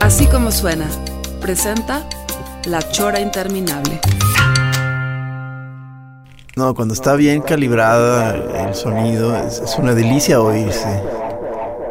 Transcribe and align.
Así 0.00 0.26
como 0.26 0.50
suena, 0.50 0.86
presenta 1.40 2.06
La 2.66 2.80
Chora 2.90 3.20
Interminable. 3.20 4.00
No, 6.56 6.74
cuando 6.74 6.94
está 6.94 7.14
bien 7.14 7.42
calibrada 7.42 8.34
el 8.66 8.74
sonido, 8.74 9.36
es, 9.36 9.60
es 9.60 9.76
una 9.76 9.94
delicia 9.94 10.40
oírse. 10.40 11.02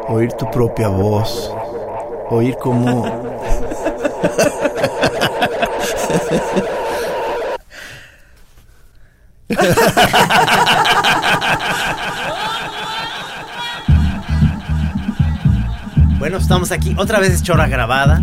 Oír 0.08 0.32
tu 0.32 0.50
propia 0.50 0.88
voz. 0.88 1.52
Oír 2.30 2.56
cómo... 2.56 3.04
estamos 16.56 16.72
aquí. 16.72 16.94
Otra 16.98 17.20
vez 17.20 17.32
es 17.32 17.42
chora 17.42 17.66
grabada. 17.68 18.22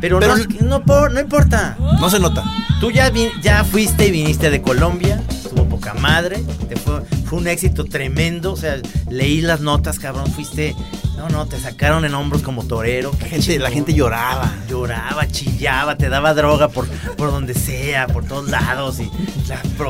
Pero, 0.00 0.18
Pero- 0.20 0.36
no, 0.60 0.82
no, 0.84 1.08
no 1.08 1.20
importa. 1.20 1.76
No 2.00 2.10
se 2.10 2.18
nota. 2.20 2.44
Tú 2.80 2.90
ya, 2.90 3.10
vi- 3.10 3.30
ya 3.42 3.64
fuiste 3.64 4.06
y 4.08 4.10
viniste 4.10 4.50
de 4.50 4.62
Colombia. 4.62 5.20
Estuvo 5.28 5.64
poca 5.68 5.94
madre. 5.94 6.42
te 6.68 6.76
fue, 6.76 7.02
fue 7.24 7.38
un 7.38 7.48
éxito 7.48 7.84
tremendo. 7.84 8.52
O 8.52 8.56
sea, 8.56 8.76
leí 9.10 9.40
las 9.40 9.60
notas, 9.60 9.98
cabrón. 9.98 10.26
Fuiste. 10.32 10.74
No, 11.16 11.28
no, 11.28 11.46
te 11.46 11.58
sacaron 11.58 12.04
en 12.04 12.14
hombros 12.14 12.42
como 12.42 12.64
torero. 12.64 13.10
La 13.20 13.26
gente, 13.26 13.58
la 13.58 13.70
gente 13.70 13.92
lloraba. 13.92 14.52
Lloraba, 14.68 15.26
chillaba, 15.26 15.96
te 15.96 16.08
daba 16.08 16.32
droga 16.34 16.68
por, 16.68 16.86
por 17.16 17.32
donde 17.32 17.54
sea, 17.54 18.06
por 18.06 18.24
todos 18.24 18.48
lados. 18.50 19.00
Y. 19.00 19.10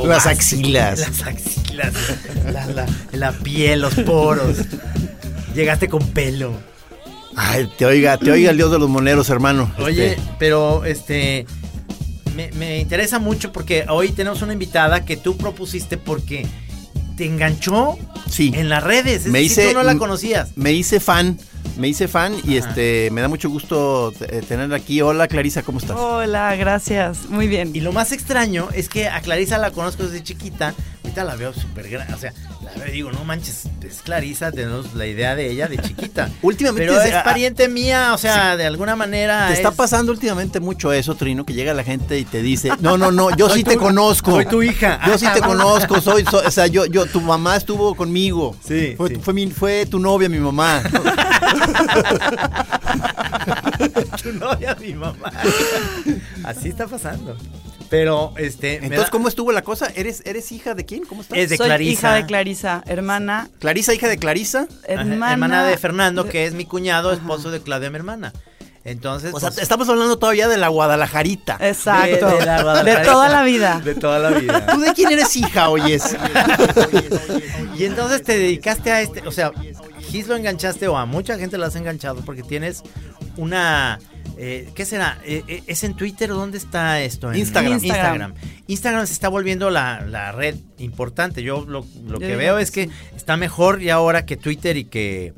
Las 0.07 0.27
axilas. 0.27 1.01
Las 1.01 1.23
axilas. 1.27 1.93
La, 2.51 2.67
la- 2.67 2.87
la 3.13 3.33
piel, 3.33 3.83
los 3.83 3.95
poros. 3.95 4.57
Llegaste 5.55 5.89
con 5.89 6.07
pelo. 6.09 6.53
Ay, 7.41 7.71
te 7.79 7.87
oiga, 7.87 8.19
te 8.19 8.31
oiga 8.33 8.51
el 8.51 8.57
dios 8.57 8.71
de 8.73 8.79
los 8.81 8.89
moneros, 8.89 9.31
hermano. 9.31 9.71
Oye, 9.79 10.13
Este, 10.15 10.23
pero 10.41 10.85
este 10.85 11.47
me, 12.35 12.51
me 12.53 12.81
interesa 12.81 13.19
mucho 13.21 13.53
porque 13.53 13.85
hoy 13.89 14.11
tenemos 14.11 14.43
una 14.43 14.53
invitada 14.53 15.05
que 15.05 15.17
tú 15.17 15.37
propusiste 15.37 15.97
porque 15.99 16.47
te 17.17 17.27
enganchó 17.27 17.97
Sí. 18.29 18.53
en 18.55 18.69
las 18.69 18.83
redes. 18.83 19.27
Es 19.27 19.33
Me 19.33 19.41
decir, 19.41 19.53
hice- 19.65 19.69
tú 19.69 19.75
no 19.75 19.83
la 19.85 19.97
conocías. 19.97 20.51
me 20.57 20.73
hice 20.73 20.99
fan, 21.01 21.39
me 21.77 21.87
hice 21.89 22.09
fan 22.09 22.35
y 22.45 22.57
este 22.57 23.09
me 23.13 23.21
da 23.21 23.29
mucho 23.29 23.49
gusto 23.51 24.13
eh, 24.21 24.43
tenerla 24.47 24.77
aquí. 24.77 25.01
Hola 25.01 25.29
Clarisa, 25.29 25.63
¿cómo 25.63 25.79
estás? 25.79 25.97
Hola, 25.97 26.55
gracias. 26.57 27.29
Muy 27.29 27.47
bien. 27.47 27.71
Y 27.75 27.81
lo 27.81 27.93
más 27.93 28.11
extraño 28.13 28.69
es 28.73 28.89
que 28.89 29.09
a 29.09 29.21
Clarisa 29.21 29.59
la 29.59 29.71
conozco 29.71 30.03
desde 30.05 30.23
chiquita. 30.25 30.75
Ahorita 31.05 31.23
la 31.25 31.37
veo 31.37 31.53
súper 31.55 31.89
grande. 31.89 32.15
O 32.15 32.19
sea, 32.19 32.33
digo, 32.91 33.11
no 33.13 33.25
manches, 33.25 33.65
es 33.87 34.03
Clarisa, 34.03 34.51
tenemos 34.53 34.95
la 34.95 35.07
idea 35.07 35.35
de 35.35 35.51
ella 35.51 35.67
de 35.69 35.79
chiquita. 35.79 36.31
Últimamente 36.43 36.87
Pero 36.93 37.03
es- 37.03 37.23
pariente 37.25 37.69
mía, 37.69 38.13
o 38.15 38.19
sea, 38.19 38.57
de 38.57 38.67
alguna 38.67 38.97
manera. 38.97 39.49
Te 39.49 39.55
está 39.55 39.71
es- 39.71 39.75
pasando 39.75 40.13
últimamente 40.13 40.61
mucho 40.61 40.93
eso, 40.93 41.15
Trino, 41.15 41.45
que 41.45 41.55
llega 41.55 41.75
la 41.75 41.85
gente 41.85 42.19
y 42.19 42.25
te 42.25 42.43
dice, 42.43 42.71
no, 42.81 42.97
no, 42.99 43.11
no, 43.11 43.35
yo 43.37 43.49
sí 43.55 43.65
te 43.65 43.77
conozco. 43.77 44.33
soy 44.33 44.47
tu 44.47 44.63
hija. 44.63 45.01
Yo 45.07 45.19
sí 45.19 45.27
te 45.33 45.41
conozco, 45.43 46.01
soy, 46.01 46.25
so- 46.25 46.43
o 46.47 46.51
sea, 46.51 46.67
yo, 46.67 46.87
yo, 46.87 47.07
tu 47.07 47.21
mamá 47.21 47.57
estuvo 47.57 47.95
conmigo. 47.95 48.55
Sí, 48.67 48.95
Fue, 48.97 49.09
sí. 49.11 49.17
fue, 49.23 49.35
mi, 49.35 49.47
fue 49.51 49.87
tu 49.87 49.99
novia, 49.99 50.29
mi 50.29 50.39
mamá. 50.39 50.83
tu 54.23 54.33
novia, 54.33 54.77
mi 54.81 54.95
mamá. 54.95 55.31
Así 56.45 56.69
está 56.69 56.87
pasando. 56.87 57.37
Pero, 57.91 58.35
este. 58.37 58.77
Entonces, 58.77 59.07
da- 59.07 59.11
¿cómo 59.11 59.29
estuvo 59.29 59.53
la 59.53 59.63
cosa? 59.63 59.91
¿Eres, 59.95 60.23
eres 60.27 60.53
hija 60.53 60.75
de 60.75 60.85
quién? 60.85 61.05
¿Cómo 61.05 61.23
estás? 61.23 61.39
Es 61.39 61.51
de 61.51 61.57
Soy 61.57 61.67
Clarisa. 61.67 61.93
hija 61.93 62.15
de 62.15 62.27
Clarisa, 62.27 62.83
hermana, 62.87 63.49
Clarisa, 63.59 63.95
hija 63.95 64.09
de 64.09 64.19
Clarisa. 64.19 64.67
Ajá, 64.85 64.93
hermana, 65.03 65.33
hermana, 65.33 65.65
de 65.65 65.77
Fernando, 65.79 66.29
que 66.29 66.47
es 66.47 66.55
mi 66.55 66.65
cuñado, 66.65 67.13
esposo 67.13 67.51
de 67.51 67.61
Claudia, 67.61 67.91
mi 67.91 67.97
hermana. 67.97 68.33
Entonces. 68.85 69.35
O 69.35 69.41
sea, 69.41 69.51
pues, 69.51 69.63
estamos 69.63 69.89
hablando 69.89 70.19
todavía 70.19 70.49
de 70.49 70.57
la 70.57 70.69
Guadalajarita. 70.69 71.59
Exacto. 71.61 72.27
de 72.39 72.47
la 72.47 72.63
Guadalajara. 72.63 73.01
De 73.01 73.05
toda 73.05 73.29
la 73.29 73.43
vida. 73.43 73.81
De 73.85 73.95
toda 73.95 74.19
la 74.19 74.31
vida. 74.31 74.67
¿Tú 74.67 74.81
de 74.81 74.93
quién 74.95 75.13
eres 75.13 75.37
hija, 75.37 75.69
oyes? 75.69 76.17
y 77.79 77.85
entonces 77.85 78.23
te 78.23 78.39
dedicaste 78.39 78.91
a 78.91 79.01
este. 79.03 79.27
O 79.27 79.33
sea, 79.33 79.53
Gis 80.01 80.27
lo 80.27 80.37
enganchaste, 80.37 80.89
o 80.89 80.97
a 80.97 81.05
mucha 81.05 81.39
gente 81.39 81.59
lo 81.59 81.67
has 81.67 81.77
enganchado, 81.77 82.23
porque 82.25 82.43
tienes 82.43 82.83
una. 83.37 83.99
Eh, 84.41 84.69
¿Qué 84.75 84.85
será? 84.85 85.19
Eh, 85.25 85.43
eh, 85.49 85.63
¿Es 85.67 85.83
en 85.83 85.95
Twitter 85.95 86.31
o 86.31 86.37
dónde 86.37 86.59
está 86.59 87.01
esto? 87.01 87.33
En 87.33 87.39
Instagram. 87.39 87.73
Instagram. 87.83 88.35
Instagram 88.69 89.07
se 89.07 89.13
está 89.13 89.29
volviendo 89.29 89.69
la, 89.69 90.01
la 90.03 90.31
red 90.31 90.55
importante. 90.79 91.43
Yo 91.43 91.65
lo, 91.67 91.85
lo 92.07 92.21
que 92.21 92.37
veo 92.37 92.59
es 92.59 92.71
que 92.71 92.89
está 93.17 93.37
mejor 93.37 93.81
ya 93.81 93.95
ahora 93.95 94.25
que 94.27 94.37
Twitter 94.37 94.77
y 94.77 94.85
que, 94.85 95.35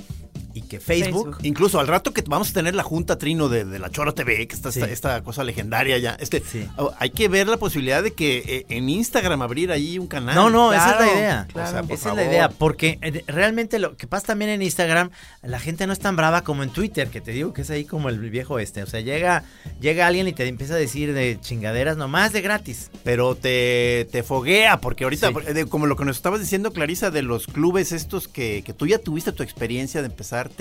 y 0.54 0.62
que 0.62 0.80
Facebook. 0.80 1.24
Facebook. 1.34 1.38
Incluso 1.42 1.80
al 1.80 1.86
rato 1.88 2.12
que 2.12 2.22
vamos 2.26 2.50
a 2.50 2.52
tener 2.52 2.74
la 2.74 2.82
junta 2.82 3.18
Trino 3.18 3.48
de, 3.48 3.64
de 3.64 3.78
la 3.78 3.90
Chora 3.90 4.12
TV, 4.12 4.46
que 4.48 4.54
está 4.54 4.70
Sí. 4.72 4.80
esta, 4.80 4.92
esta 4.92 5.22
cosa 5.22 5.44
legendaria 5.44 5.98
ya. 5.98 6.16
Este, 6.20 6.40
Sí. 6.40 6.66
oh, 6.76 6.92
hay 6.98 7.10
que 7.10 7.28
ver 7.28 7.46
la 7.48 7.56
posibilidad 7.56 8.02
de 8.02 8.12
que 8.12 8.42
eh, 8.46 8.66
en 8.68 8.88
Instagram 8.88 9.42
abrir 9.42 9.70
ahí 9.72 9.98
un 9.98 10.06
canal. 10.06 10.34
No, 10.34 10.50
no, 10.50 10.72
esa 10.72 10.92
es 10.92 11.00
la 11.00 11.06
idea. 11.18 11.46
claro. 11.52 11.68
O 11.68 11.72
sea, 11.72 11.82
por 11.82 11.92
esa 11.92 12.10
es 12.10 12.16
la 12.16 12.24
idea, 12.24 12.48
porque 12.48 12.98
eh, 13.02 13.24
realmente 13.26 13.78
lo 13.78 13.96
que 13.96 14.06
pasa 14.06 14.28
también 14.28 14.50
en 14.50 14.62
Instagram, 14.62 15.10
la 15.42 15.58
gente 15.60 15.86
no 15.86 15.92
es 15.92 15.98
tan 15.98 16.16
brava 16.16 16.42
como 16.42 16.62
en 16.62 16.70
Twitter, 16.70 17.08
que 17.08 17.20
te 17.20 17.32
digo 17.32 17.52
que 17.52 17.62
es 17.62 17.70
ahí 17.70 17.84
como 17.84 18.08
el 18.08 18.18
viejo 18.30 18.58
este. 18.58 18.82
O 18.82 18.86
sea, 18.86 19.00
llega, 19.00 19.44
llega 19.80 20.06
alguien 20.06 20.28
y 20.28 20.32
te 20.32 20.46
empieza 20.46 20.74
a 20.74 20.78
decir 20.78 21.12
de 21.12 21.38
chingaderas 21.40 21.96
nomás 21.96 22.32
de 22.32 22.40
gratis. 22.40 22.90
Pero 23.04 23.34
te, 23.34 24.06
te 24.10 24.22
foguea, 24.22 24.80
porque 24.80 25.04
ahorita, 25.04 25.28
Sí. 25.54 25.64
como 25.68 25.86
lo 25.86 25.96
que 25.96 26.04
nos 26.04 26.16
estabas 26.16 26.40
diciendo, 26.40 26.72
Clarisa, 26.72 27.10
de 27.10 27.22
los 27.22 27.46
clubes 27.46 27.92
estos 27.92 28.28
que, 28.28 28.62
que 28.64 28.72
tú 28.72 28.86
ya 28.86 28.98
tuviste 28.98 29.32
tu 29.32 29.42
experiencia 29.42 30.02
de 30.02 30.06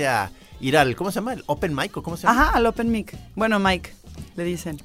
a 0.08 0.32
ir 0.62 0.78
al, 0.78 0.96
¿cómo 0.96 1.12
se 1.12 1.16
llama? 1.16 1.34
¿El 1.34 1.44
Open 1.46 1.76
Mic 1.76 1.96
o 1.98 2.04
cómo 2.04 2.18
se 2.18 2.24
llama? 2.28 2.42
Ajá, 2.42 2.58
al 2.58 2.66
Open 2.66 2.92
Mic. 2.92 3.16
Bueno, 3.36 3.60
Mike, 3.60 3.94
le 4.36 4.44
dicen. 4.44 4.78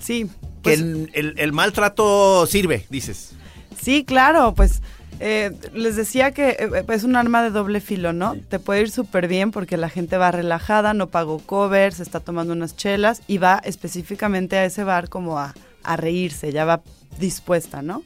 Sí. 0.00 0.26
Que 0.62 0.70
pues, 0.70 0.80
el, 0.80 1.10
el- 1.14 1.34
el 1.38 1.52
maltrato 1.52 2.46
sirve, 2.46 2.86
dices. 2.90 3.32
Sí, 3.80 4.04
claro, 4.04 4.54
pues 4.54 4.82
eh, 5.20 5.52
les 5.72 5.96
decía 5.96 6.32
que 6.32 6.50
eh, 6.58 6.84
es 6.88 7.04
un 7.04 7.14
arma 7.16 7.42
de 7.42 7.50
doble 7.50 7.80
filo, 7.80 8.12
¿no? 8.12 8.36
Te 8.48 8.58
puede 8.58 8.80
ir 8.82 8.90
súper 8.90 9.28
bien 9.28 9.50
porque 9.50 9.76
la 9.76 9.88
gente 9.88 10.16
va 10.16 10.30
relajada, 10.32 10.94
no 10.94 11.08
pagó 11.08 11.38
covers, 11.38 12.00
está 12.00 12.20
tomando 12.20 12.52
unas 12.52 12.76
chelas 12.76 13.22
y 13.28 13.38
va 13.38 13.60
específicamente 13.64 14.56
a 14.56 14.64
ese 14.64 14.82
bar 14.84 15.08
como 15.08 15.38
a, 15.38 15.54
a 15.84 15.96
reírse, 15.96 16.52
ya 16.52 16.64
va 16.64 16.80
dispuesta, 17.20 17.82
¿no? 17.82 18.02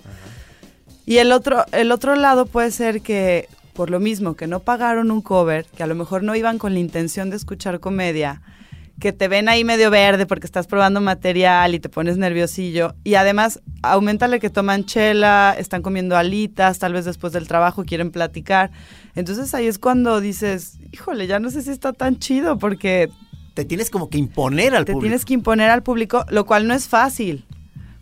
Y 1.05 1.19
el 1.19 1.33
otro, 1.33 1.65
el 1.73 1.91
otro 1.91 2.15
lado 2.17 2.47
puede 2.47 2.71
ser 2.71 3.01
que 3.03 3.49
por 3.73 3.91
lo 3.91 4.01
mismo 4.01 4.35
que 4.35 4.47
no 4.47 4.61
pagaron 4.61 5.11
un 5.11 5.23
cover, 5.23 5.67
que 5.77 5.83
a 5.83 5.87
lo 5.87 5.95
mejor 5.95 6.23
no 6.23 6.35
iban 6.35 6.59
con 6.59 6.75
la 6.75 6.81
intención 6.81 7.31
de 7.31 7.37
escuchar 7.37 7.81
comedia, 7.81 8.43
que 9.01 9.13
te 9.13 9.27
ven 9.27 9.49
ahí 9.49 9.65
medio 9.65 9.91
verde 9.91 10.27
porque 10.27 10.47
estás 10.47 10.67
probando 10.67 11.01
material 11.01 11.75
y 11.75 11.81
te 11.81 11.89
pones 11.89 12.19
nerviosillo. 12.19 12.95
Y 13.03 13.15
además, 13.15 13.61
aumentale 13.83 14.39
que 14.39 14.51
toman 14.51 14.85
chela, 14.85 15.57
están 15.59 15.83
comiendo 15.83 16.17
alitas, 16.17 16.79
tal 16.79 16.93
vez 16.93 17.05
después 17.05 17.33
del 17.33 17.49
trabajo 17.49 17.85
quieren 17.85 18.11
platicar. 18.13 18.71
Entonces 19.15 19.55
ahí 19.55 19.67
es 19.67 19.79
cuando 19.79 20.21
dices, 20.21 20.79
híjole, 20.93 21.27
ya 21.27 21.41
no 21.41 21.51
sé 21.51 21.63
si 21.63 21.71
está 21.71 21.93
tan 21.93 22.19
chido 22.19 22.59
porque 22.59 23.09
Te 23.55 23.65
tienes 23.65 23.91
como 23.91 24.09
que 24.09 24.19
imponer 24.19 24.75
al 24.77 24.85
te 24.85 24.93
público. 24.93 25.09
tienes 25.09 25.25
que 25.25 25.35
imponer 25.35 25.71
al 25.71 25.83
público, 25.83 26.25
lo 26.29 26.45
cual 26.47 26.69
no 26.69 26.75
es 26.75 26.87
fácil. 26.87 27.45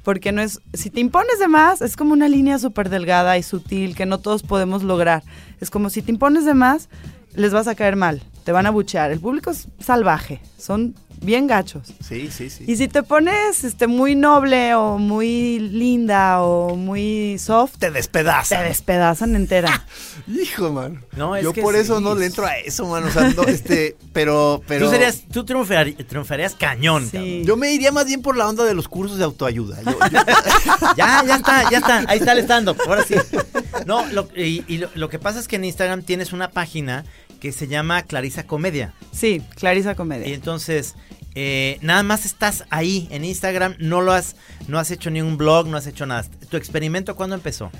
Porque 0.02 0.32
no 0.32 0.40
es, 0.40 0.60
si 0.72 0.90
te 0.90 1.00
impones 1.00 1.38
de 1.38 1.48
más, 1.48 1.82
es 1.82 1.96
como 1.96 2.12
una 2.12 2.28
línea 2.28 2.58
súper 2.58 2.88
delgada 2.88 3.36
y 3.36 3.42
sutil 3.42 3.94
que 3.94 4.06
no 4.06 4.18
todos 4.18 4.42
podemos 4.42 4.82
lograr. 4.82 5.22
Es 5.60 5.70
como 5.70 5.90
si 5.90 6.02
te 6.02 6.10
impones 6.10 6.44
de 6.44 6.54
más, 6.54 6.88
les 7.34 7.52
vas 7.52 7.68
a 7.68 7.74
caer 7.74 7.96
mal, 7.96 8.22
te 8.50 8.52
van 8.52 8.66
a 8.66 8.70
buchear. 8.70 9.12
El 9.12 9.20
público 9.20 9.52
es 9.52 9.68
salvaje, 9.78 10.40
son 10.58 10.96
bien 11.22 11.46
gachos. 11.46 11.94
Sí, 12.04 12.30
sí, 12.32 12.50
sí. 12.50 12.64
Y 12.66 12.74
si 12.78 12.88
te 12.88 13.04
pones 13.04 13.62
este, 13.62 13.86
muy 13.86 14.16
noble 14.16 14.74
o 14.74 14.98
muy 14.98 15.60
linda 15.60 16.42
o 16.42 16.74
muy 16.74 17.38
soft, 17.38 17.76
te 17.78 17.92
despedaza. 17.92 18.58
te 18.58 18.64
despedazan 18.64 19.36
entera. 19.36 19.86
Hijo, 20.26 20.72
man. 20.72 21.04
No, 21.16 21.36
es 21.36 21.44
Yo 21.44 21.52
que 21.52 21.62
por 21.62 21.76
eso 21.76 22.00
no 22.00 22.16
le 22.16 22.26
entro 22.26 22.44
a 22.44 22.56
eso, 22.58 22.86
man. 22.88 23.04
O 23.04 23.10
sea, 23.12 23.28
no, 23.36 23.44
este, 23.44 23.96
pero, 24.12 24.60
pero. 24.66 24.86
Tú, 24.86 24.90
serías, 24.90 25.22
tú 25.32 25.44
triunfar- 25.44 26.04
triunfarías 26.08 26.56
cañón. 26.56 27.08
Sí. 27.08 27.44
Yo 27.46 27.56
me 27.56 27.72
iría 27.72 27.92
más 27.92 28.06
bien 28.06 28.20
por 28.20 28.36
la 28.36 28.48
onda 28.48 28.64
de 28.64 28.74
los 28.74 28.88
cursos 28.88 29.16
de 29.16 29.22
autoayuda. 29.22 29.80
Yo- 29.82 29.92
yo- 30.10 30.20
Ya, 30.96 31.22
ya 31.24 31.36
está, 31.36 31.70
ya 31.70 31.78
está. 31.78 32.04
Ahí 32.08 32.18
está 32.18 32.32
el 32.32 32.40
stand-up. 32.40 32.78
Ahora 32.84 33.04
sí. 33.04 33.14
No, 33.86 34.04
lo, 34.08 34.28
y, 34.36 34.62
y 34.68 34.76
lo, 34.78 34.90
lo 34.94 35.08
que 35.08 35.18
pasa 35.18 35.38
es 35.40 35.48
que 35.48 35.56
en 35.56 35.64
Instagram 35.64 36.02
tienes 36.02 36.32
una 36.34 36.50
página 36.50 37.04
que 37.40 37.52
se 37.52 37.66
llama 37.66 38.02
Clarisa 38.02 38.46
Comedia. 38.46 38.92
Sí, 39.12 39.42
Clarisa 39.56 39.92
Y 39.92 39.94
Comedia. 39.96 40.34
entonces, 40.34 40.94
eh, 41.34 41.78
nada 41.80 42.02
más 42.02 42.26
estás 42.26 42.64
ahí 42.70 43.08
en 43.10 43.24
Instagram, 43.24 43.74
no 43.78 44.00
lo 44.02 44.12
has, 44.12 44.36
no 44.68 44.78
has 44.78 44.90
hecho 44.90 45.10
ni 45.10 45.22
un 45.22 45.36
blog, 45.36 45.66
no 45.66 45.76
has 45.76 45.86
hecho 45.86 46.06
nada. 46.06 46.24
¿Tu 46.48 46.56
experimento 46.56 47.16
cuándo 47.16 47.34
empezó? 47.34 47.70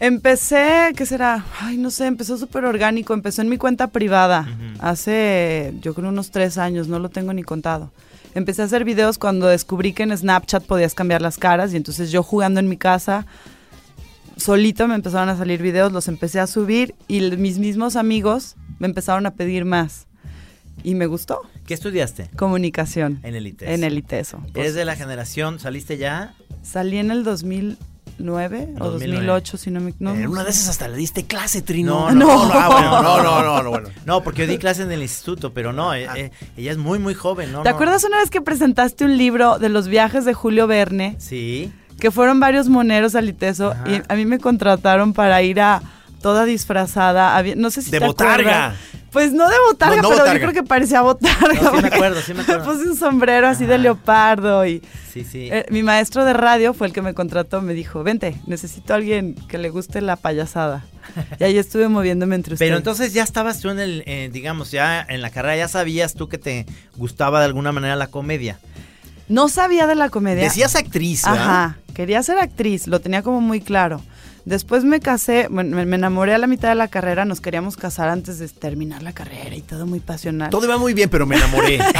Empecé, 0.00 0.92
¿qué 0.96 1.06
será? 1.06 1.44
Ay, 1.60 1.76
no 1.76 1.90
sé, 1.90 2.06
empezó 2.06 2.36
súper 2.36 2.64
orgánico. 2.64 3.14
Empezó 3.14 3.40
en 3.42 3.48
mi 3.48 3.56
cuenta 3.56 3.86
privada. 3.88 4.48
Hace, 4.80 5.74
yo 5.80 5.94
creo, 5.94 6.08
unos 6.08 6.32
tres 6.32 6.58
años, 6.58 6.88
no 6.88 6.98
lo 6.98 7.08
tengo 7.08 7.32
ni 7.32 7.44
contado. 7.44 7.92
Empecé 8.34 8.62
a 8.62 8.64
hacer 8.64 8.84
videos 8.84 9.18
cuando 9.18 9.46
descubrí 9.46 9.92
que 9.92 10.02
en 10.02 10.16
Snapchat 10.16 10.64
podías 10.64 10.94
cambiar 10.94 11.22
las 11.22 11.38
caras 11.38 11.72
y 11.72 11.76
entonces 11.76 12.10
yo 12.10 12.22
jugando 12.24 12.58
en 12.58 12.68
mi 12.68 12.76
casa, 12.76 13.26
solito 14.36 14.88
me 14.88 14.94
empezaron 14.94 15.28
a 15.28 15.36
salir 15.36 15.62
videos, 15.62 15.92
los 15.92 16.08
empecé 16.08 16.40
a 16.40 16.46
subir 16.46 16.94
y 17.08 17.20
mis 17.36 17.58
mismos 17.58 17.96
amigos 17.96 18.56
me 18.78 18.86
empezaron 18.86 19.26
a 19.26 19.34
pedir 19.34 19.64
más. 19.64 20.06
Y 20.84 20.94
me 20.94 21.06
gustó. 21.06 21.42
¿Qué 21.66 21.74
estudiaste? 21.74 22.28
Comunicación. 22.36 23.20
En 23.22 23.34
el 23.34 23.46
ITES. 23.46 23.68
En 23.68 23.84
el 23.84 23.98
ITESO. 23.98 24.42
¿Eres 24.54 24.74
de 24.74 24.84
la 24.84 24.96
generación, 24.96 25.60
saliste 25.60 25.96
ya? 25.96 26.34
Salí 26.62 26.98
en 26.98 27.10
el 27.10 27.22
2009 27.22 27.76
o 28.80 28.90
2009. 28.90 28.98
2008, 28.98 29.56
si 29.58 29.70
no 29.70 29.80
me... 29.80 29.94
No, 30.00 30.14
en 30.14 30.26
una 30.26 30.42
de 30.42 30.50
esas 30.50 30.68
hasta 30.68 30.88
le 30.88 30.96
diste 30.96 31.24
clase, 31.24 31.62
Trino. 31.62 32.10
No, 32.10 32.14
no, 32.14 32.48
no, 32.48 32.52
ah, 32.52 33.02
no, 33.02 33.22
no, 33.22 33.42
no, 33.42 33.62
no, 33.62 33.70
bueno. 33.70 33.90
No, 34.06 34.24
porque 34.24 34.42
yo 34.42 34.52
di 34.52 34.58
clases 34.58 34.86
en 34.86 34.92
el 34.92 35.02
instituto, 35.02 35.52
pero 35.52 35.72
no, 35.72 35.94
eh, 35.94 36.08
eh, 36.16 36.30
ella 36.56 36.72
es 36.72 36.78
muy, 36.78 36.98
muy 36.98 37.14
joven, 37.14 37.52
¿no? 37.52 37.62
¿Te 37.62 37.68
acuerdas 37.68 38.02
una 38.04 38.18
vez 38.18 38.30
que 38.30 38.40
presentaste 38.40 39.04
un 39.04 39.16
libro 39.16 39.58
de 39.60 39.68
los 39.68 39.86
viajes 39.86 40.24
de 40.24 40.34
Julio 40.34 40.66
Verne? 40.66 41.14
Sí. 41.18 41.72
Que 42.02 42.10
fueron 42.10 42.40
varios 42.40 42.68
moneros 42.68 43.14
al 43.14 43.28
ITESO 43.28 43.70
Ajá. 43.70 43.84
y 43.88 44.02
a 44.08 44.14
mí 44.16 44.26
me 44.26 44.40
contrataron 44.40 45.12
para 45.12 45.40
ir 45.42 45.60
a 45.60 45.80
toda 46.20 46.44
disfrazada. 46.44 47.36
había- 47.36 47.54
no 47.54 47.70
sé 47.70 47.80
si 47.80 47.92
De 47.92 48.00
te 48.00 48.06
botarga. 48.06 48.66
acuerdas. 48.66 48.76
Pues 49.12 49.32
no 49.32 49.48
de 49.48 49.54
botarga, 49.68 49.96
No, 49.96 50.02
no 50.02 50.08
pero 50.08 50.20
botarga. 50.22 50.40
yo 50.40 50.40
creo 50.50 50.62
que 50.62 50.66
parecía 50.68 51.02
botarga. 51.02 51.60
No, 51.62 51.70
sí 51.76 51.82
me 51.82 51.88
acuerdo, 51.88 52.20
sí 52.22 52.34
me 52.34 52.42
acuerdo. 52.42 52.64
puse 52.64 52.88
un 52.88 52.96
sombrero 52.96 53.46
así 53.46 53.66
de 53.66 53.78
leopardo 53.78 54.66
y 54.66 54.82
Sí, 55.12 55.22
sí. 55.24 55.48
eh, 55.52 55.64
mi 55.70 55.82
maestro 55.84 56.24
de 56.24 56.32
radio 56.32 56.74
fue 56.74 56.88
el 56.88 56.92
que 56.92 57.02
me 57.02 57.14
contrató. 57.14 57.60
Me 57.62 57.72
dijo, 57.74 58.02
vente, 58.02 58.34
necesito 58.48 58.94
a 58.94 58.96
alguien 58.96 59.34
que 59.48 59.58
le 59.58 59.70
guste 59.70 60.00
la 60.00 60.16
payasada. 60.16 60.84
Y 61.38 61.44
ahí 61.44 61.56
estuve 61.58 61.86
moviéndome 61.88 62.34
entre 62.34 62.54
ustedes. 62.54 62.68
Pero 62.68 62.78
entonces 62.78 63.12
ya 63.12 63.22
estabas 63.22 63.60
tú 63.60 63.70
en 63.70 63.78
el, 63.78 64.02
eh, 64.06 64.28
digamos, 64.32 64.70
ya 64.72 65.00
en 65.08 65.22
la 65.22 65.30
carrera, 65.30 65.56
ya 65.56 65.68
sabías 65.68 66.14
tú 66.14 66.28
que 66.28 66.38
te 66.38 66.66
gustaba 66.96 67.38
de 67.40 67.44
alguna 67.46 67.70
manera 67.70 67.94
la 67.94 68.06
comedia. 68.08 68.58
No 69.28 69.48
sabía 69.48 69.86
de 69.86 69.94
la 69.94 70.10
comedia. 70.10 70.42
Decías 70.44 70.74
actriz, 70.76 71.22
¿verdad? 71.24 71.40
Ajá, 71.42 71.78
quería 71.92 72.22
ser 72.22 72.38
actriz, 72.38 72.86
lo 72.86 73.00
tenía 73.00 73.22
como 73.22 73.40
muy 73.40 73.60
claro. 73.60 74.00
Después 74.44 74.82
me 74.82 74.98
casé, 74.98 75.46
bueno, 75.48 75.76
me, 75.76 75.86
me 75.86 75.94
enamoré 75.94 76.34
a 76.34 76.38
la 76.38 76.48
mitad 76.48 76.68
de 76.68 76.74
la 76.74 76.88
carrera, 76.88 77.24
nos 77.24 77.40
queríamos 77.40 77.76
casar 77.76 78.08
antes 78.08 78.40
de 78.40 78.48
terminar 78.48 79.00
la 79.04 79.12
carrera 79.12 79.54
y 79.54 79.60
todo 79.62 79.86
muy 79.86 80.00
pasional. 80.00 80.50
Todo 80.50 80.64
iba 80.66 80.78
muy 80.78 80.94
bien, 80.94 81.08
pero 81.08 81.26
me 81.26 81.36
enamoré. 81.36 81.78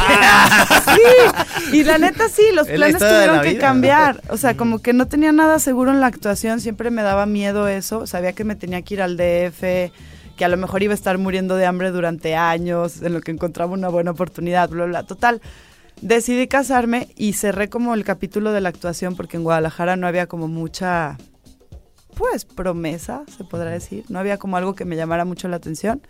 Sí, 1.71 1.79
y 1.79 1.85
la 1.85 1.99
neta 1.99 2.29
sí, 2.29 2.43
los 2.53 2.67
Es 2.69 2.79
la 2.79 2.87
planes 2.87 2.99
tuvieron 3.03 3.41
que 3.43 3.51
vida. 3.51 3.61
cambiar. 3.61 4.23
O 4.29 4.37
sea, 4.37 4.57
como 4.57 4.81
que 4.81 4.93
no 4.93 5.07
tenía 5.07 5.31
nada 5.33 5.59
seguro 5.61 5.93
en 5.93 6.01
la 6.01 6.07
actuación, 6.09 6.61
siempre 6.61 6.91
me 6.91 7.03
daba 7.03 7.27
miedo 7.27 7.69
eso. 7.69 8.07
Sabía 8.07 8.33
que 8.33 8.45
me 8.45 8.57
tenía 8.57 8.83
que 8.83 8.95
ir 8.95 9.03
al 9.03 9.17
DF, 9.17 9.93
que 10.37 10.45
a 10.45 10.49
lo 10.49 10.57
mejor 10.57 10.83
iba 10.83 10.93
a 10.93 10.95
estar 10.97 11.19
muriendo 11.19 11.57
de 11.57 11.67
hambre 11.67 11.91
durante 11.93 12.35
años, 12.35 13.03
en 13.03 13.13
lo 13.13 13.21
que 13.21 13.31
encontraba 13.31 13.73
una 13.73 13.89
buena 13.89 14.11
oportunidad, 14.11 14.69
bla, 14.69 14.87
bla. 14.87 15.03
Total, 15.05 15.41
decidí 16.03 16.47
casarme 16.49 17.09
y 17.17 17.33
cerré 17.33 17.69
como 17.71 17.95
el 17.95 18.05
capítulo 18.05 18.53
de 18.53 18.61
la 18.61 18.69
actuación 18.69 19.17
porque 19.17 19.39
en 19.39 19.45
Guadalajara 19.45 19.97
no 19.97 20.07
había 20.07 20.27
como 20.27 20.47
mucha, 20.49 21.17
pues, 22.17 22.45
promesa, 22.45 23.23
se 23.35 23.45
podrá 23.45 23.71
decir. 23.71 24.05
No 24.11 24.19
había 24.19 24.37
como 24.37 24.57
algo 24.59 24.75
que 24.75 24.85
me 24.85 24.97
llamara 24.97 25.25
mucho 25.25 25.49
la 25.49 25.57
atención. 25.57 26.03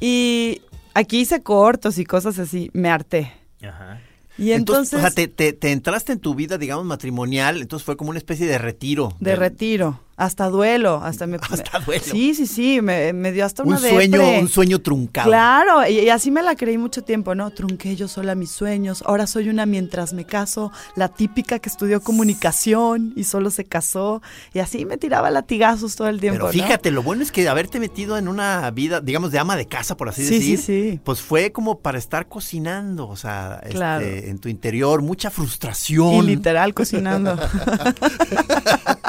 Y 0.00 0.62
aquí 0.94 1.20
hice 1.20 1.42
cortos 1.42 1.98
y 1.98 2.04
cosas 2.04 2.38
así, 2.38 2.70
me 2.72 2.88
harté. 2.88 3.32
Ajá. 3.62 4.00
Y 4.36 4.52
entonces, 4.52 4.94
o 4.98 5.00
sea, 5.00 5.10
te, 5.10 5.26
te- 5.26 5.52
te 5.52 5.72
entraste 5.72 6.12
en 6.12 6.20
tu 6.20 6.36
vida, 6.36 6.58
digamos, 6.58 6.84
matrimonial, 6.84 7.60
entonces 7.60 7.84
fue 7.84 7.96
como 7.96 8.10
una 8.10 8.18
especie 8.18 8.46
de 8.46 8.56
retiro. 8.58 9.12
de 9.18 9.34
retiro, 9.34 10.00
hasta 10.18 10.48
duelo, 10.50 11.00
hasta 11.02 11.26
me... 11.26 11.38
Hasta 11.50 11.78
duelo. 11.80 12.04
Sí, 12.04 12.34
sí, 12.34 12.46
sí, 12.46 12.82
me, 12.82 13.12
me 13.14 13.32
dio 13.32 13.46
hasta 13.46 13.62
Un 13.62 13.68
una 13.70 13.78
sueño, 13.78 14.18
depre. 14.18 14.40
un 14.40 14.48
sueño 14.48 14.80
truncado. 14.80 15.28
Claro, 15.30 15.88
y, 15.88 16.00
y 16.00 16.08
así 16.10 16.30
me 16.30 16.42
la 16.42 16.54
creí 16.56 16.76
mucho 16.76 17.02
tiempo, 17.02 17.34
¿no? 17.34 17.50
Trunqué 17.50 17.96
yo 17.96 18.08
sola 18.08 18.34
mis 18.34 18.50
sueños, 18.50 19.02
ahora 19.06 19.26
soy 19.26 19.48
una 19.48 19.64
mientras 19.64 20.12
me 20.12 20.24
caso, 20.26 20.70
la 20.96 21.08
típica 21.08 21.58
que 21.60 21.68
estudió 21.70 22.00
comunicación 22.02 23.12
y 23.16 23.24
solo 23.24 23.50
se 23.50 23.64
casó, 23.64 24.20
y 24.52 24.58
así 24.58 24.84
me 24.84 24.96
tiraba 24.98 25.30
latigazos 25.30 25.96
todo 25.96 26.08
el 26.08 26.20
tiempo, 26.20 26.46
Pero 26.46 26.46
¿no? 26.48 26.52
fíjate, 26.52 26.90
lo 26.90 27.02
bueno 27.02 27.22
es 27.22 27.32
que 27.32 27.48
haberte 27.48 27.78
metido 27.80 28.18
en 28.18 28.28
una 28.28 28.70
vida, 28.72 29.00
digamos, 29.00 29.30
de 29.32 29.38
ama 29.38 29.56
de 29.56 29.66
casa, 29.66 29.96
por 29.96 30.08
así 30.08 30.22
Sí, 30.26 30.40
sí, 30.42 30.50
decir, 30.56 30.58
sí. 30.58 31.00
pues 31.04 31.20
fue 31.22 31.52
como 31.52 31.78
para 31.78 31.96
estar 31.98 32.26
cocinando, 32.28 33.08
o 33.08 33.16
sea, 33.16 33.60
este, 33.62 33.74
Claro. 33.76 34.04
en 34.04 34.38
tu 34.38 34.48
interior, 34.48 35.00
mucha 35.00 35.30
frustración. 35.30 36.14
Y 36.14 36.22
literal 36.22 36.74
cocinando. 36.74 37.38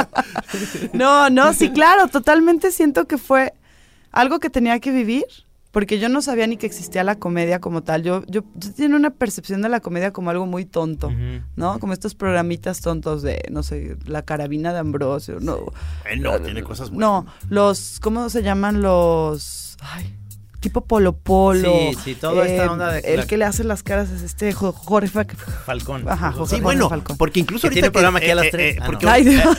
no, 0.93 1.29
no, 1.29 1.53
sí, 1.53 1.71
claro, 1.71 2.07
totalmente 2.07 2.71
siento 2.71 3.07
que 3.07 3.17
fue 3.17 3.53
algo 4.11 4.39
que 4.39 4.49
tenía 4.49 4.79
que 4.79 4.91
vivir, 4.91 5.25
porque 5.71 5.99
yo 5.99 6.09
no 6.09 6.21
sabía 6.21 6.47
ni 6.47 6.57
que 6.57 6.65
existía 6.65 7.03
la 7.03 7.19
comedia 7.19 7.59
como 7.59 7.83
tal. 7.83 8.03
Yo, 8.03 8.23
yo, 8.27 8.43
yo 8.55 8.73
tenía 8.73 8.95
una 8.95 9.11
percepción 9.11 9.61
de 9.61 9.69
la 9.69 9.79
comedia 9.79 10.11
como 10.11 10.31
algo 10.31 10.45
muy 10.45 10.65
tonto. 10.65 11.11
¿no? 11.55 11.79
Como 11.79 11.93
estos 11.93 12.15
programitas 12.15 12.81
tontos 12.81 13.21
de, 13.21 13.43
no 13.51 13.61
sé, 13.61 13.97
la 14.05 14.23
carabina 14.23 14.73
de 14.73 14.79
Ambrosio, 14.79 15.39
no. 15.39 15.71
Bueno, 16.03 16.39
tiene 16.39 16.63
cosas 16.63 16.89
buenas. 16.89 17.09
No, 17.09 17.25
los, 17.49 17.99
¿cómo 17.99 18.29
se 18.29 18.41
llaman 18.41 18.81
los? 18.81 19.77
Ay, 19.81 20.18
tipo 20.59 20.81
Polo 20.85 21.17
Polo. 21.17 21.73
Sí, 21.91 21.97
sí, 22.03 22.15
toda 22.15 22.45
esta 22.47 22.71
onda 22.71 22.91
de- 22.91 22.99
El 23.01 23.17
la- 23.21 23.27
que 23.27 23.37
le 23.37 23.45
hace 23.45 23.63
las 23.63 23.83
caras 23.83 24.09
es 24.09 24.21
este 24.21 24.51
Jo- 24.53 24.71
Jorge 24.73 25.07
Fa- 25.09 25.25
Falcón. 25.65 26.07
Ajá, 26.07 26.31
José 26.31 26.55
Sí, 26.57 26.61
Jorge 26.61 26.63
bueno, 26.63 26.89
Falcón. 26.89 27.17
porque 27.17 27.39
incluso 27.39 27.67
ahorita 27.67 27.75
tiene 27.81 27.91
programa 27.91 28.19
aquí 28.19 28.29
a 28.29 28.35
las 28.35 28.45
eh, 28.45 28.49
tres. 28.51 28.75
eh, 28.75 28.79
Ah, 28.81 28.85
porque 28.85 29.05
no. 29.05 29.11
Ay, 29.11 29.23
Dios. 29.23 29.43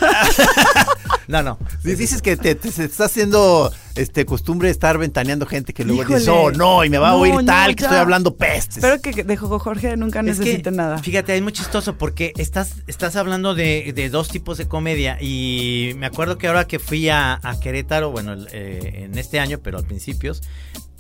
No, 1.29 1.45
no. 1.45 1.59
di- 1.85 1.95
dices 1.95 2.23
que 2.23 2.37
te, 2.37 2.57
te- 2.57 2.69
está 2.83 3.05
haciendo 3.05 3.73
este 3.95 4.25
costumbre 4.27 4.67
de 4.67 4.73
estar 4.73 4.99
ventaneando 4.99 5.47
gente 5.47 5.73
que 5.73 5.85
luego 5.85 6.03
dices, 6.03 6.25
Híjole. 6.25 6.39
oh, 6.41 6.51
no, 6.51 6.85
y 6.85 6.91
me 6.91 6.99
va 6.99 7.11
a 7.11 7.13
No, 7.13 7.19
oír 7.19 7.35
no, 7.35 7.45
tal 7.45 7.77
que 7.77 7.85
estoy 7.85 7.99
hablando 7.99 8.35
pestes. 8.35 8.79
Espero 8.79 9.01
que 9.01 9.23
de 9.23 9.37
Jojo 9.37 9.61
Jorge 9.61 9.97
nunca 9.97 10.21
Es 10.21 10.25
que, 10.25 10.45
necesite 10.45 10.73
nada. 10.73 10.99
Fíjate, 10.99 11.37
es 11.37 11.43
muy 11.43 11.53
chistoso 11.53 11.97
porque 11.97 12.33
estás, 12.37 12.75
estás 12.89 13.15
hablando 13.15 13.55
de, 13.55 13.93
de 13.95 14.09
dos 14.11 14.29
tipos 14.29 14.59
de 14.59 14.67
comedia 14.67 15.19
y 15.21 15.93
me 15.99 16.07
acuerdo 16.07 16.37
que 16.37 16.49
ahora 16.49 16.67
que 16.67 16.81
fui 16.81 17.09
a, 17.09 17.39
a 17.45 17.61
Querétaro, 17.61 18.11
bueno, 18.11 18.33
el, 18.33 18.49
eh, 18.51 19.05
en 19.05 19.17
este 19.17 19.39
año, 19.39 19.61
pero 19.63 19.79
al 19.79 19.85
principios, 19.85 20.43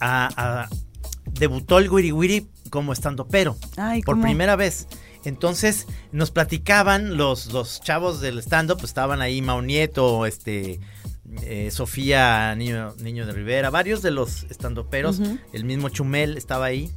a, 0.00 0.28
a- 0.64 0.68
debutó 1.32 1.78
el 1.78 1.90
Wiri 1.90 2.12
Wiri 2.12 2.48
como 2.70 2.92
estando 2.92 3.26
pero 3.28 3.56
Ay, 3.76 4.02
por 4.02 4.20
primera 4.20 4.56
vez. 4.56 4.86
Entonces 5.24 5.86
nos 6.12 6.30
platicaban 6.30 7.16
los, 7.16 7.52
los 7.52 7.80
chavos 7.82 8.20
del 8.20 8.38
stand-up, 8.38 8.78
pues, 8.78 8.90
estaban 8.90 9.20
ahí 9.20 9.42
Mao 9.42 9.60
Nieto, 9.60 10.24
este, 10.24 10.80
eh, 11.42 11.70
Sofía 11.70 12.54
Niño, 12.54 12.94
Niño 13.00 13.26
de 13.26 13.32
Rivera, 13.32 13.68
varios 13.70 14.00
de 14.02 14.12
los 14.12 14.44
estandoperos, 14.44 15.18
Ujú. 15.20 15.38
el 15.52 15.64
mismo 15.64 15.88
Chumel 15.90 16.38
estaba 16.38 16.66
ahí, 16.66 16.90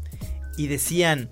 y 0.57 0.67
decían, 0.67 1.29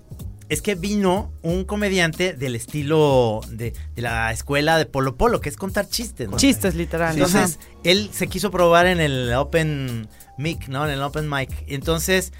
es 0.50 0.60
que 0.60 0.74
vino 0.74 1.32
un 1.40 1.64
comediante 1.64 2.34
del 2.34 2.56
estilo 2.56 3.40
de, 3.48 3.72
de 3.94 4.02
la 4.02 4.30
escuela 4.32 4.76
de 4.76 4.84
Polo 4.84 5.16
Polo, 5.16 5.40
que 5.40 5.48
es 5.48 5.56
contar 5.56 5.88
chistes. 5.88 6.28
¿no? 6.28 6.36
Chistes, 6.36 6.74
literal. 6.74 7.14
Entonces, 7.14 7.58
ajá. 7.58 7.70
él 7.84 8.10
se 8.12 8.26
quiso 8.26 8.50
probar 8.50 8.86
en 8.86 9.00
el 9.00 9.32
Open 9.32 10.08
Mic, 10.42 10.68
¿no? 10.68 10.84
En 10.84 10.90
el 10.92 11.02
Open 11.02 11.28
Mic. 11.30 11.50
Entonces, 11.68 12.32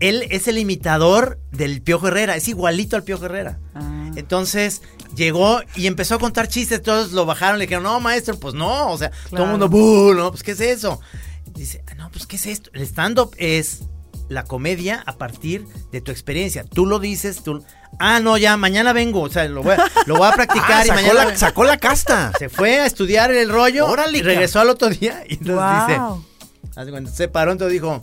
él 0.00 0.26
es 0.30 0.48
el 0.48 0.58
imitador 0.58 1.38
del 1.52 1.82
Piojo 1.82 2.08
Herrera, 2.08 2.36
es 2.36 2.48
igualito 2.48 2.96
al 2.96 3.04
Piojo 3.04 3.26
Herrera. 3.26 3.58
Ah. 3.74 4.10
Entonces, 4.16 4.82
llegó 5.16 5.60
y 5.76 5.86
empezó 5.86 6.16
a 6.16 6.18
contar 6.18 6.48
chistes, 6.48 6.82
todos 6.82 7.12
lo 7.12 7.26
bajaron, 7.26 7.58
le 7.58 7.66
dijeron, 7.66 7.84
no, 7.84 8.00
maestro, 8.00 8.38
pues 8.38 8.54
no, 8.54 8.90
o 8.90 8.98
sea, 8.98 9.10
todo 9.30 9.44
el 9.44 9.50
mundo, 9.50 9.68
"Buh", 9.68 10.14
no, 10.14 10.30
pues, 10.30 10.42
¿qué 10.42 10.52
es 10.52 10.60
eso? 10.60 11.00
Dice, 11.54 11.84
"Ah, 11.88 11.94
no, 11.94 12.10
pues, 12.10 12.26
¿qué 12.26 12.36
es 12.36 12.46
esto? 12.46 12.70
El 12.74 12.82
stand-up 12.82 13.34
es 13.38 13.82
la 14.28 14.44
comedia 14.44 15.02
a 15.06 15.16
partir 15.18 15.66
de 15.92 16.00
tu 16.00 16.10
experiencia. 16.10 16.64
Tú 16.64 16.86
lo 16.86 16.98
dices, 16.98 17.42
tú... 17.44 17.62
Ah, 18.00 18.18
no, 18.20 18.36
ya, 18.38 18.56
mañana 18.56 18.92
vengo, 18.94 19.20
o 19.20 19.28
sea, 19.28 19.44
lo 19.48 19.62
voy 19.62 19.74
a, 19.74 19.84
lo 20.06 20.16
voy 20.16 20.26
a 20.26 20.30
Ah, 20.30 20.32
practicar 20.34 20.84
y 20.84 20.88
sacó, 20.88 21.00
mañana... 21.02 21.24
la, 21.26 21.36
sacó 21.36 21.64
la 21.64 21.76
casta. 21.76 22.32
Se 22.38 22.48
fue 22.48 22.80
a 22.80 22.86
estudiar 22.86 23.30
el 23.32 23.48
rollo 23.50 23.86
Órale, 23.86 24.18
y 24.18 24.22
regresó 24.22 24.60
al 24.60 24.70
otro 24.70 24.88
día 24.88 25.22
y 25.28 25.34
entonces 25.34 25.86
dice, 25.86 25.98
Wow. 26.00 26.08
cuenta, 26.18 26.33
se 27.12 27.28
paró, 27.28 27.52
entonces 27.52 27.72
dijo, 27.72 28.00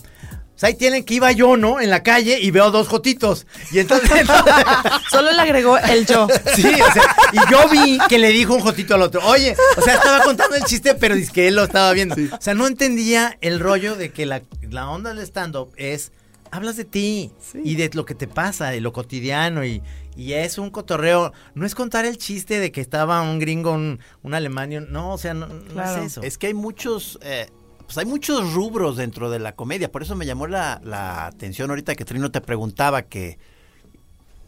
pues 0.52 0.64
ahí 0.64 0.76
tienen 0.76 1.04
que 1.04 1.16
iba 1.16 1.32
yo, 1.32 1.58
¿no? 1.58 1.80
En 1.82 1.90
la 1.90 2.04
calle 2.04 2.40
y 2.40 2.52
veo 2.52 2.72
dos 2.72 2.88
jotitos. 2.88 3.48
Y 3.72 3.80
entonces, 3.80 4.28
Solo 5.10 5.32
le 5.32 5.42
agregó 5.42 5.78
el 5.78 6.06
yo. 6.06 6.28
sí, 6.56 6.66
o 6.68 6.94
sea, 6.94 7.16
y 7.34 7.52
yo 7.52 7.68
vi 7.70 7.98
que 8.08 8.20
le 8.20 8.30
dijo 8.30 8.54
un 8.54 8.62
jotito 8.62 8.96
al 8.96 9.02
otro, 9.02 9.22
oye, 9.26 9.56
o 9.78 9.82
sea, 9.82 9.96
estaba 9.96 10.24
contando 10.24 10.56
el 10.56 10.64
chiste, 10.64 10.96
pero 10.96 11.16
dice 11.16 11.32
que 11.32 11.48
él 11.48 11.56
lo 11.56 11.64
estaba 11.64 11.92
viendo. 11.94 12.16
O 12.16 12.42
sea, 12.42 12.54
no 12.54 12.68
entendía 12.68 13.38
el 13.42 13.60
rollo 13.60 13.96
de 13.96 14.12
que 14.12 14.26
la, 14.26 14.42
la 14.70 14.90
onda 14.90 15.14
del 15.14 15.24
stand-up 15.26 15.72
es, 15.78 16.12
hablas 16.52 16.78
de 16.78 16.86
ti 16.86 17.32
Sí. 17.40 17.60
y 17.64 17.76
de 17.76 17.90
lo 17.94 18.06
que 18.06 18.16
te 18.16 18.28
pasa, 18.28 18.70
de 18.70 18.82
lo 18.82 18.94
cotidiano 18.94 19.66
y... 19.66 19.82
Y 20.14 20.34
es 20.34 20.58
un 20.58 20.72
cotorreo, 20.72 21.32
no 21.56 21.66
es 21.66 21.74
contar 21.74 22.04
el 22.04 22.18
chiste 22.18 22.60
de 22.60 22.74
que 22.74 22.82
estaba 22.82 23.22
un 23.22 23.40
gringo, 23.40 23.72
un, 23.72 24.02
un 24.24 24.34
alemán, 24.34 24.88
no, 24.90 25.14
o 25.14 25.18
sea, 25.18 25.34
no, 25.34 25.48
es 25.48 26.06
eso. 26.06 26.22
Es 26.22 26.38
que 26.38 26.48
hay 26.48 26.54
muchos, 26.54 27.18
eh, 27.22 27.50
pues 27.92 28.06
hay 28.06 28.10
muchos 28.10 28.54
rubros 28.54 28.96
dentro 28.96 29.30
de 29.30 29.38
la 29.38 29.54
comedia. 29.54 29.92
Por 29.92 30.02
eso 30.02 30.16
me 30.16 30.26
llamó 30.26 30.48
la, 30.48 30.80
la 30.82 31.26
atención 31.26 31.70
ahorita 31.72 31.94
que 31.94 32.06
Trino 32.06 32.32
te 32.32 32.40
preguntaba 32.40 33.02
que, 33.02 33.38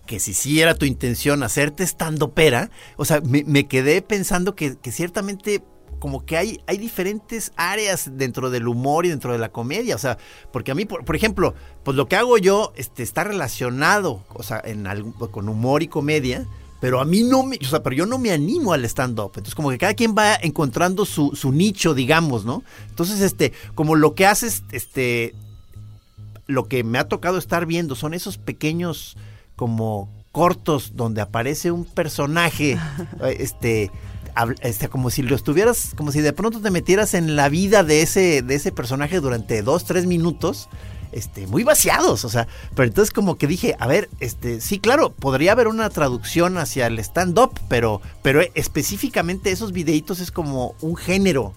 que 0.06 0.22
si 0.22 0.34
sí 0.34 0.62
era 0.62 0.76
tu 0.76 0.86
intención 0.86 1.44
hacerte 1.44 1.84
estando 1.84 2.32
pera, 2.32 2.72
o 2.96 3.04
sea, 3.04 3.20
me, 3.20 3.68
quedé 3.68 4.02
pensando 4.02 4.56
que, 4.56 4.78
que 4.78 4.94
ciertamente 4.94 5.62
como 6.00 6.26
que 6.26 6.38
hay, 6.38 6.62
hay 6.68 6.78
diferentes 6.78 7.52
áreas 7.58 8.12
dentro 8.14 8.50
del 8.50 8.66
humor 8.66 9.06
y 9.06 9.10
dentro 9.10 9.34
de 9.34 9.40
la 9.40 9.50
comedia. 9.50 9.96
O 9.96 10.00
sea, 10.00 10.18
porque 10.54 10.72
a 10.72 10.76
mí, 10.76 10.86
por, 10.86 11.04
por 11.04 11.18
ejemplo, 11.18 11.54
pues 11.84 11.98
lo 11.98 12.08
que 12.08 12.16
hago 12.16 12.38
yo 12.38 12.72
este, 12.78 13.04
está 13.04 13.26
relacionado, 13.26 14.24
o 14.30 14.44
sea, 14.44 14.62
en 14.64 14.88
algo, 14.88 15.12
con 15.32 15.50
humor 15.50 15.84
y 15.84 15.90
comedia. 15.90 16.48
Pero 16.84 17.00
a 17.00 17.06
mí 17.06 17.24
no 17.24 17.44
me, 17.44 17.58
o 17.62 17.66
sea, 17.66 17.82
pero 17.82 17.96
yo 17.96 18.06
no 18.06 18.18
me 18.18 18.32
animo 18.32 18.74
al 18.74 18.84
stand-up. 18.84 19.32
Entonces, 19.36 19.56
como 19.56 19.70
que 19.70 19.78
cada 19.78 19.94
quien 19.94 20.14
va 20.18 20.36
encontrando 20.36 21.06
su, 21.06 21.34
su 21.34 21.54
nicho, 21.54 21.94
digamos, 21.94 22.44
¿no? 22.44 22.62
Entonces, 22.90 23.22
este, 23.22 23.54
como 23.74 23.96
lo 23.96 24.16
que 24.16 24.26
haces, 24.26 24.64
este, 24.74 25.34
lo 26.46 26.68
que 26.68 26.84
me 26.84 27.00
ha 27.00 27.08
tocado 27.08 27.38
estar 27.38 27.66
viendo 27.66 27.96
son 27.96 28.14
esos 28.14 28.38
pequeños, 28.38 29.16
como 29.56 30.10
cortos, 30.34 30.92
donde 30.94 31.22
aparece 31.22 31.72
un 31.72 31.86
personaje, 31.86 32.74
eh, 33.22 33.38
este, 33.40 33.90
este, 34.60 34.90
como 34.90 35.10
si 35.10 35.22
lo 35.22 35.38
estuvieras, 35.38 35.94
como 35.96 36.12
si 36.12 36.20
de 36.20 36.34
pronto 36.34 36.60
te 36.60 36.70
metieras 36.70 37.14
en 37.14 37.38
la 37.38 37.48
vida 37.48 37.86
de 37.86 38.02
ese, 38.02 38.42
de 38.42 38.56
ese 38.56 38.74
personaje 38.74 39.22
durante 39.22 39.62
dos, 39.62 39.86
tres 39.86 40.06
minutos, 40.06 40.68
este, 41.14 41.48
muy 41.48 41.64
vaciados, 41.64 42.26
o 42.26 42.30
sea, 42.30 42.48
pero 42.76 42.88
entonces 42.88 43.14
como 43.14 43.38
que 43.38 43.48
dije, 43.48 43.76
a 43.80 43.88
ver, 43.88 44.10
este, 44.20 44.62
sí, 44.62 44.80
claro, 44.80 45.12
podría 45.12 45.54
haber 45.54 45.68
una 45.68 45.90
traducción 45.90 46.58
hacia 46.58 46.88
el 46.88 47.00
stand-up, 47.00 47.60
pero, 47.70 48.02
pero 48.22 48.42
específicamente 48.56 49.52
esos 49.52 49.72
videitos 49.72 50.20
es 50.20 50.32
como 50.32 50.76
un 50.82 50.96
género, 50.96 51.54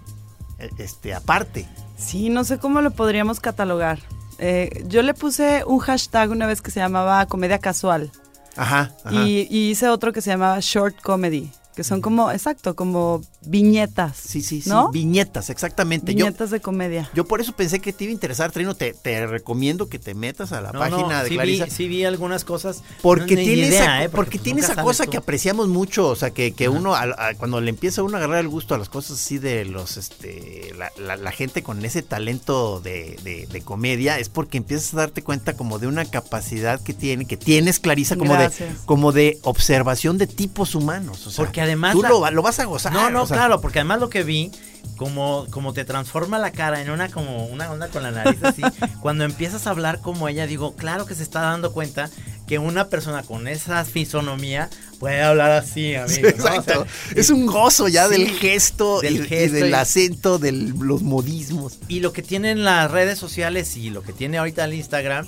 eh, 0.58 0.70
este, 0.78 1.14
aparte. 1.14 1.66
Sí, 1.98 2.28
no 2.28 2.44
sé 2.44 2.58
cómo 2.58 2.80
lo 2.80 2.90
podríamos 2.90 3.40
catalogar. 3.40 3.98
Eh, 4.38 4.84
yo 4.86 5.02
le 5.02 5.14
puse 5.14 5.64
un 5.64 5.78
hashtag 5.78 6.30
una 6.30 6.46
vez 6.46 6.60
que 6.60 6.70
se 6.70 6.78
llamaba 6.78 7.24
comedia 7.24 7.58
casual 7.58 8.12
Ajá, 8.54 8.92
ajá. 9.02 9.22
y, 9.24 9.48
y 9.50 9.70
hice 9.70 9.88
otro 9.88 10.12
que 10.12 10.20
se 10.20 10.28
llamaba 10.28 10.58
short 10.60 11.00
comedy, 11.00 11.50
que 11.76 11.84
son 11.84 12.00
como, 12.00 12.30
exacto, 12.32 12.74
como 12.74 13.20
viñetas. 13.42 14.16
Sí, 14.16 14.42
sí, 14.42 14.62
sí. 14.62 14.68
¿no? 14.70 14.90
Viñetas, 14.90 15.50
exactamente. 15.50 16.14
Yo, 16.14 16.24
Viñetas 16.24 16.50
de 16.50 16.60
comedia. 16.60 17.10
yo 17.14 17.26
por 17.26 17.40
eso 17.40 17.52
pensé 17.52 17.80
que 17.80 17.92
te 17.92 18.04
iba 18.04 18.10
a 18.10 18.14
interesar, 18.14 18.50
Trino. 18.50 18.74
Te, 18.74 18.94
te 18.94 19.26
recomiendo 19.26 19.88
que 19.88 19.98
te 19.98 20.14
metas 20.14 20.52
a 20.52 20.60
la 20.62 20.72
No, 20.72 20.78
página 20.80 21.18
no, 21.18 21.22
de 21.22 21.28
sí 21.28 21.34
Clarisa. 21.34 21.64
vi, 21.66 21.70
sí 21.70 21.88
vi 21.88 22.04
algunas 22.04 22.44
cosas. 22.44 22.82
Porque 23.02 23.36
no, 23.36 23.42
tiene, 23.42 23.66
idea, 23.68 23.82
esa, 23.82 24.04
¿eh? 24.04 24.08
porque 24.08 24.38
pues, 24.38 24.42
tiene 24.44 24.60
nunca 24.62 24.72
esa 24.72 24.82
cosa 24.82 25.04
tú. 25.04 25.10
que 25.10 25.16
apreciamos 25.18 25.68
mucho, 25.68 26.08
o 26.08 26.16
sea, 26.16 26.30
que, 26.30 26.52
que 26.52 26.68
uno, 26.70 26.94
al- 26.94 27.12
a- 27.18 27.34
cuando 27.36 27.60
le 27.60 27.68
empieza 27.70 28.02
uno 28.02 28.16
a 28.16 28.20
agarrar 28.20 28.40
el 28.40 28.48
gusto 28.48 28.74
a 28.74 28.78
las 28.78 28.88
cosas 28.88 29.20
así 29.20 29.38
de 29.38 29.64
los, 29.66 29.98
este, 29.98 30.72
la, 30.78 30.90
la- 30.98 31.16
la 31.16 31.30
gente 31.30 31.62
con 31.62 31.84
ese 31.84 32.02
talento 32.02 32.80
de, 32.80 33.18
de- 33.22 33.46
de 33.46 33.60
comedia, 33.60 34.18
es 34.18 34.30
porque 34.30 34.56
empiezas 34.56 34.94
a 34.94 34.96
darte 34.98 35.22
cuenta 35.22 35.52
como 35.58 35.78
de 35.78 35.86
una 35.88 36.06
capacidad 36.06 36.80
que 36.80 36.94
tiene, 36.94 37.26
que 37.26 37.36
tienes, 37.36 37.80
Clarisa, 37.80 38.16
como 38.16 38.34
de, 38.34 38.50
como 38.86 39.12
de 39.12 39.38
observación 39.42 40.16
de 40.18 40.26
tipos 40.26 40.74
humanos. 40.74 41.26
O 41.26 41.30
sea, 41.30 41.44
Porque 41.44 41.60
además 41.66 41.92
Tú 41.92 42.02
la- 42.02 42.08
lo, 42.08 42.20
va- 42.20 42.30
lo 42.30 42.42
vas 42.42 42.58
a 42.58 42.64
gozar. 42.64 42.92
No, 42.92 43.10
no, 43.10 43.22
o 43.22 43.26
sea, 43.26 43.36
claro, 43.36 43.60
porque 43.60 43.78
además 43.80 44.00
lo 44.00 44.08
que 44.10 44.22
vi, 44.24 44.50
como, 44.96 45.46
como 45.50 45.72
te 45.74 45.84
transforma 45.84 46.38
la 46.38 46.52
cara 46.52 46.80
en 46.80 46.90
una 46.90 47.08
como 47.10 47.46
una 47.46 47.70
onda 47.70 47.88
con 47.88 48.02
la 48.02 48.10
nariz 48.10 48.42
así, 48.42 48.62
cuando 49.02 49.24
empiezas 49.24 49.66
a 49.66 49.70
hablar 49.70 50.00
como 50.00 50.28
ella, 50.28 50.46
digo, 50.46 50.74
claro 50.74 51.04
que 51.06 51.14
se 51.14 51.22
está 51.22 51.40
dando 51.42 51.72
cuenta 51.72 52.08
que 52.46 52.58
una 52.58 52.88
persona 52.88 53.22
con 53.24 53.48
esa 53.48 53.84
fisonomía 53.84 54.70
puede 55.00 55.20
hablar 55.22 55.50
así, 55.50 55.94
amigo. 55.96 56.14
Sí, 56.14 56.22
¿no? 56.22 56.28
O 56.28 56.30
exacto. 56.48 56.86
sea, 56.86 56.86
es 57.20 57.30
un 57.30 57.44
gozo 57.46 57.88
ya 57.88 58.06
sí, 58.08 58.12
del 58.12 58.30
gesto, 58.30 59.00
del 59.00 59.16
y, 59.26 59.48
del 59.48 59.70
y- 59.70 59.74
acento, 59.74 60.38
de 60.38 60.52
los 60.52 61.02
modismos. 61.02 61.78
Y 61.88 62.00
lo 62.00 62.12
que 62.12 62.22
tienen 62.22 62.64
las 62.64 62.90
redes 62.90 63.18
sociales 63.18 63.76
y 63.76 63.90
lo 63.90 64.02
que 64.02 64.12
tiene 64.12 64.38
ahorita 64.38 64.64
el 64.64 64.74
Instagram 64.74 65.26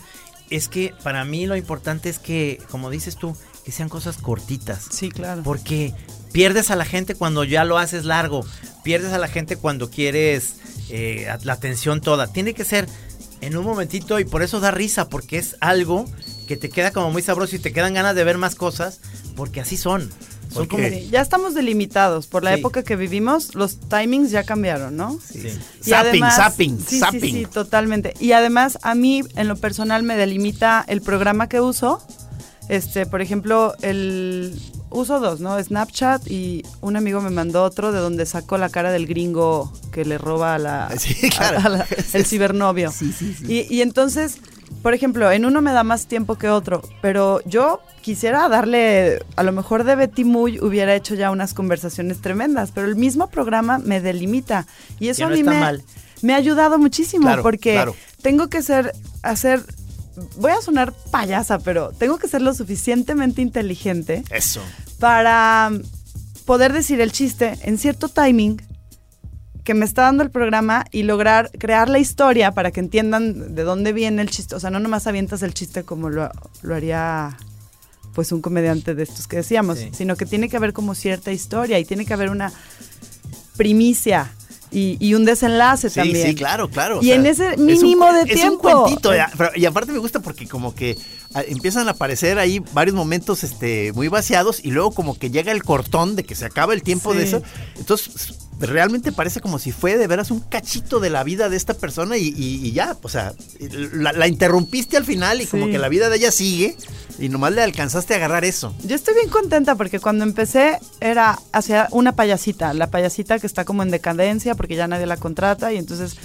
es 0.48 0.68
que 0.68 0.94
para 1.02 1.24
mí 1.24 1.46
lo 1.46 1.56
importante 1.56 2.08
es 2.08 2.18
que, 2.20 2.62
como 2.70 2.88
dices 2.88 3.16
tú, 3.16 3.36
que 3.64 3.72
sean 3.72 3.88
cosas 3.90 4.16
cortitas. 4.16 4.86
Sí, 4.90 5.10
claro. 5.10 5.42
Porque 5.42 5.92
pierdes 6.32 6.70
a 6.70 6.76
la 6.76 6.84
gente 6.84 7.14
cuando 7.14 7.44
ya 7.44 7.64
lo 7.64 7.78
haces 7.78 8.04
largo. 8.04 8.44
Pierdes 8.82 9.12
a 9.12 9.18
la 9.18 9.28
gente 9.28 9.56
cuando 9.56 9.90
quieres 9.90 10.54
eh, 10.90 11.26
la 11.42 11.52
atención 11.54 12.00
toda. 12.00 12.26
Tiene 12.28 12.54
que 12.54 12.64
ser 12.64 12.88
en 13.40 13.56
un 13.56 13.64
momentito 13.64 14.18
y 14.18 14.24
por 14.24 14.42
eso 14.42 14.60
da 14.60 14.70
risa, 14.70 15.08
porque 15.08 15.38
es 15.38 15.56
algo 15.60 16.04
que 16.46 16.56
te 16.56 16.70
queda 16.70 16.90
como 16.92 17.10
muy 17.10 17.22
sabroso 17.22 17.56
y 17.56 17.58
te 17.58 17.72
quedan 17.72 17.94
ganas 17.94 18.14
de 18.14 18.24
ver 18.24 18.38
más 18.38 18.54
cosas, 18.54 19.00
porque 19.36 19.60
así 19.60 19.76
son. 19.76 20.10
Como... 20.54 20.78
Ya 21.10 21.20
estamos 21.20 21.54
delimitados. 21.54 22.26
Por 22.26 22.42
la 22.42 22.54
Sí. 22.54 22.60
época 22.60 22.82
que 22.82 22.96
vivimos, 22.96 23.54
los 23.54 23.78
timings 23.90 24.30
ya 24.30 24.44
cambiaron, 24.44 24.96
¿no? 24.96 25.18
Sí. 25.22 25.40
Y 25.84 25.90
Zapping, 25.90 26.22
además- 26.24 26.36
zapping, 26.36 26.78
sí, 26.80 26.86
sí, 26.88 26.98
zapping. 27.00 27.20
Sí, 27.34 27.46
totalmente. 27.52 28.14
Y 28.18 28.32
además, 28.32 28.78
a 28.82 28.94
mí, 28.94 29.22
en 29.36 29.46
lo 29.46 29.56
personal, 29.56 30.02
me 30.04 30.16
delimita 30.16 30.84
el 30.88 31.02
programa 31.02 31.50
que 31.50 31.60
uso. 31.60 32.02
Este, 32.70 33.04
por 33.04 33.20
ejemplo, 33.20 33.74
el 33.82 34.58
uso 34.90 35.20
dos, 35.20 35.40
¿no? 35.40 35.62
Snapchat 35.62 36.26
y 36.30 36.62
un 36.80 36.96
amigo 36.96 37.20
me 37.20 37.30
mandó 37.30 37.62
otro 37.64 37.92
de 37.92 37.98
donde 38.00 38.26
sacó 38.26 38.58
la 38.58 38.68
cara 38.68 38.90
del 38.90 39.06
gringo 39.06 39.72
que 39.92 40.04
le 40.04 40.18
roba 40.18 40.54
a 40.54 40.58
la, 40.58 40.90
Sí, 40.98 41.14
claro. 41.30 41.58
a- 41.58 41.62
a 41.64 41.68
la- 41.68 41.86
el 42.12 42.24
cibernovio. 42.26 42.90
Sí, 42.92 43.12
sí, 43.12 43.34
sí. 43.34 43.66
Y, 43.68 43.74
y 43.74 43.82
entonces, 43.82 44.38
por 44.82 44.94
ejemplo, 44.94 45.30
en 45.30 45.44
uno 45.44 45.60
me 45.62 45.72
da 45.72 45.84
más 45.84 46.06
tiempo 46.06 46.36
que 46.36 46.48
otro, 46.48 46.82
pero 47.02 47.40
yo 47.44 47.80
quisiera 48.02 48.48
darle, 48.48 49.18
a 49.36 49.42
lo 49.42 49.52
mejor 49.52 49.84
de 49.84 49.94
Betty 49.96 50.24
Muy 50.24 50.58
hubiera 50.60 50.94
hecho 50.94 51.14
ya 51.14 51.30
unas 51.30 51.52
conversaciones 51.52 52.20
tremendas, 52.22 52.70
pero 52.74 52.86
el 52.86 52.96
mismo 52.96 53.26
programa 53.28 53.78
me 53.78 54.00
delimita. 54.00 54.66
Y 54.98 55.08
eso 55.08 55.22
no 55.22 55.28
a 55.28 55.30
mí 55.32 55.40
está 55.40 55.50
me, 55.50 55.60
mal. 55.60 55.82
me 56.22 56.32
ha 56.32 56.36
ayudado 56.36 56.78
muchísimo 56.78 57.24
Claro, 57.26 57.42
porque 57.42 57.72
claro. 57.74 57.94
tengo 58.22 58.48
que 58.48 58.62
ser, 58.62 58.92
hacer, 59.22 59.62
voy 60.36 60.52
a 60.52 60.60
sonar 60.60 60.92
payasa, 61.10 61.58
pero 61.58 61.90
tengo 61.92 62.18
que 62.18 62.28
ser 62.28 62.42
lo 62.42 62.54
suficientemente 62.54 63.42
inteligente 63.42 64.22
Eso. 64.30 64.60
para 64.98 65.70
poder 66.44 66.72
decir 66.72 67.00
el 67.00 67.12
chiste 67.12 67.58
en 67.62 67.78
cierto 67.78 68.08
timing 68.08 68.60
que 69.64 69.74
me 69.74 69.84
está 69.84 70.02
dando 70.02 70.22
el 70.22 70.30
programa 70.30 70.86
y 70.90 71.02
lograr 71.02 71.50
crear 71.58 71.90
la 71.90 71.98
historia 71.98 72.52
para 72.52 72.70
que 72.70 72.80
entiendan 72.80 73.54
de 73.54 73.62
dónde 73.64 73.92
viene 73.92 74.22
el 74.22 74.30
chiste. 74.30 74.54
O 74.54 74.60
sea, 74.60 74.70
no 74.70 74.80
nomás 74.80 75.06
avientas 75.06 75.42
el 75.42 75.52
chiste 75.52 75.82
como 75.84 76.08
lo, 76.08 76.30
lo 76.62 76.74
haría 76.74 77.36
pues 78.14 78.32
un 78.32 78.40
comediante 78.40 78.94
de 78.94 79.02
estos 79.02 79.28
que 79.28 79.36
decíamos, 79.36 79.78
Sí. 79.78 79.90
sino 79.92 80.16
que 80.16 80.24
tiene 80.26 80.48
que 80.48 80.56
haber 80.56 80.72
como 80.72 80.94
cierta 80.94 81.32
historia 81.32 81.78
y 81.78 81.84
tiene 81.84 82.06
que 82.06 82.14
haber 82.14 82.30
una 82.30 82.50
primicia 83.56 84.32
y, 84.70 84.96
y 85.00 85.14
un 85.14 85.24
desenlace 85.24 85.88
Sí, 85.90 85.96
también. 85.96 86.26
sí, 86.28 86.34
claro, 86.34 86.68
claro. 86.68 87.00
Y 87.02 87.06
sea, 87.06 87.14
en 87.16 87.26
ese 87.26 87.52
es 87.52 87.58
un 87.58 87.66
mínimo 87.66 88.12
de 88.12 88.20
Es 88.22 88.34
tiempo. 88.34 88.68
un 88.68 88.82
cuentito, 88.84 89.10
y 89.56 89.64
aparte 89.66 89.92
me 89.92 89.98
gusta 89.98 90.20
porque 90.20 90.46
como 90.46 90.74
que 90.74 90.96
ah, 91.34 91.42
empiezan 91.46 91.88
a 91.88 91.92
aparecer 91.92 92.38
ahí 92.38 92.60
varios 92.72 92.94
momentos 92.96 93.44
este, 93.44 93.92
muy 93.94 94.08
vaciados 94.08 94.60
y 94.64 94.70
luego 94.70 94.90
como 94.92 95.18
que 95.18 95.30
llega 95.30 95.52
el 95.52 95.62
cortón 95.62 96.16
de 96.16 96.24
que 96.24 96.34
se 96.34 96.44
acaba 96.44 96.74
el 96.74 96.82
tiempo 96.82 97.14
de 97.14 97.24
eso. 97.24 97.42
Entonces 97.78 98.34
realmente 98.60 99.12
parece 99.12 99.40
como 99.40 99.58
si 99.58 99.70
fue 99.72 99.96
de 99.96 100.06
veras 100.06 100.30
un 100.30 100.40
cachito 100.40 100.98
de 101.00 101.10
la 101.10 101.22
vida 101.24 101.48
de 101.48 101.56
esta 101.56 101.74
persona 101.74 102.16
y, 102.16 102.28
y- 102.36 102.66
y 102.66 102.72
ya, 102.72 102.96
o 103.02 103.08
sea, 103.08 103.32
la, 103.92 104.12
la 104.12 104.26
interrumpiste 104.28 104.96
al 104.96 105.04
final 105.04 105.40
y 105.40 105.46
como 105.46 105.66
que 105.66 105.78
la 105.78 105.88
vida 105.88 106.08
de 106.08 106.16
ella 106.16 106.32
sigue 106.32 106.76
y 107.18 107.28
nomás 107.28 107.52
le 107.52 107.62
alcanzaste 107.62 108.14
a 108.14 108.16
agarrar 108.16 108.44
eso. 108.44 108.74
Yo 108.84 108.96
estoy 108.96 109.14
bien 109.14 109.28
contenta 109.28 109.74
porque 109.76 110.00
cuando 110.00 110.24
empecé 110.24 110.78
era 111.00 111.38
hacia 111.52 111.88
una 111.92 112.12
payasita, 112.16 112.74
la 112.74 112.90
payasita 112.90 113.38
que 113.38 113.46
está 113.46 113.64
como 113.64 113.82
en 113.82 113.90
decadencia 113.90 114.54
porque 114.54 114.74
ya 114.76 114.88
nadie 114.88 115.06
la 115.06 115.16
contrata 115.16 115.72
y 115.72 115.76
entonces, 115.78 116.16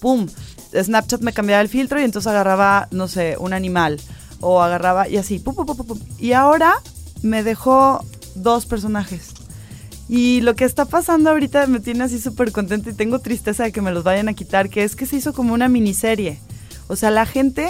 ¡pum! 0.00 0.26
Snapchat 0.74 1.22
me 1.22 1.32
cambiaba 1.32 1.62
el 1.62 1.68
filtro 1.68 1.98
y 2.00 2.04
entonces 2.04 2.26
agarraba, 2.28 2.88
no 2.90 3.08
sé, 3.08 3.36
un 3.38 3.52
animal 3.54 3.98
o 4.40 4.62
agarraba 4.62 5.08
y 5.08 5.16
así, 5.16 5.38
pum, 5.38 5.54
pum, 5.54 5.64
pum, 5.66 5.76
pum, 5.78 5.86
pum. 5.86 5.98
Y 6.18 6.32
ahora 6.32 6.74
me 7.22 7.42
dejó 7.42 8.04
dos 8.34 8.66
personajes. 8.66 9.30
Y 10.08 10.40
lo 10.40 10.54
que 10.54 10.64
está 10.64 10.86
pasando 10.86 11.30
ahorita 11.30 11.66
me 11.66 11.80
tiene 11.80 12.04
así 12.04 12.18
súper 12.18 12.50
contenta 12.52 12.90
y 12.90 12.94
tengo 12.94 13.18
tristeza 13.18 13.64
de 13.64 13.72
que 13.72 13.82
me 13.82 13.92
los 13.92 14.04
vayan 14.04 14.28
a 14.28 14.34
quitar, 14.34 14.70
que 14.70 14.82
es 14.84 14.96
que 14.96 15.04
se 15.06 15.16
hizo 15.16 15.32
como 15.32 15.52
una 15.54 15.68
miniserie. 15.68 16.40
O 16.86 16.96
sea, 16.96 17.10
la 17.10 17.26
gente 17.26 17.68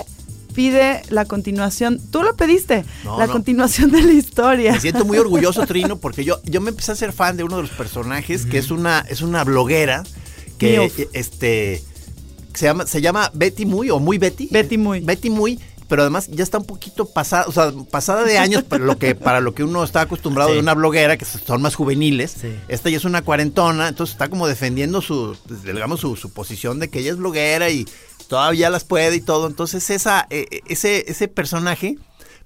pide 0.55 1.03
la 1.11 1.25
continuación. 1.25 2.01
Tú 2.11 2.23
lo 2.23 2.37
pediste, 2.37 2.85
No, 3.05 3.19
la 3.19 3.27
no. 3.27 3.33
continuación 3.33 3.91
de 3.91 4.03
la 4.03 4.13
historia. 4.13 4.73
Me 4.73 4.81
siento 4.81 5.05
muy 5.05 5.19
orgulloso, 5.19 5.67
Trino, 5.67 5.99
porque 5.99 6.25
yo, 6.25 6.41
yo 6.45 6.61
me 6.61 6.71
empecé 6.71 6.93
a 6.93 6.97
ser 6.97 7.13
fan 7.13 7.37
de 7.37 7.45
uno 7.45 7.57
de 7.57 7.63
los 7.63 7.71
personajes, 7.73 8.47
que 8.47 8.59
es 8.59 8.71
una, 8.71 9.05
es 9.09 9.21
una 9.21 9.43
bloguera 9.45 10.05
que 10.59 10.91
este 11.13 11.83
se 12.55 12.65
llama, 12.67 12.87
se 12.87 13.01
llama 13.01 13.31
Betty 13.35 13.67
Muy 13.67 13.91
o 13.91 14.01
Muy 14.01 14.19
Betty. 14.19 14.49
Betty 14.51 14.79
Muy. 14.79 15.01
Betty 15.01 15.31
Muy, 15.31 15.61
pero 15.89 16.03
además 16.03 16.29
ya 16.29 16.43
está 16.45 16.59
un 16.59 16.65
poquito 16.67 17.07
pasada, 17.07 17.47
o 17.49 17.53
sea, 17.53 17.73
pasada 17.91 18.25
de 18.25 18.39
años 18.39 18.63
para 18.63 18.85
lo 18.85 18.99
que, 18.99 19.15
para 19.15 19.41
lo 19.41 19.55
que 19.55 19.65
uno 19.65 19.83
está 19.83 20.03
acostumbrado 20.03 20.51
Sí. 20.51 20.55
de 20.57 20.61
una 20.61 20.75
bloguera, 20.75 21.17
que 21.17 21.25
son 21.25 21.63
más 21.63 21.75
juveniles. 21.75 22.37
Sí. 22.41 22.55
Esta 22.69 22.91
ya 22.91 22.99
es 22.99 23.05
una 23.05 23.23
cuarentona, 23.23 23.89
entonces 23.89 24.13
está 24.15 24.29
como 24.29 24.47
defendiendo 24.47 25.01
su, 25.01 25.37
pues, 25.47 25.63
digamos, 25.63 26.01
su, 26.01 26.15
su 26.17 26.31
posición 26.31 26.79
de 26.79 26.89
que 26.89 27.01
ella 27.01 27.11
es 27.13 27.17
bloguera 27.17 27.71
y 27.71 27.87
todavía 28.29 28.71
las 28.71 28.85
puede 28.85 29.17
y 29.17 29.21
todo. 29.21 29.47
Entonces 29.47 29.89
esa, 29.91 30.27
eh, 30.31 30.61
ese, 30.67 31.11
ese 31.11 31.29
personaje 31.29 31.97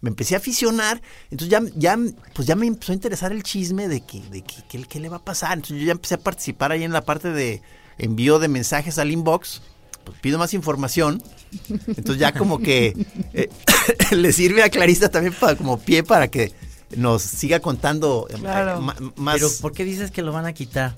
me 0.00 0.10
empecé 0.10 0.34
a 0.34 0.38
aficionar, 0.38 1.00
entonces 1.30 1.48
ya, 1.48 1.62
ya, 1.76 1.96
pues 2.34 2.46
ya 2.48 2.56
me 2.56 2.66
empezó 2.66 2.90
a 2.92 2.94
interesar 2.96 3.30
el 3.32 3.42
chisme 3.44 3.86
de 3.88 4.00
que, 4.00 4.20
de 4.30 4.42
que, 4.42 4.54
que- 4.68 4.84
qué 4.84 5.00
le 5.00 5.08
va 5.08 5.18
a 5.18 5.24
pasar. 5.24 5.52
Entonces 5.54 5.78
yo 5.80 5.86
ya 5.86 5.92
empecé 5.92 6.14
a 6.14 6.18
participar 6.18 6.72
ahí 6.72 6.82
en 6.84 6.92
la 6.92 7.02
parte 7.02 7.30
de, 7.32 7.62
envío 7.98 8.38
de 8.40 8.48
mensajes 8.48 8.98
al 8.98 9.10
inbox, 9.12 9.62
pues 10.04 10.18
pido 10.20 10.38
más 10.38 10.54
información. 10.54 11.22
Entonces 11.86 12.18
ya 12.18 12.32
como 12.32 12.58
que 12.58 12.94
eh, 13.34 13.48
le 14.16 14.32
sirve 14.32 14.62
a 14.62 14.68
Clarista 14.70 15.10
también 15.10 15.34
para, 15.38 15.56
como 15.56 15.78
pie 15.78 16.02
para 16.02 16.28
que 16.28 16.52
nos 16.96 17.22
siga 17.22 17.60
contando 17.60 18.26
eh, 18.30 18.34
Claro. 18.38 18.80
ma- 18.80 18.96
más. 19.16 19.34
Pero 19.36 19.48
¿por 19.60 19.72
qué 19.72 19.84
dices 19.84 20.10
que 20.10 20.22
lo 20.22 20.32
van 20.32 20.46
a 20.46 20.52
quitar? 20.52 20.94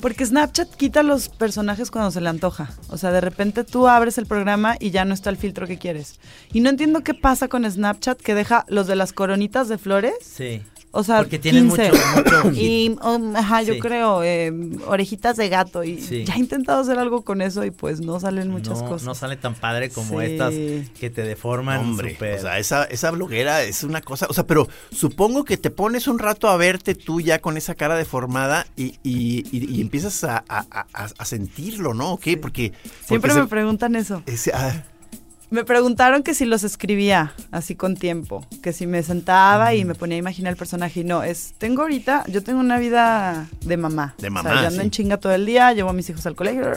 Porque 0.00 0.24
Snapchat 0.24 0.74
quita 0.76 1.02
los 1.02 1.28
personajes 1.28 1.90
cuando 1.90 2.12
se 2.12 2.20
le 2.20 2.28
antoja. 2.28 2.70
O 2.88 2.96
sea, 2.98 3.10
de 3.10 3.20
repente 3.20 3.64
tú 3.64 3.88
abres 3.88 4.16
el 4.18 4.26
programa 4.26 4.76
y 4.78 4.90
ya 4.90 5.04
no 5.04 5.12
está 5.12 5.28
el 5.30 5.36
filtro 5.36 5.66
que 5.66 5.76
quieres. 5.78 6.20
Y 6.52 6.60
no 6.60 6.70
entiendo 6.70 7.02
qué 7.02 7.14
pasa 7.14 7.48
con 7.48 7.68
Snapchat 7.68 8.20
que 8.20 8.34
deja 8.36 8.64
los 8.68 8.86
de 8.86 8.94
las 8.94 9.12
coronitas 9.12 9.68
de 9.68 9.76
flores. 9.76 10.14
Sí. 10.22 10.62
O 10.90 11.04
sea, 11.04 11.18
Porque 11.18 11.38
tienen 11.38 11.68
15. 11.68 11.90
mucho- 11.90 12.02
mucho 12.16 12.50
hit. 12.52 12.62
y, 12.62 12.96
um, 13.04 13.36
ajá, 13.36 13.62
yo 13.62 13.74
Sí. 13.74 13.80
creo, 13.80 14.22
eh, 14.22 14.50
orejitas 14.86 15.36
de 15.36 15.48
gato. 15.50 15.84
Y 15.84 16.00
Sí. 16.00 16.24
ya 16.24 16.34
he 16.34 16.38
intentado 16.38 16.80
hacer 16.80 16.98
algo 16.98 17.22
con 17.22 17.42
eso 17.42 17.62
y 17.64 17.70
pues 17.70 18.00
no 18.00 18.18
salen 18.20 18.48
muchas 18.50 18.80
no, 18.82 18.88
cosas. 18.88 19.06
no 19.06 19.14
sale 19.14 19.36
tan 19.36 19.54
padre 19.54 19.90
como 19.90 20.20
Sí. 20.20 20.26
estas 20.26 20.54
que 20.98 21.10
te 21.10 21.22
deforman. 21.22 21.80
Hombre, 21.80 22.16
o 22.16 22.40
sea, 22.40 22.58
esa, 22.58 22.84
esa 22.84 23.10
bloguera 23.10 23.62
es 23.62 23.84
una 23.84 24.00
cosa, 24.00 24.26
o 24.30 24.32
sea, 24.32 24.46
pero 24.46 24.66
supongo 24.90 25.44
que 25.44 25.58
te 25.58 25.70
pones 25.70 26.08
un 26.08 26.18
rato 26.18 26.48
a 26.48 26.56
verte 26.56 26.94
tú 26.94 27.20
ya 27.20 27.38
con 27.40 27.56
esa 27.58 27.74
cara 27.74 27.94
deformada 27.96 28.66
y, 28.76 28.94
y, 29.02 29.44
y- 29.52 29.76
y 29.76 29.80
empiezas 29.82 30.24
a, 30.24 30.42
a- 30.48 30.64
a- 30.70 30.86
a 31.18 31.24
sentirlo, 31.26 31.92
¿no? 31.92 32.12
¿O 32.12 32.18
qué? 32.18 32.36
Porque, 32.38 32.72
Siempre 33.06 33.30
porque 33.30 33.42
me 33.42 33.48
preguntan 33.48 33.94
eso. 33.94 34.22
ese- 34.26 34.52
ah, 34.54 34.84
Me 35.50 35.64
preguntaron 35.64 36.22
que 36.22 36.34
si 36.34 36.44
los 36.44 36.62
escribía 36.62 37.32
así 37.50 37.74
con 37.74 37.96
tiempo, 37.96 38.46
que 38.62 38.74
si 38.74 38.86
me 38.86 39.02
sentaba 39.02 39.74
y 39.74 39.86
me 39.86 39.94
ponía 39.94 40.16
a 40.16 40.18
imaginar 40.18 40.50
el 40.52 40.58
personaje 40.58 41.00
y 41.00 41.04
no, 41.04 41.22
es 41.22 41.54
tengo 41.56 41.82
ahorita, 41.82 42.24
yo 42.28 42.42
tengo 42.42 42.60
una 42.60 42.78
vida 42.78 43.48
de 43.64 43.76
mamá. 43.78 44.14
De 44.18 44.28
O 44.28 44.30
mamá, 44.30 44.50
sea, 44.50 44.60
yo 44.60 44.66
ando 44.68 44.80
sí. 44.80 44.84
en 44.84 44.90
chinga 44.90 45.16
todo 45.16 45.32
el 45.32 45.46
día, 45.46 45.72
llevo 45.72 45.88
a 45.88 45.94
mis 45.94 46.08
hijos 46.10 46.26
al 46.26 46.36
colegio. 46.36 46.70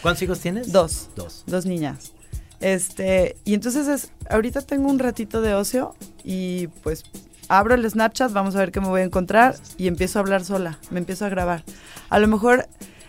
¿Cuántos 0.00 0.22
hijos 0.22 0.40
tienes? 0.40 0.72
Dos. 0.72 1.10
Dos. 1.16 1.44
Dos 1.46 1.66
niñas. 1.66 2.12
Este, 2.60 3.36
y 3.44 3.52
entonces 3.52 3.88
es, 3.88 4.10
ahorita 4.30 4.62
tengo 4.62 4.88
un 4.88 4.98
ratito 4.98 5.42
de 5.42 5.52
ocio 5.52 5.94
y 6.22 6.68
pues 6.82 7.04
abro 7.48 7.74
el 7.74 7.88
Snapchat, 7.90 8.32
vamos 8.32 8.56
a 8.56 8.60
ver 8.60 8.72
qué 8.72 8.80
me 8.80 8.88
voy 8.88 9.02
a 9.02 9.04
encontrar 9.04 9.56
y 9.76 9.86
empiezo 9.86 10.18
a 10.18 10.22
hablar 10.22 10.46
sola, 10.46 10.78
me 10.90 10.98
empiezo 10.98 11.26
a 11.26 11.28
grabar. 11.28 11.62
A 12.08 12.18
lo 12.18 12.26
mejor 12.26 12.66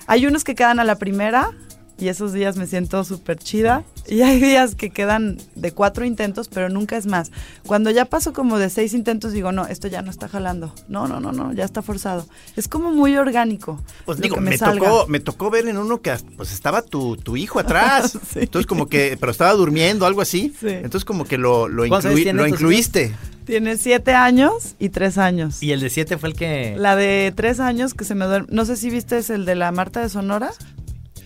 hay 0.07 0.27
unos 0.27 0.43
que 0.43 0.55
quedan 0.55 0.81
a 0.81 0.83
la 0.83 0.95
primera 0.95 1.51
y 1.97 2.09
esos 2.09 2.33
días 2.33 2.57
me 2.57 2.67
siento 2.67 3.03
súper 3.03 3.37
chida 3.37 3.83
y 4.07 4.21
hay 4.21 4.39
días 4.39 4.75
que 4.75 4.89
quedan 4.89 5.37
de 5.55 5.71
cuatro 5.71 6.03
intentos, 6.05 6.49
pero 6.49 6.69
nunca 6.69 6.97
es 6.97 7.05
más. 7.05 7.31
Cuando 7.65 7.89
ya 7.89 8.05
paso 8.05 8.33
como 8.33 8.59
de 8.59 8.69
seis 8.69 8.93
intentos 8.93 9.31
digo, 9.31 9.51
no, 9.51 9.65
esto 9.67 9.87
ya 9.87 10.01
no 10.01 10.11
está 10.11 10.27
jalando. 10.27 10.73
No, 10.89 11.07
no, 11.07 11.19
no, 11.19 11.31
no, 11.31 11.53
ya 11.53 11.63
está 11.63 11.81
forzado. 11.81 12.27
Es 12.55 12.67
como 12.67 12.91
muy 12.91 13.15
orgánico. 13.17 13.81
Pues 14.05 14.19
digo, 14.19 14.37
me, 14.37 14.57
tocó, 14.57 15.05
me 15.07 15.19
tocó 15.19 15.49
ver 15.49 15.67
en 15.67 15.77
uno 15.77 16.01
que 16.01 16.15
pues 16.35 16.51
estaba 16.51 16.81
tu, 16.81 17.17
tu 17.17 17.37
hijo 17.37 17.59
atrás. 17.59 18.17
Sí. 18.35 18.39
Entonces 18.41 18.65
como 18.67 18.87
que, 18.87 19.17
pero 19.19 19.31
estaba 19.31 19.53
durmiendo, 19.53 20.05
algo 20.05 20.19
así. 20.21 20.53
Sí. 20.59 20.67
Entonces 20.67 21.05
como 21.05 21.25
que 21.25 21.37
lo, 21.37 21.67
lo, 21.67 21.87
¿Cuántos 21.87 22.05
años 22.05 22.19
incluí- 22.19 22.23
tienen 22.23 22.41
lo 22.41 22.47
incluiste. 22.47 23.15
Tiene 23.45 23.77
siete 23.77 24.13
años 24.13 24.75
y 24.79 24.89
tres 24.89 25.17
años. 25.19 25.61
Y 25.61 25.71
el 25.71 25.79
de 25.79 25.89
siete 25.91 26.17
fue 26.17 26.29
el 26.29 26.35
que. 26.35 26.75
La 26.77 26.95
de 26.95 27.31
tres 27.35 27.59
años 27.59 27.93
que 27.93 28.03
se 28.03 28.15
me 28.15 28.25
duerme. 28.25 28.47
No 28.51 28.65
sé 28.65 28.75
si 28.75 28.89
viste 28.89 29.17
es 29.19 29.29
el 29.29 29.45
de 29.45 29.53
la 29.55 29.71
Marta 29.71 30.01
de 30.01 30.09
Sonora. 30.09 30.51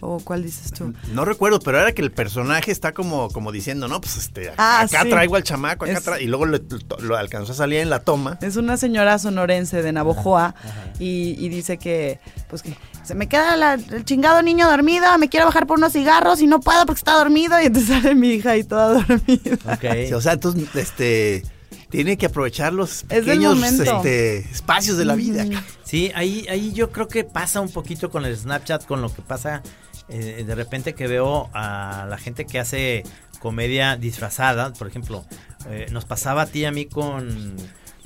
¿O 0.02 0.20
cuál 0.20 0.44
dices 0.44 0.72
tú? 0.72 0.94
No 1.14 1.26
recuerdo, 1.26 1.60
pero 1.60 1.80
era 1.80 1.92
que 1.94 2.02
el 2.02 2.12
personaje 2.12 2.72
está 2.72 2.94
como, 2.94 3.30
como 3.30 3.52
diciendo, 3.52 3.88
no, 3.88 4.00
pues 4.00 4.18
este, 4.18 4.52
Ah, 4.58 4.82
acá 4.82 5.04
sí. 5.04 5.10
traigo 5.10 5.36
al 5.36 5.44
chamaco, 5.44 5.86
acá 5.86 5.94
Es- 5.94 6.04
traigo, 6.04 6.24
y 6.24 6.28
luego 6.28 6.46
lo, 6.46 6.60
lo 7.00 7.18
alcanzó 7.18 7.52
a 7.52 7.56
salir 7.56 7.80
en 7.80 7.90
la 7.90 8.00
toma. 8.00 8.38
Es 8.42 8.56
una 8.56 8.78
señora 8.78 9.20
sonorense 9.20 9.82
de 9.82 9.92
Navojoa 9.92 10.56
y, 11.00 11.36
y 11.38 11.50
dice 11.50 11.78
que, 11.78 12.20
pues 12.50 12.62
que 12.62 12.76
se 13.04 13.16
me 13.16 13.28
queda 13.28 13.56
la- 13.58 13.74
el 13.74 14.06
chingado 14.06 14.42
niño 14.42 14.70
dormido, 14.70 15.18
me 15.18 15.30
quiero 15.30 15.46
bajar 15.48 15.68
por 15.68 15.78
unos 15.78 15.94
cigarros 15.94 16.42
y 16.42 16.48
no 16.48 16.60
puedo 16.60 16.86
porque 16.86 17.00
está 17.00 17.14
dormido 17.18 17.60
y 17.62 17.66
entonces 17.66 17.90
sale 18.02 18.16
mi 18.16 18.30
hija 18.30 18.56
y 18.58 18.64
toda 18.64 18.94
dormida. 19.04 19.58
Ok. 19.74 20.08
Sí, 20.08 20.14
o 20.14 20.22
sea, 20.22 20.34
entonces, 20.34 20.68
este, 20.76 21.44
tiene 21.90 22.18
que 22.18 22.28
aprovechar 22.28 22.72
los 22.72 23.04
pequeños 23.04 23.62
este, 23.64 24.38
espacios 24.40 24.98
de 24.98 25.06
la 25.06 25.16
vida. 25.16 25.46
Sí, 25.84 26.12
ahí, 26.14 26.46
ahí 26.50 26.72
yo 26.72 26.92
creo 26.92 27.08
que 27.08 27.24
pasa 27.24 27.62
un 27.62 27.70
poquito 27.72 28.12
con 28.12 28.26
el 28.26 28.38
Snapchat, 28.38 28.86
con 28.86 29.02
lo 29.02 29.12
que 29.12 29.24
pasa 29.24 29.64
eh, 30.10 30.44
de 30.46 30.56
repente 30.56 30.94
que 30.94 31.08
veo 31.08 31.50
a 31.54 32.06
la 32.10 32.18
gente 32.18 32.46
que 32.46 32.60
hace 32.60 33.04
comedia 33.40 33.96
disfrazada, 33.96 34.74
por 34.74 34.88
ejemplo, 34.88 35.26
eh, 35.70 35.88
nos 35.92 36.06
pasaba 36.06 36.44
a 36.44 36.46
ti 36.46 36.60
y 36.60 36.66
a 36.66 36.72
mí 36.72 36.86
con, 36.86 37.56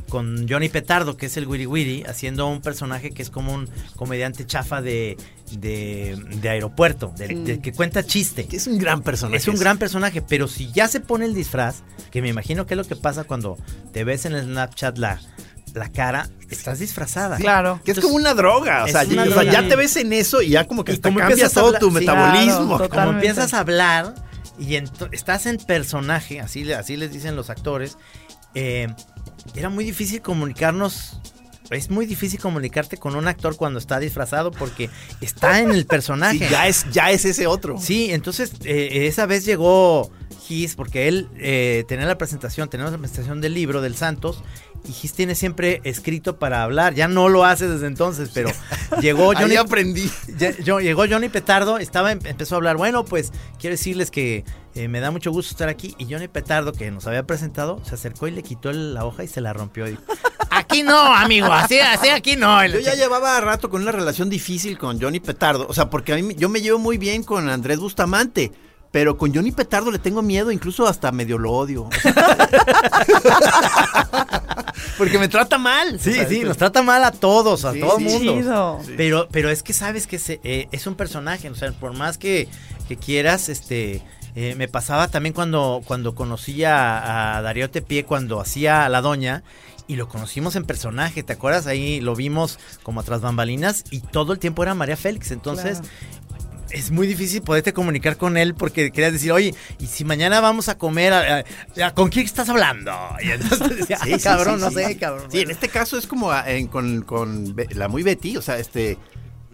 con 0.10 0.48
Johnny 0.48 0.70
Petardo, 0.70 1.18
que 1.18 1.26
es 1.28 1.38
el 1.38 1.48
Wiri 1.48 1.66
Wiri, 1.66 2.04
haciendo 2.04 2.48
un 2.48 2.62
personaje 2.62 3.12
que 3.12 3.22
es 3.24 3.30
como 3.32 3.54
un 3.54 3.68
comediante 3.96 4.46
chafa 4.46 4.82
de, 4.82 5.18
de, 5.58 6.16
de 6.42 6.50
aeropuerto, 6.50 7.14
de- 7.18 7.30
de- 7.30 7.60
que 7.62 7.72
cuenta 7.72 8.04
chiste. 8.06 8.48
Es 8.52 8.68
un 8.68 8.78
gran 8.78 9.02
personaje. 9.02 9.38
Es 9.38 9.48
un 9.48 9.58
gran 9.58 9.78
personaje, 9.80 10.22
pero 10.22 10.48
si 10.48 10.72
ya 10.72 10.88
se 10.88 11.00
pone 11.00 11.26
el 11.26 11.34
disfraz, 11.34 11.84
que 12.12 12.22
me 12.22 12.30
imagino 12.30 12.66
que 12.68 12.76
es 12.76 12.78
lo 12.78 12.84
que 12.84 12.96
pasa 12.96 13.24
cuando 13.24 13.58
te 13.92 14.04
ves 14.04 14.26
en 14.26 14.34
el 14.34 14.44
Snapchat 14.44 14.98
la, 15.00 15.20
la 15.74 15.90
cara, 15.90 16.30
estás 16.50 16.80
disfrazada. 16.80 17.38
Claro. 17.38 17.80
Que 17.84 17.92
es 17.92 18.00
como 18.00 18.16
una 18.16 18.34
droga, 18.34 18.84
o 18.84 18.88
sea, 18.88 19.04
una 19.04 19.14
ya, 19.16 19.22
o 19.22 19.26
sea, 19.34 19.44
droga. 19.44 19.52
ya 19.52 19.68
te 19.68 19.76
ves 19.76 19.96
en 19.96 20.14
eso 20.14 20.42
y 20.42 20.50
ya 20.50 20.66
como 20.68 20.84
que 20.84 20.92
hasta 20.94 21.10
como 21.10 21.20
cambia 21.20 21.34
empiezas 21.34 21.52
a 21.58 21.60
todo 21.62 21.68
hablar- 21.68 21.80
tu 21.82 21.88
sí, 21.90 21.94
metabolismo. 21.94 22.78
claro, 22.78 22.90
Como 22.90 23.10
empiezas 23.18 23.54
a 23.54 23.60
hablar 23.60 24.16
y 24.60 24.76
estás 25.12 25.46
en 25.48 25.58
personaje, 25.58 26.40
así, 26.42 26.72
así 26.74 26.96
les 26.96 27.12
dicen 27.12 27.36
los 27.36 27.50
actores, 27.50 27.98
eh, 28.54 28.88
era 29.56 29.70
muy 29.70 29.84
difícil 29.84 30.22
comunicarnos. 30.22 31.20
Es 31.70 31.90
muy 31.90 32.06
difícil 32.06 32.40
comunicarte 32.40 32.98
con 32.98 33.16
un 33.16 33.28
actor 33.28 33.56
cuando 33.56 33.80
está 33.80 33.98
disfrazado 33.98 34.52
porque 34.52 34.90
está 35.22 35.60
en 35.60 35.72
el 35.72 35.86
personaje. 35.88 36.38
Sí, 36.38 36.46
ya 36.52 36.68
es, 36.68 36.86
ya 36.92 37.10
es 37.10 37.26
ese 37.26 37.48
otro. 37.48 37.80
Sí, 37.80 38.12
entonces 38.12 38.52
eh, 38.64 39.08
esa 39.08 39.26
vez 39.26 39.44
llegó 39.46 40.12
Gis, 40.46 40.76
porque 40.76 41.08
él 41.08 41.30
eh, 41.38 41.84
tenía 41.88 42.06
la 42.06 42.18
presentación, 42.18 42.70
tenemos 42.70 42.92
la 42.92 42.98
presentación 43.00 43.42
del 43.42 43.54
libro 43.56 43.82
del 43.82 43.96
Santos, 43.96 44.44
Gis 44.92 45.14
tiene 45.14 45.36
siempre 45.36 45.80
escrito 45.84 46.38
para 46.38 46.64
hablar, 46.64 46.94
ya 46.94 47.08
no 47.08 47.30
lo 47.30 47.46
hace 47.46 47.68
desde 47.68 47.88
entonces, 47.88 48.32
pero 48.34 48.50
llegó 49.02 49.32
Ahí 49.32 49.38
Johnny, 49.40 49.56
aprendí. 49.56 50.10
ya- 50.38 50.58
yo- 50.58 50.80
llegó 50.80 51.06
Johnny 51.10 51.30
Petardo, 51.30 51.78
estaba, 51.78 52.12
em- 52.12 52.20
empezó 52.26 52.56
a 52.56 52.58
hablar, 52.58 52.76
bueno, 52.78 53.06
pues 53.06 53.32
quiero 53.60 53.74
decirles 53.76 54.12
que 54.12 54.44
eh, 54.76 54.88
me 54.88 55.00
da 55.00 55.12
mucho 55.12 55.32
gusto 55.32 55.52
estar 55.52 55.70
aquí, 55.70 55.96
y 55.98 56.12
Johnny 56.12 56.28
Petardo, 56.28 56.74
que 56.74 56.92
nos 56.92 57.08
había 57.08 57.24
presentado, 57.26 57.80
se 57.86 57.96
acercó 57.96 58.28
y 58.28 58.32
le 58.32 58.44
quitó 58.44 58.72
la 58.74 59.06
hoja 59.06 59.24
y 59.24 59.28
se 59.28 59.40
la 59.40 59.54
rompió. 59.54 59.88
y 59.88 59.98
aquí 60.50 60.84
no, 60.84 60.98
amigo, 61.16 61.48
así, 61.48 61.80
así 61.80 62.10
aquí 62.10 62.36
no. 62.36 62.66
Yo 62.66 62.80
ya 62.80 62.96
llevaba 62.96 63.40
rato 63.42 63.70
con 63.70 63.82
una 63.84 63.92
relación 63.92 64.30
difícil 64.30 64.78
con 64.78 65.00
Johnny 65.00 65.20
Petardo. 65.20 65.66
O 65.70 65.74
sea, 65.74 65.90
porque 65.90 66.14
a 66.14 66.18
mí 66.18 66.34
yo 66.36 66.50
me 66.50 66.62
llevo 66.62 66.80
muy 66.80 66.98
bien 66.98 67.24
con 67.24 67.50
Andrés 67.50 67.80
Bustamante. 67.80 68.52
Pero 68.94 69.18
con 69.18 69.34
Johnny 69.34 69.52
Petardo 69.52 69.90
le 69.92 69.98
tengo 69.98 70.22
miedo, 70.22 70.52
incluso 70.52 70.86
hasta 70.88 71.12
medio 71.12 71.40
lo 71.40 71.52
odio. 71.52 71.90
porque 74.98 75.18
me 75.18 75.28
trata 75.28 75.58
mal. 75.58 76.00
Sí, 76.00 76.14
sí, 76.30 76.42
nos 76.44 76.58
trata 76.58 76.82
mal 76.84 77.04
a 77.04 77.12
todos, 77.12 77.66
a 77.66 77.74
Sí, 77.74 77.80
todo 77.80 77.98
el 77.98 78.08
sí. 78.08 78.12
mundo. 78.14 78.34
Chido. 78.38 78.80
Pero, 78.96 79.28
pero 79.32 79.50
es 79.50 79.64
que 79.64 79.74
sabes 79.74 80.06
que 80.08 80.20
se- 80.20 80.40
eh, 80.44 80.68
es 80.72 80.86
un 80.88 80.94
personaje, 80.96 81.50
o 81.50 81.56
sea, 81.56 81.72
por 81.72 81.96
más 81.98 82.18
que, 82.20 82.48
que 82.88 82.96
quieras, 82.98 83.50
este, 83.50 84.04
eh, 84.36 84.54
me 84.58 84.68
pasaba 84.68 85.08
también 85.08 85.34
cuando, 85.34 85.82
cuando 85.86 86.14
conocí 86.16 86.64
a, 86.64 87.38
a 87.38 87.42
Darío 87.42 87.70
Tepié, 87.72 88.06
cuando 88.06 88.40
hacía 88.40 88.86
a 88.86 88.90
la 88.90 89.02
doña, 89.02 89.42
y 89.88 89.96
lo 89.98 90.08
conocimos 90.08 90.56
en 90.56 90.64
personaje, 90.66 91.24
¿te 91.24 91.34
acuerdas? 91.34 91.66
Ahí 91.68 92.00
lo 92.00 92.16
vimos 92.16 92.58
como 92.84 93.02
atrás 93.02 93.20
bambalinas, 93.22 93.84
y 93.92 94.00
todo 94.00 94.32
el 94.34 94.40
tiempo 94.40 94.62
era 94.64 94.76
María 94.76 94.98
Félix, 94.98 95.32
entonces... 95.32 95.82
Es 96.74 96.92
muy 96.92 97.08
difícil 97.08 97.42
poderte 97.42 97.72
comunicar 97.72 98.18
con 98.18 98.36
él 98.36 98.56
porque 98.56 98.92
querías 98.92 99.14
decir, 99.14 99.32
oye, 99.32 99.54
y 99.80 99.86
si 99.88 100.04
mañana 100.06 100.40
vamos 100.42 100.70
a 100.70 100.78
comer, 100.78 101.14
a- 101.14 101.38
a- 101.40 101.86
a- 101.88 101.94
¿con 101.94 102.10
quién 102.10 102.26
estás 102.26 102.50
hablando? 102.50 102.92
Y 103.24 103.30
entonces 103.32 103.78
decía, 103.78 103.98
Sí, 104.04 104.10
"Ay, 104.14 104.20
sí, 104.20 104.24
cabrón, 104.24 104.60
sí, 104.60 104.66
no 104.66 104.72
sé, 104.72 104.98
cabrón. 104.98 105.28
Sí, 105.32 105.40
en 105.42 105.52
este 105.52 105.70
caso 105.70 105.98
es 105.98 106.08
como 106.08 106.32
a- 106.32 106.50
en- 106.52 106.68
con, 106.68 107.04
con 107.04 107.56
la 107.72 107.88
muy 107.88 108.04
Betty, 108.04 108.38
o 108.38 108.42
sea, 108.42 108.58
este 108.58 108.98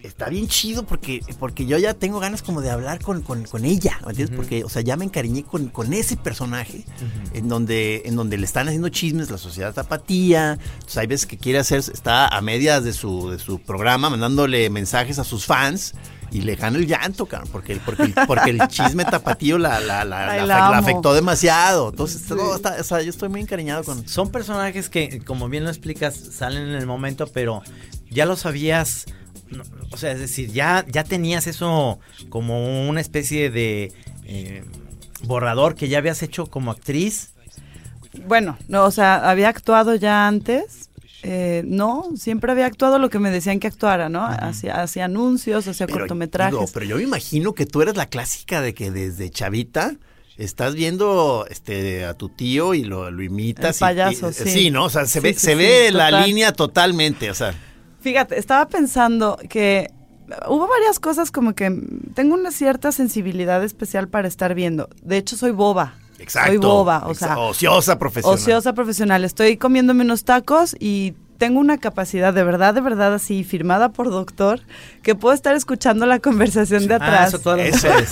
está 0.02 0.30
bien 0.30 0.48
chido 0.48 0.86
porque, 0.86 1.20
porque 1.40 1.66
yo 1.66 1.78
ya 1.78 1.94
tengo 1.94 2.22
ganas 2.22 2.42
como 2.42 2.62
de 2.62 2.70
hablar 2.70 3.02
con, 3.02 3.22
con, 3.22 3.44
con 3.44 3.66
ella, 3.66 4.00
¿me 4.06 4.12
entiendes? 4.12 4.34
Porque, 4.34 4.64
o 4.64 4.70
sea, 4.70 4.82
ya 4.82 4.96
me 4.96 5.04
encariñé 5.04 5.44
con, 5.44 5.68
con 5.68 5.92
ese 5.92 6.16
personaje 6.16 6.86
en 7.34 7.50
donde, 7.50 8.04
en 8.06 8.16
donde 8.16 8.38
le 8.38 8.46
están 8.46 8.68
haciendo 8.70 8.88
chismes 8.88 9.30
la 9.30 9.38
sociedad 9.38 9.74
tapatía. 9.74 10.54
Entonces 10.76 10.98
hay 10.98 11.08
veces 11.08 11.26
que 11.26 11.38
quiere 11.38 11.60
hacer, 11.60 11.80
está 11.80 12.30
a 12.30 12.40
medias 12.40 12.86
de 12.86 12.94
su, 12.94 13.30
de 13.32 13.40
su 13.40 13.60
programa, 13.60 14.10
mandándole 14.10 14.70
mensajes 14.70 15.20
a 15.20 15.26
sus 15.26 15.46
fans. 15.46 15.94
Y 16.32 16.42
le 16.42 16.56
gana 16.56 16.78
el 16.78 16.86
llanto, 16.88 17.26
cabrón, 17.26 17.50
porque, 17.52 17.78
porque, 17.84 18.04
el- 18.04 18.14
porque 18.28 18.50
el 18.52 18.60
chisme 18.68 19.04
tapatío 19.06 19.58
la, 19.58 19.80
la, 19.80 20.06
la, 20.06 20.30
Ay, 20.32 20.40
la- 20.42 20.46
la 20.46 20.58
la 20.60 20.68
amo. 20.78 20.88
afectó 20.88 21.14
demasiado. 21.14 21.90
Entonces, 21.90 22.30
no, 22.32 22.56
está- 22.56 22.78
o 22.80 22.84
sea, 22.84 23.02
yo 23.02 23.10
estoy 23.10 23.30
muy 23.30 23.42
encariñado 23.42 23.84
con, 23.84 24.08
Son 24.08 24.32
personajes 24.32 24.90
que, 24.90 25.20
como 25.26 25.50
bien 25.50 25.64
lo 25.64 25.70
explicas, 25.70 26.16
salen 26.16 26.64
en 26.70 26.76
el 26.76 26.86
momento, 26.86 27.28
pero 27.28 27.62
ya 28.12 28.26
lo 28.26 28.36
sabías. 28.36 29.06
no, 29.50 29.64
O 29.92 29.98
sea, 29.98 30.12
es 30.12 30.20
decir, 30.20 30.52
ya, 30.52 30.86
ya 30.88 31.04
tenías 31.04 31.48
eso 31.48 32.00
como 32.30 32.88
una 32.88 33.02
especie 33.02 33.50
de 33.50 33.92
eh, 34.26 34.64
borrador 35.24 35.74
que 35.74 35.90
ya 35.90 35.98
habías 35.98 36.22
hecho 36.22 36.46
como 36.46 36.70
actriz. 36.70 37.32
Bueno, 38.28 38.58
no, 38.68 38.86
o 38.86 38.92
sea, 38.92 39.30
había 39.30 39.50
actuado 39.50 39.96
ya 39.96 40.28
antes, 40.28 40.79
Eh, 41.24 41.64
no, 41.66 42.06
siempre 42.16 42.52
había 42.52 42.66
actuado 42.66 42.98
lo 42.98 43.10
que 43.10 43.20
me 43.20 43.30
decían 43.30 43.60
que 43.60 43.68
actuara, 43.68 44.08
¿no? 44.10 44.26
Hacía, 44.26 44.82
hacía 44.82 45.06
anuncios, 45.06 45.68
hacía 45.68 45.86
Pero, 45.88 46.00
cortometrajes. 46.00 46.54
digo, 46.54 46.66
pero 46.74 46.86
yo 46.86 46.96
me 46.98 47.04
imagino 47.04 47.54
que 47.54 47.66
tú 47.66 47.82
eres 47.82 47.98
la 47.98 48.06
clásica 48.08 48.62
de 48.62 48.74
que 48.74 48.90
desde 48.92 49.30
chavita 49.30 49.96
estás 50.38 50.76
viendo 50.76 51.46
este 51.50 52.06
a 52.06 52.14
tu 52.14 52.30
tío 52.30 52.74
y 52.74 52.84
lo, 52.86 53.12
lo 53.12 53.22
imitas. 53.22 53.76
El 53.76 53.80
payaso, 53.80 54.30
y- 54.30 54.34
sí. 54.34 54.72
¿no? 54.72 54.86
O 54.86 54.90
sea, 54.90 55.06
se 55.06 55.20
Sí, 55.20 55.24
ve, 55.28 55.34
sí, 55.34 55.40
se 55.40 55.52
sí, 55.52 55.58
ve 55.58 55.92
la 55.92 56.06
total. 56.10 56.26
línea 56.26 56.54
totalmente, 56.54 57.30
o 57.30 57.34
sea. 57.34 57.54
Fíjate, 58.00 58.40
estaba 58.40 58.70
pensando 58.70 59.38
que 59.50 59.90
hubo 60.48 60.68
varias 60.68 61.02
cosas 61.02 61.32
como 61.32 61.54
que 61.54 61.70
tengo 62.14 62.36
una 62.36 62.52
cierta 62.52 62.94
sensibilidad 62.94 63.62
especial 63.62 64.08
para 64.08 64.30
estar 64.30 64.56
viendo. 64.56 64.88
De 65.04 65.18
hecho, 65.18 65.36
soy 65.36 65.52
boba. 65.52 65.96
Exacto. 66.20 66.50
Soy 66.50 66.58
boba, 66.58 67.04
o 67.08 67.14
sea, 67.16 67.38
ociosa 67.38 67.98
profesional. 67.98 68.38
ociosa 68.40 68.74
profesional. 68.74 69.24
Estoy 69.26 69.58
comiéndome 69.58 70.04
unos 70.04 70.24
tacos 70.26 70.76
y 70.80 71.14
tengo 71.38 71.62
una 71.62 71.78
capacidad 71.78 72.34
de 72.34 72.44
verdad, 72.44 72.74
de 72.74 72.82
verdad 72.82 73.14
así, 73.14 73.46
firmada 73.46 73.94
por 73.94 74.10
doctor, 74.10 74.60
que 75.04 75.16
puedo 75.16 75.34
estar 75.34 75.56
escuchando 75.56 76.06
la 76.06 76.20
conversación 76.20 76.88
de 76.88 76.96
Ah, 76.96 76.98
atrás. 76.98 77.28
eso 77.30 77.40
todas 77.40 77.60
las 77.60 77.68
Eso. 77.78 77.88
mujeres. 77.88 78.10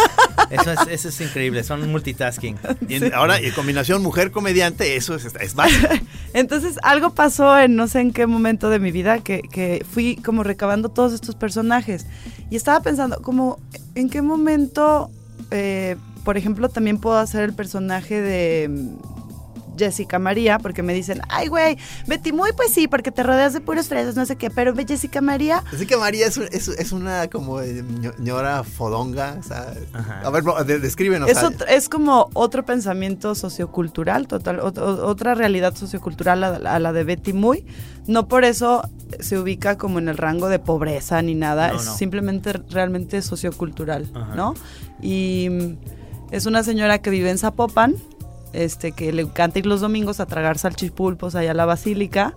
Eso 0.49 0.71
es, 0.71 0.79
eso 0.87 1.09
es 1.09 1.19
increíble, 1.21 1.61
son 1.65 1.91
multitasking. 1.91 2.55
Y 2.87 2.95
en- 2.95 3.13
ahora, 3.13 3.37
en 3.37 3.51
combinación 3.53 4.01
mujer 4.01 4.31
comediante, 4.31 4.95
eso 4.95 5.15
es, 5.15 5.25
es 5.25 5.55
básico. 5.55 5.87
Entonces 6.33 6.77
algo 6.83 7.13
pasó 7.13 7.59
en 7.59 7.75
no 7.75 7.89
sé 7.89 7.99
en 7.99 8.13
qué 8.13 8.27
momento 8.27 8.69
de 8.69 8.79
mi 8.79 8.91
vida 8.93 9.19
que, 9.19 9.41
que 9.51 9.85
fui 9.91 10.15
como 10.23 10.43
recabando 10.43 10.87
todos 10.87 11.11
estos 11.11 11.35
personajes 11.35 12.05
y 12.49 12.55
estaba 12.55 12.79
pensando 12.79 13.21
como 13.21 13.59
en 13.95 14.09
qué 14.09 14.21
momento, 14.21 15.11
eh, 15.51 15.97
por 16.27 16.35
ejemplo, 16.37 16.67
también 16.67 16.97
puedo 16.97 17.17
hacer 17.17 17.43
el 17.43 17.53
personaje 17.53 18.21
de 18.21 18.67
mm, 18.67 19.77
Jessica 19.77 20.19
María, 20.19 20.59
porque 20.59 20.83
me 20.83 20.93
dicen, 20.93 21.21
ay 21.29 21.47
güey, 21.47 21.77
Betty 22.05 22.33
muy 22.33 22.51
pues 22.51 22.73
sí, 22.73 22.89
porque 22.89 23.11
te 23.13 23.23
rodeas 23.23 23.53
de 23.53 23.61
puros 23.61 23.87
fresas, 23.87 24.17
no 24.17 24.25
sé 24.25 24.35
qué, 24.35 24.49
pero 24.49 24.73
ve 24.73 24.83
Jessica 24.85 25.21
María, 25.21 25.63
que 25.87 25.95
María 25.95 26.27
es, 26.27 26.35
un- 26.35 26.49
es, 26.51 26.67
es 26.67 26.91
una 26.91 27.29
como 27.29 27.61
eh, 27.61 27.81
ño- 28.01 28.13
ñora 28.17 28.63
fodonga. 28.65 29.37
O 29.39 29.43
sea, 29.43 29.73
Ajá. 29.93 30.21
a 30.25 30.29
ver, 30.31 30.43
no, 30.43 30.61
de- 30.65 30.79
descríbenos. 30.79 31.29
es, 31.29 31.37
a- 31.37 31.49
ot- 31.49 31.65
es 31.69 31.87
como 31.87 32.29
otro 32.33 32.65
pensamiento 32.65 33.33
sociocultural, 33.35 34.27
total, 34.27 34.59
ot- 34.59 34.73
ot- 34.81 34.99
otra 34.99 35.33
realidad 35.33 35.75
sociocultural 35.75 36.43
a, 36.43 36.59
la- 36.59 36.73
a 36.75 36.79
la 36.79 36.91
de 36.91 37.03
Betty 37.05 37.31
Muy. 37.31 37.65
No 38.07 38.27
por 38.27 38.43
eso 38.43 38.81
se 39.19 39.37
ubica 39.37 39.77
como 39.77 39.99
en 39.99 40.09
el 40.09 40.17
rango 40.17 40.49
de 40.49 40.59
pobreza 40.59 41.21
ni 41.21 41.35
nada, 41.35 41.69
No, 41.69 41.75
es 41.79 41.85
no. 41.85 41.95
simplemente 41.95 42.51
realmente 42.71 43.21
sociocultural, 43.21 44.09
Ajá. 44.13 44.35
¿no? 44.35 44.55
Y 45.01 45.49
mm, 45.51 45.96
es 46.31 46.45
una 46.45 46.63
señora 46.63 46.99
que 46.99 47.09
vive 47.09 47.29
en 47.29 47.37
Zapopan. 47.37 47.95
Este, 48.53 48.91
que 48.93 49.11
le 49.13 49.21
encanta 49.23 49.59
ir 49.59 49.65
los 49.65 49.81
domingos 49.81 50.19
a 50.19 50.25
tragar 50.25 50.57
salchipulpos 50.57 51.35
allá 51.35 51.51
a 51.51 51.53
la 51.53 51.65
basílica. 51.65 52.33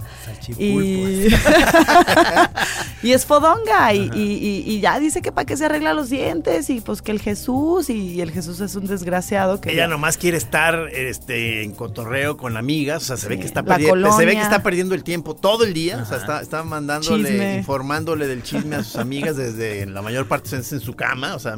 Y, 0.58 1.28
y 3.02 3.12
es 3.12 3.24
fodonga 3.24 3.94
y, 3.94 4.10
y- 4.14 4.20
y- 4.20 4.64
y 4.66 4.80
ya 4.80 4.98
dice 5.00 5.22
que 5.22 5.32
para 5.32 5.46
qué 5.46 5.56
se 5.56 5.64
arregla 5.66 5.94
los 5.94 6.10
dientes 6.10 6.68
y 6.70 6.80
pues 6.80 7.00
que 7.02 7.12
el 7.12 7.20
Jesús 7.20 7.88
y 7.90 8.20
el 8.20 8.30
Jesús 8.30 8.60
es 8.60 8.74
un 8.74 8.86
desgraciado 8.86 9.60
que 9.60 9.72
Ella 9.72 9.86
nomás 9.88 10.16
quiere 10.18 10.36
estar 10.36 10.88
este, 10.92 11.62
en 11.62 11.72
cotorreo 11.72 12.36
con 12.36 12.56
amigas, 12.56 13.02
o 13.04 13.06
sea, 13.06 13.16
se 13.16 13.28
ve 13.28 13.38
que 13.38 13.46
está 13.46 13.62
la 13.62 13.76
perdiendo, 13.76 14.12
se 14.12 14.24
ve 14.26 14.34
que 14.34 14.42
está 14.42 14.62
perdiendo 14.62 14.94
el 14.94 15.02
tiempo 15.04 15.34
todo 15.34 15.64
el 15.64 15.72
día, 15.72 16.00
o 16.02 16.06
sea, 16.06 16.18
está, 16.18 16.40
está 16.42 16.62
mandándole, 16.64 17.28
Chisme. 17.30 17.56
informándole 17.58 18.26
del 18.26 18.42
chisme 18.42 18.76
a 18.76 18.82
sus 18.82 18.96
amigas 18.96 19.36
desde 19.36 19.86
la 19.86 20.02
mayor 20.02 20.26
parte 20.26 20.56
en 20.56 20.62
su 20.64 20.94
cama, 20.94 21.34
o 21.34 21.38
sea, 21.38 21.56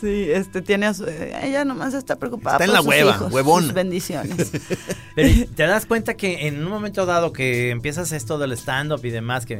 Sí, 0.00 0.26
este 0.30 0.60
tiene 0.62 0.86
a 0.86 0.94
su- 0.94 1.06
ella 1.06 1.64
nomás 1.64 1.94
está 1.94 2.16
preocupada 2.16 2.56
Está 2.56 2.64
en 2.64 2.70
por 2.70 2.74
la 2.74 2.80
sus 2.82 2.88
hueva, 2.88 3.10
hijos, 3.16 3.32
huevona. 3.32 3.66
Bendiciones. 3.84 4.50
Pero 5.14 5.46
te 5.54 5.62
das 5.64 5.86
cuenta 5.86 6.14
que 6.14 6.46
en 6.48 6.62
un 6.64 6.70
momento 6.70 7.06
dado 7.06 7.32
que 7.32 7.70
empiezas 7.70 8.12
esto 8.12 8.38
del 8.38 8.52
stand-up 8.52 9.04
y 9.04 9.10
demás, 9.10 9.46
que 9.46 9.54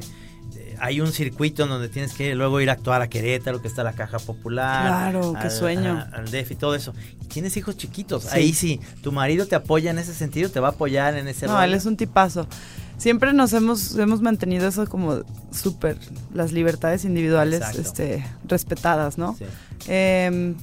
eh, 0.57 0.77
hay 0.81 1.01
un 1.01 1.13
circuito 1.13 1.63
en 1.63 1.69
donde 1.69 1.89
tienes 1.89 2.13
que 2.13 2.35
luego 2.35 2.61
ir 2.61 2.69
a 2.71 2.73
actuar 2.75 3.01
a 3.03 3.09
Querétaro, 3.09 3.63
que 3.63 3.69
está 3.69 3.83
la 3.85 3.93
Caja 3.93 4.19
Popular. 4.19 4.87
Claro, 5.13 5.35
qué 5.41 5.51
sueño. 5.51 5.93
a- 6.13 6.17
al 6.17 6.31
DEF 6.31 6.51
y 6.51 6.55
todo 6.57 6.75
eso. 6.75 6.93
Y 7.23 7.27
tienes 7.27 7.57
hijos 7.57 7.77
chiquitos. 7.77 8.25
Sí. 8.25 8.29
Ahí 8.33 8.53
sí, 8.53 8.81
tu 9.03 9.13
marido 9.13 9.47
te 9.47 9.55
apoya 9.55 9.91
en 9.91 9.99
ese 9.99 10.13
sentido, 10.15 10.51
te 10.51 10.61
va 10.61 10.69
a 10.69 10.71
apoyar 10.73 11.17
en 11.17 11.29
ese 11.29 11.47
No, 11.47 11.53
rollo? 11.55 11.65
él 11.65 11.75
es 11.75 11.87
un 11.87 11.97
tipazo. 11.97 12.47
Siempre 12.99 13.33
nos 13.33 13.53
hemos 13.53 13.97
hemos 13.99 14.21
mantenido 14.23 14.69
eso 14.69 14.87
como 14.89 15.23
súper 15.53 15.97
las 16.33 16.53
libertades 16.53 17.05
individuales 17.05 17.61
Exacto. 17.61 17.81
este 17.83 18.25
respetadas, 18.47 19.19
¿no? 19.19 19.35
Sí. 19.37 19.45
Eh, 19.89 20.55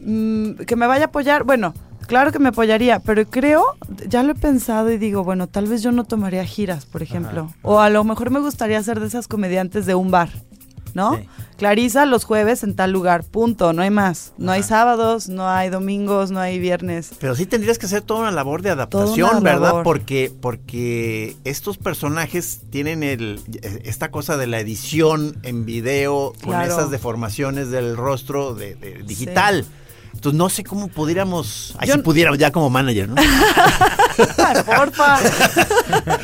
mm, 0.00 0.52
que 0.66 0.76
me 0.76 0.86
vaya 0.86 1.04
a 1.04 1.08
apoyar, 1.08 1.42
bueno, 1.44 1.74
claro 2.10 2.32
que 2.32 2.40
me 2.40 2.48
apoyaría, 2.48 2.98
pero 2.98 3.24
creo, 3.24 3.64
ya 4.08 4.24
lo 4.24 4.32
he 4.32 4.34
pensado 4.34 4.90
y 4.90 4.98
digo, 4.98 5.22
bueno, 5.22 5.46
tal 5.46 5.68
vez 5.68 5.80
yo 5.80 5.92
no 5.92 6.02
tomaría 6.02 6.44
giras, 6.44 6.84
por 6.84 7.04
ejemplo. 7.04 7.42
Ajá. 7.42 7.56
O 7.62 7.78
a 7.78 7.88
lo 7.88 8.02
mejor 8.02 8.30
me 8.30 8.40
gustaría 8.40 8.82
ser 8.82 8.98
de 8.98 9.06
esas 9.06 9.28
comediantes 9.28 9.86
de 9.86 9.94
un 9.94 10.10
bar, 10.10 10.28
¿no? 10.92 11.16
Sí. 11.16 11.28
Clarisa 11.56 12.06
los 12.06 12.24
jueves 12.24 12.64
en 12.64 12.74
tal 12.74 12.90
lugar, 12.90 13.22
punto, 13.22 13.72
no 13.72 13.82
hay 13.82 13.90
más. 13.90 14.32
No 14.38 14.50
hay 14.50 14.64
sábados, 14.64 15.28
no 15.28 15.48
hay 15.48 15.70
domingos, 15.70 16.32
no 16.32 16.40
hay 16.40 16.58
viernes. 16.58 17.12
Pero 17.20 17.36
sí 17.36 17.46
tendrías 17.46 17.78
que 17.78 17.86
hacer 17.86 18.02
toda 18.02 18.22
una 18.22 18.32
labor 18.32 18.62
de 18.62 18.70
adaptación, 18.70 19.40
¿verdad? 19.44 19.68
labor. 19.68 19.84
Porque, 19.84 20.32
porque 20.40 21.36
estos 21.44 21.78
personajes 21.78 22.62
tienen 22.70 23.04
el, 23.04 23.40
esta 23.84 24.10
cosa 24.10 24.36
de 24.36 24.48
la 24.48 24.58
edición 24.58 25.38
en 25.44 25.64
video 25.64 26.32
con 26.42 26.60
esas 26.60 26.90
deformaciones 26.90 27.70
del 27.70 27.96
rostro 27.96 28.54
de, 28.56 28.74
de 28.74 29.04
digital. 29.04 29.64
Entonces 30.20 30.36
no 30.36 30.50
sé 30.50 30.64
cómo 30.64 30.88
pudiéramos, 30.88 31.74
ahí 31.78 31.88
Yo- 31.88 31.94
si 31.94 32.00
pudiéramos 32.02 32.38
ya 32.38 32.50
como 32.50 32.68
manager, 32.68 33.08
¿no? 33.08 33.14
Porfa. 34.66 35.18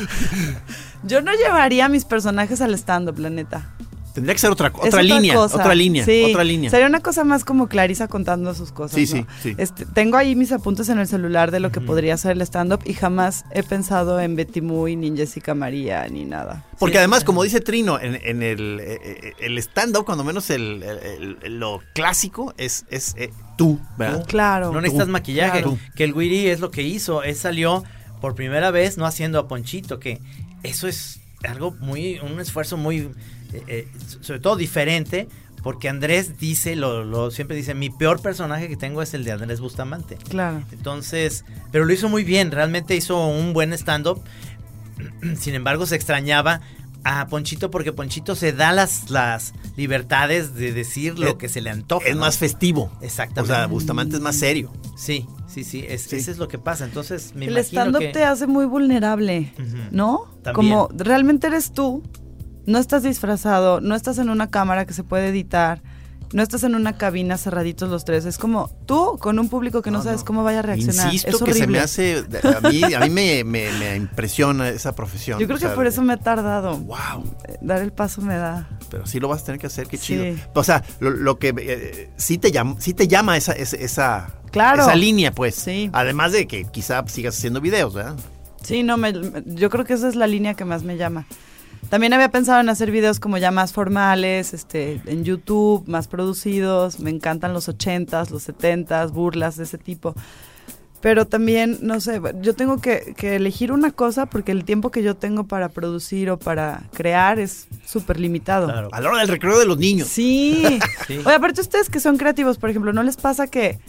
Yo 1.03 1.21
no 1.21 1.31
llevaría 1.33 1.85
a 1.85 1.89
mis 1.89 2.05
personajes 2.05 2.61
al 2.61 2.75
stand-up, 2.75 3.17
la 3.17 3.31
neta. 3.31 3.73
Tendría 4.13 4.33
que 4.35 4.39
ser 4.39 4.51
otra, 4.51 4.71
otra 4.75 5.01
línea, 5.03 5.33
cosa. 5.35 5.57
otra 5.57 5.73
línea, 5.75 6.03
Sí, 6.05 6.25
otra 6.29 6.43
línea. 6.43 6.69
Sería 6.71 6.87
una 6.87 6.99
cosa 7.01 7.23
más 7.23 7.43
como 7.45 7.67
Clarisa 7.67 8.07
contando 8.07 8.53
sus 8.55 8.71
cosas. 8.71 8.95
Sí, 8.95 9.01
¿no? 9.13 9.27
sí, 9.41 9.51
sí. 9.51 9.55
Este, 9.59 9.85
tengo 9.85 10.17
ahí 10.17 10.35
mis 10.35 10.51
apuntes 10.51 10.89
en 10.89 10.97
el 10.99 11.07
celular 11.07 11.51
de 11.51 11.59
lo 11.59 11.71
que 11.71 11.81
podría 11.81 12.17
ser 12.17 12.31
el 12.33 12.41
stand-up 12.41 12.81
y 12.85 12.93
jamás 12.93 13.45
he 13.51 13.61
pensado 13.63 14.19
en 14.19 14.35
Betty 14.35 14.61
Muy, 14.61 14.95
ni 14.95 15.07
en 15.07 15.17
Jessica 15.17 15.53
María, 15.53 16.07
ni 16.07 16.25
nada. 16.25 16.65
Porque 16.79 16.93
Sí. 16.93 16.97
además, 16.99 17.23
como 17.23 17.43
dice 17.43 17.61
Trino, 17.61 17.99
en, 17.99 18.15
en 18.23 18.41
el, 18.43 18.79
eh, 18.79 18.99
eh, 19.03 19.33
el 19.39 19.57
stand-up, 19.59 20.05
cuando 20.05 20.23
menos 20.23 20.49
el, 20.49 21.37
lo 21.59 21.81
clásico, 21.93 22.53
es, 22.57 22.85
es 22.89 23.13
eh, 23.17 23.31
tú, 23.57 23.79
¿verdad? 23.97 24.25
Claro. 24.27 24.71
No 24.71 24.79
necesitas 24.81 25.07
Tú, 25.07 25.11
maquillaje. 25.11 25.61
claro. 25.61 25.77
Que 25.95 26.03
el 26.05 26.13
Wiri 26.13 26.47
es 26.47 26.59
lo 26.59 26.71
que 26.71 26.83
hizo. 26.83 27.23
Él 27.23 27.35
salió 27.35 27.83
por 28.21 28.35
primera 28.35 28.71
vez 28.71 28.97
no 28.97 29.05
haciendo 29.05 29.39
a 29.39 29.47
Ponchito, 29.47 29.99
que 29.99 30.21
eso 30.63 30.87
es 30.87 31.19
algo 31.47 31.71
muy, 31.79 32.19
un 32.19 32.39
esfuerzo 32.39 32.77
muy, 32.77 33.09
eh, 33.53 33.63
eh, 33.67 33.87
sobre 34.21 34.39
todo 34.39 34.55
diferente, 34.55 35.27
porque 35.63 35.89
Andrés 35.89 36.39
dice, 36.39 36.75
lo, 36.75 37.03
lo 37.03 37.29
siempre 37.31 37.57
dice, 37.57 37.73
mi 37.73 37.89
peor 37.89 38.21
personaje 38.21 38.67
que 38.69 38.77
tengo 38.77 39.01
es 39.01 39.13
el 39.13 39.23
de 39.23 39.33
Andrés 39.33 39.59
Bustamante. 39.59 40.17
Claro. 40.29 40.63
Entonces, 40.71 41.43
pero 41.71 41.85
lo 41.85 41.93
hizo 41.93 42.09
muy 42.09 42.23
bien, 42.23 42.51
realmente 42.51 42.95
hizo 42.95 43.27
un 43.27 43.53
buen 43.53 43.73
stand-up. 43.73 44.21
Sin 45.37 45.55
embargo, 45.55 45.85
se 45.85 45.95
extrañaba 45.95 46.61
a 47.03 47.27
Ponchito 47.27 47.69
porque 47.71 47.93
Ponchito 47.93 48.35
se 48.35 48.51
da 48.53 48.71
las, 48.71 49.09
las 49.09 49.53
libertades 49.77 50.55
de 50.55 50.73
decir 50.73 51.17
lo 51.17 51.27
Es- 51.29 51.33
que 51.35 51.47
se 51.49 51.61
le 51.61 51.69
antoja. 51.69 52.05
Es 52.07 52.15
¿no? 52.15 52.21
más 52.21 52.37
festivo. 52.37 52.91
Exactamente. 53.01 53.41
O 53.53 53.55
sea, 53.55 53.67
Bustamante 53.67 54.15
es 54.17 54.21
más 54.21 54.35
serio. 54.35 54.73
Sí, 54.97 55.25
sí, 55.47 55.63
sí, 55.63 55.85
es, 55.87 56.01
Sí. 56.01 56.17
eso 56.17 56.31
es 56.31 56.37
lo 56.39 56.47
que 56.47 56.57
pasa. 56.57 56.83
Entonces, 56.83 57.33
me 57.35 57.45
el 57.45 57.57
stand-up 57.59 57.99
que... 58.01 58.07
te 58.09 58.23
hace 58.25 58.47
muy 58.47 58.65
vulnerable. 58.65 59.53
¿no? 59.91 60.25
También. 60.43 60.53
Como 60.55 60.89
realmente 60.97 61.47
eres 61.47 61.71
tú, 61.71 62.03
no 62.65 62.79
estás 62.79 63.03
disfrazado, 63.03 63.79
no 63.79 63.95
estás 63.95 64.17
en 64.17 64.29
una 64.29 64.49
cámara 64.49 64.85
que 64.85 64.93
se 64.93 65.03
puede 65.03 65.27
editar, 65.29 65.81
no 66.33 66.43
estás 66.43 66.63
en 66.63 66.75
una 66.75 66.97
cabina 66.97 67.37
cerraditos 67.37 67.89
los 67.89 68.03
tres. 68.05 68.25
Es 68.25 68.37
como 68.37 68.69
tú 68.85 69.17
con 69.19 69.39
un 69.39 69.49
público 69.49 69.81
que 69.81 69.91
no, 69.91 69.99
No, 69.99 70.03
sabes 70.03 70.21
no. 70.21 70.25
cómo 70.25 70.43
vaya 70.43 70.59
a 70.59 70.61
reaccionar. 70.61 71.13
Insisto 71.13 71.37
es 71.37 71.43
que 71.43 71.53
se 71.53 71.67
me 71.67 71.79
hace, 71.79 72.25
a 72.43 72.67
mí, 72.69 72.83
a 72.93 72.99
mí 73.01 73.09
me, 73.09 73.43
me- 73.43 73.71
me 73.73 73.95
impresiona 73.95 74.69
esa 74.69 74.93
profesión. 74.95 75.39
Yo 75.39 75.45
creo 75.47 75.57
o 75.57 75.59
sea, 75.59 75.69
que 75.69 75.75
por 75.75 75.87
eso 75.87 76.01
me 76.01 76.13
he 76.15 76.17
tardado. 76.17 76.77
Wow, 76.77 77.23
Eh, 77.47 77.57
Dar 77.61 77.81
el 77.81 77.91
paso 77.93 78.21
me 78.21 78.35
da. 78.35 78.67
pero 78.89 79.05
sí 79.05 79.19
lo 79.19 79.27
vas 79.27 79.41
a 79.41 79.45
tener 79.45 79.59
que 79.61 79.67
hacer, 79.67 79.87
qué 79.87 79.97
Sí. 79.97 80.07
chido. 80.07 80.25
O 80.53 80.63
sea, 80.63 80.83
lo, 80.99 81.09
lo 81.11 81.39
que 81.39 81.53
eh, 81.57 82.09
sí 82.17 82.37
te 82.37 82.51
llama, 82.51 82.75
sí 82.79 82.93
te 82.93 83.07
llama 83.07 83.37
esa, 83.37 83.53
esa, 83.53 83.75
esa, 83.77 84.27
Claro. 84.51 84.83
esa 84.83 84.95
línea, 84.95 85.31
pues. 85.33 85.55
Sí. 85.55 85.89
Además 85.93 86.31
de 86.31 86.47
que 86.47 86.65
quizá 86.65 87.03
sigas 87.07 87.37
haciendo 87.37 87.61
videos, 87.61 87.93
¿verdad? 87.93 88.15
Sí, 88.63 88.83
no, 88.83 88.97
me- 88.97 89.13
yo 89.45 89.69
creo 89.69 89.85
que 89.85 89.93
esa 89.93 90.07
es 90.09 90.15
la 90.15 90.27
línea 90.27 90.53
que 90.55 90.65
más 90.65 90.83
me 90.83 90.97
llama. 90.97 91.25
También 91.89 92.13
había 92.13 92.29
pensado 92.29 92.59
en 92.59 92.69
hacer 92.69 92.91
videos 92.91 93.19
como 93.19 93.37
ya 93.37 93.51
más 93.51 93.71
formales, 93.71 94.53
este, 94.53 95.01
en 95.05 95.23
YouTube, 95.23 95.87
más 95.87 96.07
producidos. 96.07 96.99
Me 96.99 97.09
encantan 97.09 97.53
los 97.53 97.69
ochentas, 97.69 98.29
los 98.29 98.43
setentas, 98.43 99.11
burlas 99.11 99.55
de 99.55 99.63
ese 99.63 99.77
tipo. 99.77 100.13
Pero 100.99 101.25
también, 101.25 101.77
no 101.81 102.01
sé, 102.01 102.19
yo 102.41 102.55
tengo 102.55 102.79
que, 102.79 103.13
que 103.15 103.35
elegir 103.35 103.71
una 103.71 103.91
cosa 103.91 104.25
porque 104.25 104.51
el 104.51 104.65
tiempo 104.65 104.89
que 104.89 105.03
yo 105.03 105.15
tengo 105.15 105.45
para 105.45 105.69
producir 105.69 106.29
o 106.31 106.37
para 106.37 106.83
crear 106.91 107.39
es 107.39 107.67
súper 107.85 108.19
limitado. 108.19 108.65
Claro. 108.65 108.89
A 108.91 108.99
la 108.99 109.09
hora 109.09 109.19
del 109.19 109.27
recreo 109.27 109.59
de 109.59 109.65
los 109.65 109.77
niños. 109.77 110.07
Sí. 110.07 110.79
Sí. 111.07 111.19
Oye, 111.23 111.35
aparte 111.35 111.61
ustedes 111.61 111.89
que 111.89 112.01
son 112.01 112.17
creativos, 112.17 112.57
por 112.57 112.69
ejemplo, 112.69 112.91
¿no 112.91 113.01
les 113.01 113.15
pasa 113.15 113.47
que 113.47 113.79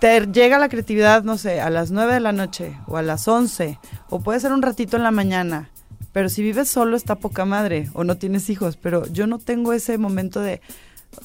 te 0.00 0.26
llega 0.26 0.58
la 0.58 0.70
creatividad, 0.70 1.22
no 1.22 1.36
sé, 1.36 1.60
a 1.60 1.68
las 1.68 1.90
9 1.90 2.14
de 2.14 2.20
la 2.20 2.32
noche 2.32 2.78
o 2.86 2.96
a 2.96 3.02
las 3.02 3.28
11 3.28 3.78
o 4.08 4.20
puede 4.20 4.40
ser 4.40 4.52
un 4.52 4.62
ratito 4.62 4.96
en 4.96 5.02
la 5.02 5.10
mañana 5.10 5.70
Pero 6.12 6.28
si 6.28 6.42
vives 6.42 6.68
solo 6.68 6.96
está 6.96 7.16
poca 7.16 7.44
madre 7.44 7.88
o 7.92 8.04
no 8.04 8.16
tienes 8.16 8.48
hijos, 8.50 8.76
pero 8.76 9.06
yo 9.12 9.26
no 9.26 9.38
tengo 9.38 9.72
ese 9.72 9.98
momento 9.98 10.40
de 10.40 10.60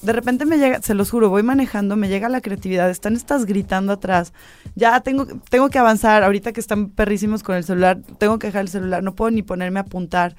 de 0.01 0.13
repente 0.13 0.45
me 0.45 0.57
llega, 0.57 0.81
se 0.81 0.93
los 0.93 1.11
juro, 1.11 1.29
voy 1.29 1.43
manejando, 1.43 1.97
me 1.97 2.07
llega 2.07 2.29
la 2.29 2.39
creatividad, 2.39 2.89
están 2.89 3.17
estas 3.17 3.45
gritando 3.45 3.91
atrás. 3.91 4.31
Ya 4.75 4.99
tengo 5.01 5.25
tengo 5.49 5.69
que 5.69 5.77
avanzar, 5.77 6.23
ahorita 6.23 6.53
que 6.53 6.61
están 6.61 6.89
perrísimos 6.89 7.43
con 7.43 7.55
el 7.55 7.65
celular, 7.65 7.99
tengo 8.17 8.39
que 8.39 8.47
dejar 8.47 8.61
el 8.61 8.69
celular, 8.69 9.03
no 9.03 9.13
puedo 9.13 9.29
ni 9.31 9.41
ponerme 9.43 9.79
a 9.79 9.83
apuntar. 9.83 10.35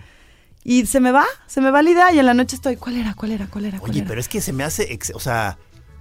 Y 0.64 0.86
se 0.86 0.98
me 0.98 1.10
va, 1.12 1.26
se 1.46 1.60
me 1.60 1.70
va 1.70 1.82
la 1.82 1.90
idea 1.90 2.12
y 2.14 2.18
en 2.18 2.26
la 2.26 2.32
noche 2.32 2.56
estoy, 2.56 2.76
¿cuál 2.76 2.96
era? 2.96 3.12
¿Cuál 3.14 3.32
era? 3.32 3.46
¿Cuál 3.46 3.66
era? 3.66 3.78
¿Cuál 3.78 3.90
Oye, 3.90 4.00
era? 4.00 4.08
pero 4.08 4.18
es 4.18 4.28
que 4.28 4.40
se 4.40 4.54
me 4.54 4.64
hace, 4.64 4.90
ex- 4.94 5.12
o 5.14 5.20
sea, 5.20 5.58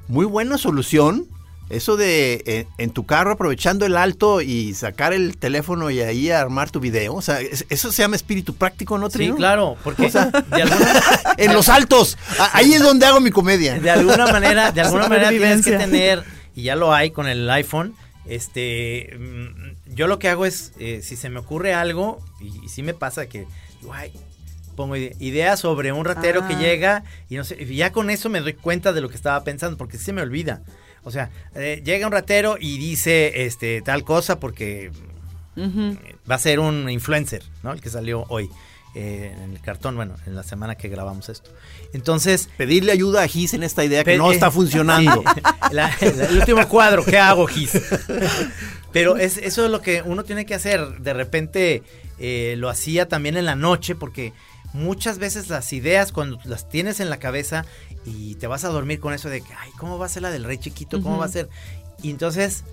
muy 0.08 0.26
buena 0.26 0.58
solución. 0.58 1.26
Eso 1.69 1.97
de 1.97 2.43
eh, 2.45 2.67
en 2.78 2.91
tu 2.91 3.06
carro 3.06 3.32
aprovechando 3.32 3.86
el 3.86 3.95
alto 3.97 4.41
y 4.41 4.73
sacar 4.73 5.13
el 5.13 5.38
teléfono 5.38 5.89
y 5.89 6.02
ahí 6.02 6.30
armar 6.30 6.69
tu 6.69 6.80
video. 6.80 7.15
O 7.15 7.21
sea, 7.21 7.39
es- 7.41 7.65
eso 7.69 7.91
se 7.91 8.02
llama 8.04 8.15
espíritu 8.15 8.54
práctico, 8.56 8.97
¿no, 8.97 9.10
Sí, 9.10 9.17
Trino? 9.19 9.36
claro, 9.36 9.78
porque 9.84 10.10
de, 10.10 10.19
alguna, 10.62 11.02
en 11.38 11.54
los 11.54 11.69
altos. 11.69 12.17
Ahí 12.52 12.73
es 12.73 12.82
donde 12.84 13.06
hago 13.06 13.19
mi 13.19 13.32
comedia. 13.32 13.80
de 13.80 13.89
alguna 13.89 14.28
manera, 14.28 14.71
de 14.71 14.82
alguna 14.82 15.08
manera 15.08 15.30
tienes 15.30 15.65
que 15.65 15.78
tener, 15.78 16.23
y 16.56 16.63
ya 16.63 16.76
lo 16.76 16.93
hay 16.93 17.12
con 17.12 17.28
el 17.28 17.49
iPhone, 17.49 17.95
este, 18.26 19.15
mm, 19.17 19.93
yo 19.95 20.08
lo 20.08 20.19
que 20.19 20.30
hago 20.30 20.45
es, 20.45 20.73
eh, 20.80 21.02
si 21.04 21.15
se 21.15 21.30
me 21.30 21.39
ocurre 21.39 21.73
algo, 21.73 22.19
y, 22.41 22.65
y 22.65 22.69
sí 22.69 22.84
me 22.84 22.93
pasa 22.93 23.26
que, 23.28 23.47
digo, 23.82 23.93
ay, 23.93 24.12
pongo 24.76 24.95
ide- 24.95 25.15
ideas 25.19 25.60
sobre 25.60 25.91
un 25.91 26.04
ratero 26.06 26.47
que 26.47 26.54
Ah. 26.56 26.60
llega 26.60 27.04
y 27.30 27.36
no 27.36 27.43
sé, 27.43 27.58
y 27.63 27.76
ya 27.76 27.91
con 27.91 28.10
eso 28.10 28.30
me 28.30 28.41
doy 28.41 28.54
cuenta 28.54 28.91
de 28.93 29.02
lo 29.02 29.10
que 29.10 29.15
estaba 29.15 29.43
pensando, 29.43 29.78
porque 29.78 29.97
sí 29.97 30.04
se 30.06 30.13
me 30.13 30.21
olvida. 30.21 30.62
O 31.04 31.12
sea, 31.12 31.30
eh, 31.56 31.82
llega 31.84 32.06
un 32.08 32.13
ratero 32.13 32.58
y 32.60 32.78
dice 32.78 33.46
este 33.46 33.82
tal 33.82 34.04
cosa 34.04 34.39
porque 34.39 34.92
va 36.30 36.36
a 36.36 36.39
ser 36.39 36.60
un 36.60 36.89
influencer, 36.89 37.44
¿no? 37.62 37.74
El 37.74 37.82
que 37.82 37.89
salió 37.89 38.26
hoy 38.30 38.50
eh, 38.96 39.36
en 39.44 39.52
el 39.54 39.60
cartón, 39.62 39.96
bueno, 39.96 40.16
en 40.26 40.36
la 40.36 40.44
semana 40.44 40.76
que 40.76 40.88
grabamos 40.88 41.28
esto. 41.30 41.52
Entonces, 41.94 42.50
Pedirle 42.58 42.92
ayuda 42.92 43.24
a 43.24 43.28
Gis 43.28 43.54
en 43.54 43.63
esta 43.63 43.84
idea 43.84 44.04
que 44.04 44.18
no 44.18 44.32
eh, 44.32 44.36
está 44.36 44.50
funcionando. 44.52 45.24
sí, 45.36 45.42
la- 45.72 45.92
la- 46.00 46.26
el 46.28 46.38
último 46.39 46.68
cuadro, 46.68 47.04
¿qué 47.04 47.18
hago, 47.18 47.46
Gis? 47.48 47.72
Pero 48.92 49.18
es, 49.18 49.38
eso 49.38 49.66
es 49.66 49.72
lo 49.72 49.82
que 49.82 50.02
uno 50.04 50.24
tiene 50.24 50.46
que 50.46 50.54
hacer. 50.56 51.00
De 51.00 51.13
repente 51.13 51.84
eh, 52.20 52.56
lo 52.58 52.70
hacía 52.70 53.08
también 53.08 53.38
en 53.38 53.46
la 53.46 53.56
noche 53.56 53.96
porque 53.96 54.34
muchas 54.74 55.20
veces 55.20 55.50
las 55.50 55.72
ideas 55.74 56.12
cuando 56.12 56.40
las 56.44 56.68
tienes 56.70 57.00
en 57.00 57.10
la 57.10 57.18
cabeza 57.18 57.66
y 58.06 58.36
te 58.36 58.48
vas 58.48 58.64
a 58.64 58.70
dormir 58.70 59.00
con 59.00 59.14
eso 59.14 59.30
de 59.30 59.42
que, 59.42 59.54
ay, 59.54 59.70
¿cómo 59.78 59.98
va 59.98 60.08
a 60.08 60.10
ser 60.10 60.24
la 60.24 60.32
del 60.32 60.44
rey 60.44 60.58
chiquito? 60.58 61.02
¿Cómo 61.02 61.18
va 61.18 61.26
a 61.26 61.30
ser? 61.30 61.48
Y 62.02 62.10
entonces 62.10 62.64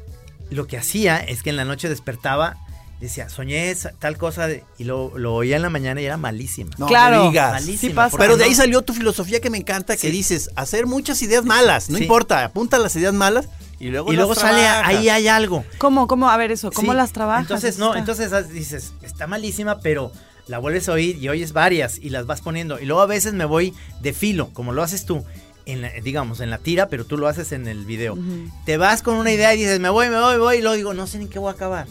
lo 0.50 0.66
que 0.66 0.76
hacía 0.78 1.18
es 1.18 1.42
que 1.42 1.50
en 1.50 1.56
la 1.56 1.64
noche 1.64 1.88
despertaba, 1.88 2.56
decía, 3.00 3.28
soñé 3.28 3.70
esa- 3.70 3.92
tal 3.98 4.18
cosa 4.18 4.46
de- 4.46 4.64
y 4.76 4.84
lo, 4.84 5.16
lo 5.16 5.34
oía 5.34 5.56
en 5.56 5.62
la 5.62 5.70
mañana 5.70 6.00
y 6.00 6.04
era 6.06 6.16
malísima. 6.16 6.70
No 6.78 6.86
Claro. 6.86 7.28
digas. 7.28 7.52
Malísima, 7.52 7.78
Sí 7.90 7.94
pasa. 7.94 8.10
porque 8.10 8.24
Pero 8.24 8.36
de 8.36 8.44
no- 8.44 8.48
ahí 8.48 8.54
salió 8.54 8.82
tu 8.82 8.92
filosofía 8.92 9.40
que 9.40 9.48
me 9.50 9.58
encanta, 9.58 9.94
que 9.94 10.08
Sí. 10.08 10.10
dices, 10.10 10.50
hacer 10.56 10.86
muchas 10.86 11.22
ideas 11.22 11.44
malas, 11.44 11.88
no 11.90 11.96
Sí. 11.98 12.02
importa, 12.04 12.44
apunta 12.44 12.78
las 12.78 12.94
ideas 12.96 13.14
malas 13.14 13.48
y 13.78 13.88
luego 13.88 14.12
y 14.12 14.16
luego 14.16 14.34
sale, 14.34 14.66
ahí 14.66 15.08
hay 15.08 15.28
algo. 15.28 15.64
¿Cómo, 15.78 16.06
cómo? 16.08 16.28
A 16.28 16.36
ver 16.36 16.50
eso, 16.52 16.70
¿cómo 16.72 16.92
Sí, 16.92 16.96
las 16.96 17.12
trabajas? 17.12 17.42
Entonces, 17.44 17.78
no, 17.78 17.86
está- 17.88 17.98
entonces 18.00 18.32
ah, 18.34 18.42
dices, 18.42 18.92
está 19.02 19.26
malísima, 19.26 19.78
pero 19.80 20.12
la 20.46 20.58
vuelves 20.58 20.88
a 20.88 20.92
oír 20.92 21.16
y 21.16 21.28
oyes 21.28 21.52
varias 21.52 21.98
y 21.98 22.10
las 22.10 22.26
vas 22.26 22.40
poniendo. 22.40 22.78
Y 22.80 22.86
luego 22.86 23.02
a 23.02 23.06
veces 23.06 23.32
me 23.34 23.44
voy 23.44 23.74
de 24.00 24.12
filo, 24.12 24.50
como 24.52 24.72
lo 24.72 24.82
haces 24.82 25.04
tú, 25.04 25.24
en 25.66 25.82
la- 25.82 25.92
digamos, 26.02 26.40
en 26.40 26.50
la 26.50 26.58
tira, 26.58 26.88
pero 26.88 27.04
tú 27.04 27.16
lo 27.18 27.28
haces 27.28 27.52
en 27.52 27.68
el 27.68 27.84
video. 27.84 28.18
Te 28.64 28.76
vas 28.76 29.02
con 29.02 29.14
una 29.16 29.30
idea 29.32 29.54
y 29.54 29.58
dices, 29.58 29.78
me 29.80 29.88
voy, 29.90 30.08
me 30.08 30.18
voy, 30.20 30.32
me 30.34 30.38
voy, 30.40 30.56
y 30.56 30.60
luego 30.60 30.76
digo, 30.76 30.94
no 30.94 31.06
sé 31.06 31.18
ni 31.18 31.26
qué 31.28 31.38
voy 31.38 31.50
a 31.50 31.52
acabar. 31.54 31.86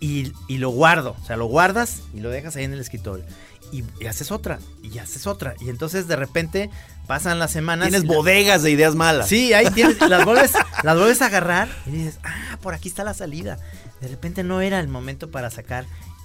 Y, 0.00 0.32
y 0.48 0.58
lo 0.58 0.70
guardo, 0.70 1.14
o 1.20 1.26
sea, 1.26 1.36
lo 1.36 1.44
guardas 1.46 2.00
y 2.14 2.20
lo 2.20 2.30
dejas 2.30 2.56
ahí 2.56 2.64
en 2.64 2.72
el 2.72 2.80
escritorio. 2.80 3.24
Y, 3.72 3.84
y 4.00 4.06
haces 4.06 4.32
otra, 4.32 4.58
y 4.82 4.98
haces 4.98 5.26
otra. 5.26 5.54
Y 5.60 5.68
entonces 5.68 6.08
de 6.08 6.16
repente 6.16 6.70
pasan 7.06 7.38
las 7.38 7.52
semanas. 7.52 7.88
Tienes 7.90 8.08
la- 8.08 8.14
bodegas 8.16 8.62
de 8.62 8.70
ideas 8.70 8.94
malas. 8.94 9.28
Sí, 9.28 9.52
ahí 9.52 9.66
tienes, 9.70 10.00
las 10.08 10.24
vuelves, 10.24 10.52
las 10.82 10.96
vuelves 10.96 11.20
a 11.22 11.26
agarrar 11.26 11.68
y 11.86 11.90
dices, 11.90 12.18
ah, 12.24 12.58
por 12.62 12.72
aquí 12.74 12.88
está 12.88 13.04
la 13.04 13.14
salida. 13.14 13.58
De 14.00 14.08
repente 14.08 14.42
no 14.42 14.60
era 14.62 14.80
el 14.80 14.88
momento 14.88 15.30
para 15.30 15.50
sacar 15.50 15.84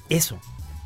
eso. 0.10 0.40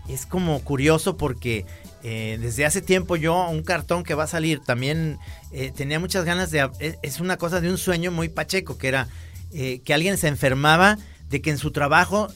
Es 0.10 0.26
como 0.26 0.60
curioso 0.64 1.18
porque 1.18 1.66
eh, 2.04 2.38
desde 2.42 2.66
hace 2.66 2.82
tiempo 2.82 3.16
yo 3.16 3.48
un 3.50 3.64
cartón 3.64 4.04
que 4.04 4.14
va 4.16 4.24
a 4.24 4.28
salir 4.28 4.60
también 4.60 5.18
eh, 5.52 5.72
tenía 5.76 6.00
muchas 6.00 6.26
ganas 6.26 6.50
de... 6.52 6.70
Es, 6.80 6.98
es 7.02 7.20
una 7.20 7.38
cosa 7.38 7.62
de 7.62 7.70
un 7.70 7.78
sueño 7.78 8.12
muy 8.12 8.28
pacheco, 8.30 8.78
que 8.78 8.88
era 8.88 9.08
eh, 9.54 9.82
que 9.86 9.94
alguien 9.94 10.18
se 10.18 10.28
enfermaba 10.28 10.98
de 11.30 11.42
que 11.42 11.52
en 11.52 11.60
su 11.60 11.70
trabajo 11.70 12.28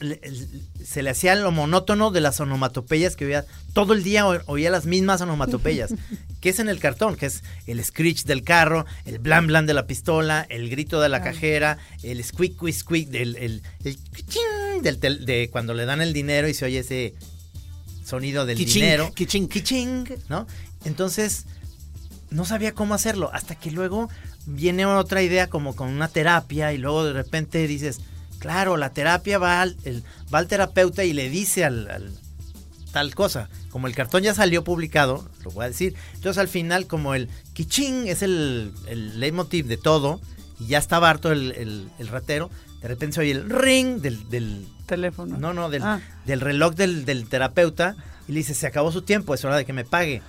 se 0.84 1.02
le 1.02 1.10
hacía 1.10 1.34
lo 1.34 1.50
monótono 1.50 2.12
de 2.12 2.20
las 2.20 2.38
onomatopeyas 2.38 3.16
que 3.16 3.24
oía. 3.26 3.44
Todo 3.72 3.92
el 3.92 4.04
día 4.04 4.24
oía 4.46 4.70
las 4.70 4.86
mismas 4.86 5.20
onomatopeyas. 5.20 5.92
que 6.40 6.50
es 6.50 6.60
en 6.60 6.68
el 6.68 6.78
cartón? 6.78 7.16
Que 7.16 7.26
es 7.26 7.42
el 7.66 7.82
screech 7.84 8.22
del 8.24 8.44
carro, 8.44 8.86
el 9.04 9.18
blan 9.18 9.48
blan 9.48 9.66
de 9.66 9.74
la 9.74 9.88
pistola, 9.88 10.46
el 10.48 10.70
grito 10.70 11.00
de 11.00 11.08
la 11.08 11.22
cajera, 11.24 11.78
el 12.04 12.22
squeak 12.22 12.52
squeak 12.54 12.74
squeak 12.76 13.08
del 13.08 13.34
el, 13.34 13.62
el 13.84 13.98
del 14.82 15.00
tel- 15.00 15.24
de 15.24 15.48
cuando 15.50 15.74
le 15.74 15.86
dan 15.86 16.00
el 16.00 16.12
dinero 16.12 16.46
y 16.48 16.54
se 16.54 16.64
oye 16.66 16.78
ese 16.78 17.14
sonido 18.04 18.46
del 18.46 18.56
Kiching, 18.58 18.74
dinero. 18.82 19.12
kiching. 19.14 19.48
Kiching, 19.48 20.04
¿no? 20.28 20.46
Entonces, 20.84 21.46
no 22.30 22.44
sabía 22.44 22.72
cómo 22.72 22.94
hacerlo. 22.94 23.30
Hasta 23.32 23.54
que 23.54 23.70
luego 23.70 24.08
viene 24.46 24.84
otra 24.86 25.22
idea 25.22 25.48
como 25.48 25.74
con 25.74 25.88
una 25.88 26.08
terapia 26.08 26.72
y 26.72 26.78
luego 26.78 27.04
de 27.04 27.12
repente 27.14 27.66
dices, 27.66 28.00
claro, 28.38 28.76
la 28.76 28.90
terapia 28.92 29.38
va 29.38 29.62
al, 29.62 29.76
el, 29.84 30.02
va 30.32 30.38
al 30.38 30.48
terapeuta 30.48 31.04
y 31.04 31.12
le 31.12 31.30
dice 31.30 31.64
al, 31.64 31.90
al 31.90 32.12
tal 32.92 33.14
cosa. 33.14 33.48
Como 33.70 33.86
el 33.86 33.94
cartón 33.94 34.22
ya 34.22 34.34
salió 34.34 34.62
publicado, 34.64 35.28
lo 35.42 35.50
voy 35.50 35.64
a 35.64 35.68
decir. 35.68 35.94
Entonces 36.14 36.38
al 36.38 36.48
final 36.48 36.86
como 36.86 37.14
el 37.14 37.28
kiching 37.54 38.06
es 38.06 38.22
el, 38.22 38.72
el 38.86 39.18
leitmotiv 39.18 39.66
de 39.66 39.76
todo 39.78 40.20
y 40.60 40.66
ya 40.66 40.78
estaba 40.78 41.10
harto 41.10 41.32
el, 41.32 41.52
el- 41.52 41.88
el 41.98 42.08
ratero, 42.08 42.50
de 42.84 42.88
repente 42.88 43.14
se 43.14 43.20
oye 43.22 43.30
el 43.32 43.48
ring 43.48 44.00
del, 44.02 44.28
del 44.28 44.68
Teléfono. 44.86 45.38
no, 45.38 45.54
no, 45.54 45.70
del, 45.70 45.82
Ah. 45.82 46.00
del 46.26 46.40
reloj 46.42 46.74
del, 46.74 47.04
del 47.06 47.26
terapeuta 47.28 47.96
y 48.28 48.32
le 48.32 48.38
dice, 48.40 48.54
se 48.54 48.66
acabó 48.66 48.92
su 48.92 49.02
tiempo, 49.02 49.32
es 49.34 49.44
hora 49.44 49.56
de 49.56 49.64
que 49.64 49.72
me 49.72 49.84
pague. 49.84 50.20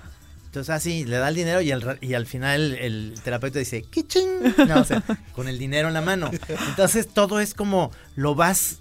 Entonces 0.46 0.70
así, 0.74 1.04
le 1.04 1.18
da 1.18 1.28
el 1.28 1.36
dinero 1.36 1.60
y, 1.60 1.72
al 1.72 1.82
ra- 1.82 1.98
y 2.00 2.14
al 2.14 2.26
final 2.26 2.62
el, 2.62 2.76
el 3.14 3.20
terapeuta 3.22 3.60
dice, 3.60 3.82
¡Kiching! 3.84 4.56
No, 4.70 4.80
o 4.80 4.86
sea, 4.86 5.04
con 5.34 5.50
el 5.50 5.60
dinero 5.60 5.90
en 5.90 5.94
la 5.94 6.02
mano. 6.02 6.32
Entonces 6.70 7.08
todo 7.10 7.42
es 7.42 7.54
como 7.54 7.92
lo 8.16 8.36
vas... 8.36 8.80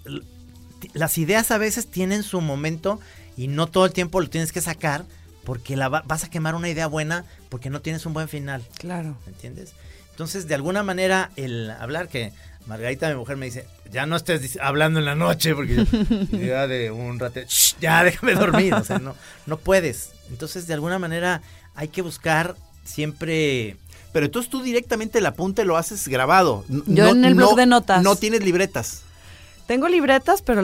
Las 0.93 1.17
ideas 1.17 1.51
a 1.51 1.57
veces 1.57 1.87
tienen 1.87 2.23
su 2.23 2.39
momento 2.41 2.99
y 3.35 3.47
no 3.49 3.67
todo 3.67 3.85
el 3.85 3.91
tiempo 3.91 4.21
lo 4.21 4.29
tienes 4.29 4.51
que 4.53 4.61
sacar 4.61 5.03
porque 5.43 5.75
la 5.75 5.89
va- 5.89 6.03
vas 6.07 6.23
a 6.23 6.29
quemar 6.29 6.55
una 6.55 6.69
idea 6.69 6.87
buena 6.87 7.25
porque 7.49 7.69
no 7.69 7.81
tienes 7.81 8.05
un 8.05 8.13
buen 8.13 8.29
final. 8.29 8.63
Claro. 8.77 9.17
¿Me 9.25 9.33
entiendes? 9.33 9.73
Entonces, 10.11 10.47
de 10.47 10.55
alguna 10.55 10.81
manera, 10.83 11.31
el 11.35 11.71
hablar 11.71 12.07
que 12.07 12.31
Margarita, 12.67 13.07
mi 13.09 13.15
mujer, 13.15 13.37
me 13.37 13.45
dice, 13.45 13.65
ya 13.91 14.05
no 14.05 14.15
estés 14.15 14.57
hablando 14.61 14.99
en 14.99 15.05
la 15.05 15.15
noche, 15.15 15.53
porque 15.53 15.85
idea 16.31 16.67
de 16.67 16.89
un 16.91 17.19
rato, 17.19 17.39
"Shh, 17.41 17.75
ya 17.79 18.03
déjame 18.03 18.33
dormir, 18.33 18.73
o 18.73 18.83
sea, 18.83 18.97
no, 18.99 19.15
no 19.45 19.57
puedes. 19.57 20.09
Entonces, 20.29 20.65
de 20.67 20.73
alguna 20.73 20.99
manera, 20.99 21.41
hay 21.75 21.87
que 21.89 22.01
buscar 22.01 22.55
siempre... 22.83 23.77
Pero 24.11 24.27
entonces 24.27 24.49
tú 24.49 24.61
directamente 24.63 25.19
el 25.19 25.25
apunte 25.25 25.65
lo 25.65 25.75
haces 25.77 26.07
grabado. 26.07 26.63
Yo 26.69 27.09
en 27.09 27.25
el 27.25 27.35
blog 27.35 27.55
de 27.57 27.65
notas. 27.65 28.01
No 28.01 28.15
tienes 28.15 28.43
libretas. 28.43 29.01
Tengo 29.67 29.87
libretas, 29.89 30.41
pero 30.41 30.63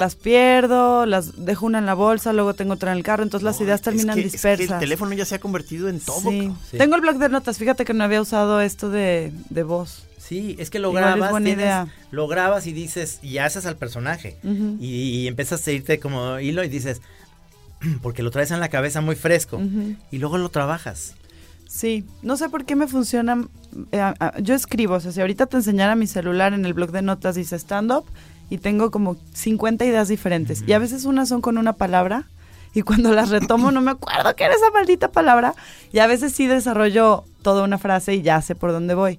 Las 0.00 0.16
pierdo, 0.16 1.06
las 1.06 1.44
dejo 1.44 1.66
una 1.66 1.78
en 1.78 1.86
la 1.86 1.94
bolsa, 1.94 2.32
luego 2.32 2.54
tengo 2.54 2.72
otra 2.74 2.90
en 2.92 2.98
el 2.98 3.04
carro, 3.04 3.22
entonces 3.22 3.44
las 3.44 3.60
ideas 3.60 3.82
terminan 3.82 4.18
es 4.18 4.22
que, 4.22 4.26
es 4.26 4.32
que 4.32 4.36
dispersas. 4.48 4.70
el 4.72 4.78
teléfono 4.80 5.12
ya 5.12 5.24
se 5.24 5.36
ha 5.36 5.38
convertido 5.40 5.88
en 5.88 6.00
todo. 6.00 6.20
Sí. 6.20 6.24
cabrón. 6.40 6.58
Sí. 6.70 6.78
Tengo 6.78 6.94
el 6.96 7.00
blog 7.02 7.18
de 7.18 7.28
notas, 7.28 7.58
fíjate 7.58 7.84
que 7.84 7.94
no 7.94 8.02
había 8.02 8.20
usado 8.20 8.60
esto 8.60 8.90
de, 8.90 9.32
de 9.50 9.62
voz. 9.62 10.04
Sí, 10.18 10.56
es 10.58 10.70
que 10.70 10.78
lo 10.78 10.88
Igual 10.88 11.04
grabas, 11.04 11.30
buena 11.30 11.44
tienes- 11.46 11.64
idea. 11.64 11.88
lo 12.10 12.26
grabas 12.28 12.66
y 12.66 12.72
dices, 12.72 13.18
y 13.22 13.38
haces 13.38 13.66
al 13.66 13.76
personaje. 13.76 14.36
Y, 14.78 14.86
y 15.20 15.26
empiezas 15.28 15.66
a 15.66 15.72
irte 15.72 15.98
como 16.00 16.38
hilo 16.40 16.62
y 16.64 16.68
dices, 16.68 17.00
porque 18.02 18.22
lo 18.22 18.30
traes 18.30 18.50
en 18.52 18.60
la 18.60 18.68
cabeza 18.68 19.00
muy 19.00 19.16
fresco. 19.16 19.60
Y 20.10 20.18
luego 20.18 20.38
lo 20.38 20.48
trabajas. 20.48 21.14
Sí, 21.68 22.04
no 22.22 22.36
sé 22.36 22.48
por 22.48 22.64
qué 22.64 22.74
me 22.76 22.86
funciona. 22.88 23.44
eh, 23.92 24.12
yo 24.40 24.54
escribo, 24.54 24.94
o 24.94 25.00
sea, 25.00 25.12
si 25.12 25.20
ahorita 25.20 25.46
te 25.46 25.56
enseñara 25.56 25.94
mi 25.94 26.06
celular 26.06 26.52
en 26.52 26.64
el 26.64 26.74
blog 26.74 26.90
de 26.90 27.02
notas 27.02 27.34
dice 27.36 27.56
stand-up 27.58 28.04
y 28.50 28.58
tengo 28.58 28.90
como 28.90 29.16
50 29.32 29.84
ideas 29.86 30.08
diferentes. 30.08 30.62
Y 30.66 30.72
a 30.74 30.78
veces 30.78 31.06
unas 31.06 31.28
son 31.28 31.40
con 31.40 31.56
una 31.56 31.72
palabra 31.72 32.26
y 32.74 32.82
cuando 32.82 33.12
las 33.12 33.30
retomo 33.30 33.70
no 33.70 33.80
me 33.80 33.92
acuerdo 33.92 34.34
qué 34.36 34.44
era 34.44 34.54
esa 34.54 34.70
maldita 34.70 35.10
palabra. 35.10 35.54
Y 35.92 36.00
a 36.00 36.06
veces 36.06 36.32
sí 36.32 36.46
desarrollo 36.46 37.24
toda 37.42 37.64
una 37.64 37.78
frase 37.78 38.14
y 38.14 38.22
ya 38.22 38.42
sé 38.42 38.54
por 38.54 38.72
dónde 38.72 38.94
voy. 38.94 39.18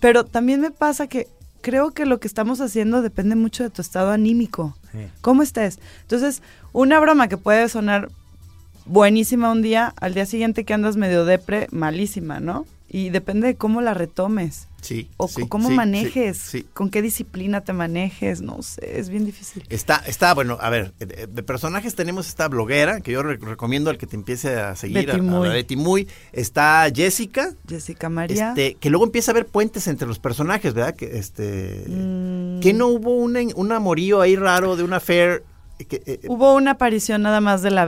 Pero 0.00 0.24
también 0.24 0.60
me 0.60 0.70
pasa 0.70 1.06
que 1.06 1.28
creo 1.60 1.92
que 1.92 2.04
lo 2.04 2.20
que 2.20 2.28
estamos 2.28 2.60
haciendo 2.60 3.00
depende 3.00 3.36
mucho 3.36 3.62
de 3.62 3.70
tu 3.70 3.80
estado 3.80 4.10
anímico. 4.10 4.76
Sí. 4.92 5.06
¿Cómo 5.22 5.42
estés? 5.42 5.78
Entonces, 6.02 6.42
una 6.72 7.00
broma 7.00 7.28
que 7.28 7.38
puede 7.38 7.68
sonar 7.68 8.10
buenísima 8.86 9.50
un 9.50 9.62
día, 9.62 9.94
al 10.00 10.14
día 10.14 10.26
siguiente 10.26 10.64
que 10.64 10.74
andas 10.74 10.96
medio 10.96 11.24
depre, 11.24 11.68
malísima, 11.70 12.40
¿no? 12.40 12.66
Y 12.88 13.10
depende 13.10 13.46
de 13.46 13.56
cómo 13.56 13.80
la 13.80 13.94
retomes. 13.94 14.68
Sí. 14.84 15.08
O 15.16 15.28
sí, 15.28 15.48
cómo 15.48 15.70
sí, 15.70 15.74
manejes, 15.74 16.36
sí, 16.36 16.66
con 16.74 16.90
qué 16.90 17.00
disciplina 17.00 17.62
te 17.62 17.72
manejes, 17.72 18.42
no 18.42 18.62
sé, 18.62 18.98
es 19.00 19.08
bien 19.08 19.24
difícil. 19.24 19.64
Está, 19.70 19.96
está, 20.06 20.34
bueno, 20.34 20.58
a 20.60 20.68
ver, 20.68 20.92
de, 20.98 21.42
personajes 21.42 21.94
tenemos 21.94 22.28
esta 22.28 22.48
bloguera, 22.48 23.00
que 23.00 23.12
yo 23.12 23.22
re- 23.22 23.38
recomiendo 23.38 23.88
al 23.88 23.96
que 23.96 24.06
te 24.06 24.14
empiece 24.16 24.56
a 24.60 24.76
seguir, 24.76 24.98
Betty 25.06 25.10
a, 25.12 25.14
a 25.14 25.22
Muy. 25.22 25.48
Betty 25.48 25.76
Muy. 25.76 26.08
Está 26.32 26.86
Jessica, 26.94 27.54
Jessica 27.66 28.10
María. 28.10 28.50
este, 28.50 28.74
que 28.74 28.90
luego 28.90 29.06
empieza 29.06 29.30
a 29.30 29.32
haber 29.32 29.46
puentes 29.46 29.86
entre 29.88 30.06
los 30.06 30.18
personajes, 30.18 30.74
¿verdad? 30.74 30.94
Que, 30.94 31.16
este, 31.18 31.84
Mm, 31.88 32.60
que 32.60 32.72
no 32.74 32.88
hubo 32.88 33.16
un, 33.16 33.36
en- 33.38 33.52
un 33.56 33.72
amorío 33.72 34.20
ahí 34.20 34.36
raro 34.36 34.76
de 34.76 34.82
una 34.82 35.00
fair. 35.00 35.44
Que, 35.88 36.02
eh, 36.06 36.20
Hubo 36.28 36.54
una 36.54 36.72
aparición 36.72 37.22
nada 37.22 37.40
más 37.40 37.62
de 37.62 37.70
la 37.70 37.84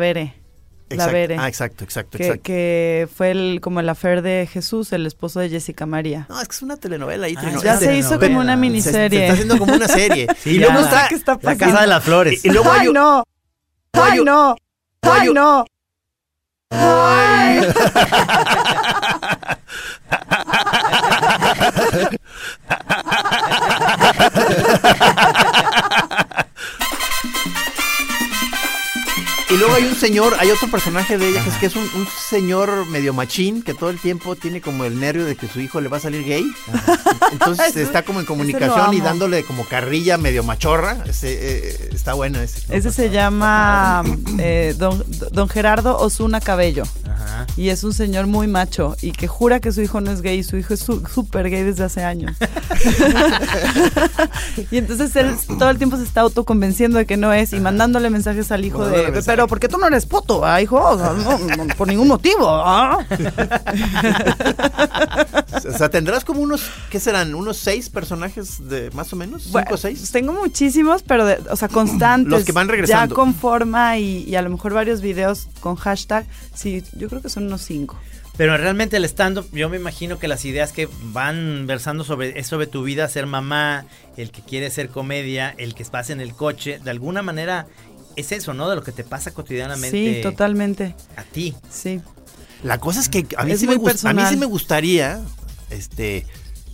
La 0.88 0.94
exacto. 0.94 1.12
Vere. 1.14 1.36
Ah, 1.38 1.48
exacto, 1.48 1.82
exacto, 1.84 2.16
que, 2.16 2.24
exacto. 2.24 2.42
que 2.44 3.08
fue 3.12 3.32
el, 3.32 3.58
como 3.60 3.80
el 3.80 3.88
affair 3.88 4.22
de 4.22 4.48
Jesús, 4.50 4.92
el 4.92 5.04
esposo 5.06 5.40
de 5.40 5.48
Jessica 5.48 5.84
María. 5.84 6.26
No, 6.28 6.40
es 6.40 6.46
que 6.46 6.54
es 6.54 6.62
una 6.62 6.76
telenovela 6.76 7.26
ahí. 7.26 7.34
Ah, 7.36 7.40
Trino. 7.40 7.62
ya 7.62 7.76
se 7.76 7.88
de- 7.88 7.98
hizo 7.98 8.18
telenovela. 8.18 8.28
como 8.28 8.40
una 8.40 8.52
se- 8.52 8.60
miniserie. 8.60 9.18
Se, 9.18 9.24
está 9.24 9.32
haciendo 9.34 9.58
como 9.58 9.74
una 9.74 9.88
serie. 9.88 10.26
Sí, 10.38 10.50
y 10.50 10.58
luego 10.58 10.78
está. 10.80 11.06
está 11.08 11.38
La. 11.42 11.56
Casa 11.56 11.80
de 11.80 11.86
las 11.88 12.04
Flores. 12.04 12.44
Y, 12.44 12.48
y 12.48 12.52
luego 12.52 12.70
hay, 12.70 12.86
¡Ay, 12.86 12.92
no! 12.92 13.24
¡Ay, 13.92 14.20
no! 14.24 14.56
¡Ay, 15.02 15.28
no! 15.34 15.64
¡Ay! 16.70 17.60
Y 29.56 29.58
luego 29.58 29.74
hay 29.74 29.84
un 29.84 29.94
señor, 29.94 30.34
hay 30.38 30.50
otro 30.50 30.68
personaje 30.70 31.16
de 31.16 31.30
ella 31.30 31.42
que 31.42 31.48
es, 31.48 31.56
que 31.56 31.64
es 31.64 31.76
un, 31.76 31.88
un 31.94 32.06
señor 32.06 32.84
medio 32.90 33.14
machín 33.14 33.62
que 33.62 33.72
todo 33.72 33.88
el 33.88 33.98
tiempo 33.98 34.36
tiene 34.36 34.60
como 34.60 34.84
el 34.84 35.00
nervio 35.00 35.24
de 35.24 35.34
que 35.34 35.48
su 35.48 35.60
hijo 35.60 35.80
le 35.80 35.88
va 35.88 35.96
a 35.96 36.00
salir 36.00 36.26
gay. 36.26 36.44
Entonces 37.32 37.74
está 37.74 38.02
como 38.02 38.20
en 38.20 38.26
comunicación 38.26 38.92
y 38.92 39.00
dándole 39.00 39.44
como 39.44 39.64
carrilla 39.64 40.18
medio 40.18 40.42
machorra. 40.42 40.98
Ese, 41.06 41.68
eh, 41.70 41.90
está 41.94 42.12
bueno 42.12 42.38
ese. 42.38 42.60
Ese 42.68 42.92
se 42.92 43.08
llama 43.08 44.04
eh, 44.38 44.74
don, 44.76 45.02
don 45.32 45.48
Gerardo 45.48 45.96
Osuna 45.98 46.42
Cabello. 46.42 46.82
Ajá. 47.10 47.46
Y 47.56 47.70
es 47.70 47.82
un 47.82 47.94
señor 47.94 48.26
muy 48.26 48.48
macho 48.48 48.94
y 49.00 49.12
que 49.12 49.26
jura 49.26 49.60
que 49.60 49.72
su 49.72 49.80
hijo 49.80 50.02
no 50.02 50.10
es 50.10 50.20
gay. 50.20 50.42
Su 50.44 50.58
hijo 50.58 50.74
es 50.74 50.80
súper 50.80 51.48
gay 51.48 51.62
desde 51.62 51.84
hace 51.84 52.04
años. 52.04 52.36
y 54.70 54.76
entonces 54.76 55.16
él 55.16 55.34
todo 55.58 55.70
el 55.70 55.78
tiempo 55.78 55.96
se 55.96 56.02
está 56.02 56.20
autoconvenciendo 56.20 56.98
de 56.98 57.06
que 57.06 57.16
no 57.16 57.32
es 57.32 57.54
y 57.54 57.60
mandándole 57.60 58.10
mensajes 58.10 58.52
al 58.52 58.64
hijo 58.66 58.84
de, 58.84 59.10
mensajes. 59.10 59.45
Pero 59.46 59.48
¿por 59.48 59.60
qué 59.60 59.68
tú 59.68 59.78
no 59.78 59.86
eres 59.86 60.06
puto, 60.06 60.44
ah, 60.44 60.60
hijo? 60.60 60.76
O 60.76 60.98
sea, 60.98 61.12
no, 61.12 61.38
no, 61.38 61.74
por 61.76 61.86
ningún 61.86 62.08
motivo. 62.08 62.48
ah". 62.48 62.98
O 65.66 65.78
sea, 65.78 65.88
tendrás 65.88 66.24
como 66.24 66.40
unos, 66.40 66.62
¿qué 66.90 67.00
serán? 67.00 67.34
¿Unos 67.34 67.56
seis 67.56 67.88
personajes 67.90 68.68
de 68.68 68.90
más 68.90 69.12
o 69.12 69.16
menos? 69.16 69.42
¿Cinco 69.42 69.52
Bueno, 69.52 69.68
o 69.72 69.76
seis? 69.76 70.10
Tengo 70.10 70.32
muchísimos, 70.32 71.02
pero, 71.02 71.24
de- 71.24 71.38
o 71.50 71.56
sea, 71.56 71.68
constantes. 71.68 72.30
Los 72.30 72.44
que 72.44 72.52
van 72.52 72.68
regresando. 72.68 73.14
Ya 73.14 73.14
con 73.14 73.34
forma 73.34 73.98
y, 73.98 74.24
y 74.24 74.34
a 74.36 74.42
lo 74.42 74.50
mejor 74.50 74.72
varios 74.74 75.00
videos 75.00 75.48
con 75.60 75.76
hashtag. 75.76 76.26
Sí, 76.54 76.82
yo 76.94 77.08
creo 77.08 77.22
que 77.22 77.28
son 77.28 77.46
unos 77.46 77.62
cinco. 77.62 77.96
Pero 78.36 78.56
realmente 78.58 78.98
el 78.98 79.04
stand-up, 79.06 79.46
yo 79.52 79.70
me 79.70 79.78
imagino 79.78 80.18
que 80.18 80.28
las 80.28 80.44
ideas 80.44 80.72
que 80.72 80.88
van 81.04 81.66
versando 81.66 82.04
sobre 82.04 82.38
es 82.38 82.46
sobre 82.46 82.66
tu 82.66 82.82
vida, 82.82 83.08
ser 83.08 83.26
mamá, 83.26 83.86
el 84.18 84.30
que 84.30 84.42
quiere 84.42 84.70
ser 84.70 84.90
comedia, 84.90 85.54
el 85.56 85.74
que 85.74 85.84
pasa 85.86 86.12
en 86.12 86.20
el 86.20 86.34
coche, 86.34 86.78
de 86.84 86.90
alguna 86.90 87.22
manera 87.22 87.66
es 88.16 88.32
eso, 88.32 88.54
¿no? 88.54 88.68
De 88.68 88.76
lo 88.76 88.82
que 88.82 88.92
te 88.92 89.04
pasa 89.04 89.32
cotidianamente 89.32 90.16
Sí, 90.16 90.20
totalmente. 90.22 90.94
a 91.16 91.22
ti. 91.24 91.54
Sí. 91.70 92.00
La 92.62 92.78
cosa 92.78 93.00
es 93.00 93.08
que 93.08 93.26
a 93.36 93.44
mí, 93.44 93.52
Es 93.52 93.60
sí 93.60 93.66
me, 93.66 93.76
muy 93.76 93.84
gust- 93.84 94.04
a 94.06 94.12
mí 94.12 94.20
sí 94.20 94.24
personal. 94.24 94.36
me 94.38 94.46
gustaría 94.46 95.20
este, 95.70 96.26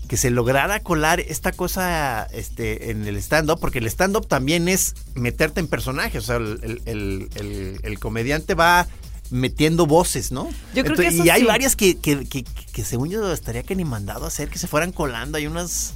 que 0.08 0.16
se 0.16 0.30
lograra 0.30 0.80
colar 0.80 1.20
esta 1.20 1.52
cosa 1.52 2.24
este, 2.32 2.90
en 2.90 3.06
el 3.06 3.16
stand-up, 3.16 3.58
porque 3.60 3.78
el 3.80 3.86
stand-up 3.86 4.26
también 4.28 4.68
es 4.68 4.94
meterte 5.14 5.60
en 5.60 5.66
personajes. 5.68 6.22
O 6.24 6.26
sea, 6.26 6.36
el, 6.36 6.60
el- 6.62 6.82
el- 6.86 7.28
el- 7.34 7.80
el 7.82 7.98
comediante 7.98 8.54
va 8.54 8.86
metiendo 9.30 9.86
voces, 9.86 10.30
¿no? 10.30 10.48
Yo 10.74 10.84
creo 10.84 10.96
que 10.96 11.04
y 11.04 11.06
eso 11.20 11.32
hay 11.32 11.40
sí. 11.40 11.46
varias 11.46 11.74
que, 11.74 11.96
que, 11.98 12.26
que- 12.26 12.44
que 12.44 12.84
según 12.84 13.08
yo 13.10 13.32
estaría 13.32 13.62
que 13.62 13.74
ni 13.74 13.84
mandado 13.84 14.24
a 14.26 14.28
hacer, 14.28 14.48
que 14.50 14.58
se 14.58 14.66
fueran 14.68 14.92
colando. 14.92 15.38
Hay 15.38 15.46
unas... 15.46 15.94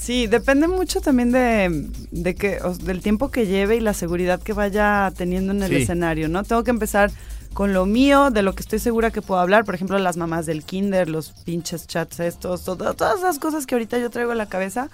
Sí, 0.00 0.26
depende 0.26 0.66
mucho 0.66 1.00
también 1.00 1.30
de, 1.30 1.88
de 2.10 2.34
que, 2.34 2.58
o- 2.62 2.74
del 2.74 3.02
tiempo 3.02 3.30
que 3.30 3.46
lleve 3.46 3.76
y 3.76 3.80
la 3.80 3.92
seguridad 3.92 4.40
que 4.40 4.52
vaya 4.54 5.12
teniendo 5.16 5.52
en 5.52 5.62
el 5.62 5.68
Sí. 5.68 5.76
escenario, 5.82 6.28
¿no? 6.28 6.42
Tengo 6.42 6.64
que 6.64 6.70
empezar 6.70 7.10
con 7.52 7.74
lo 7.74 7.84
mío, 7.84 8.30
de 8.30 8.42
lo 8.42 8.54
que 8.54 8.62
estoy 8.62 8.78
segura 8.78 9.10
que 9.10 9.20
puedo 9.22 9.40
hablar, 9.40 9.64
por 9.64 9.74
ejemplo, 9.74 9.98
las 9.98 10.16
mamás 10.16 10.46
del 10.46 10.64
kinder, 10.64 11.08
los 11.08 11.30
pinches 11.44 11.86
chats 11.86 12.20
estos, 12.20 12.64
todo- 12.64 12.94
todas 12.94 13.18
esas 13.18 13.38
cosas 13.38 13.66
que 13.66 13.74
ahorita 13.74 13.98
yo 13.98 14.08
traigo 14.08 14.32
en 14.32 14.38
la 14.38 14.46
cabeza. 14.46 14.88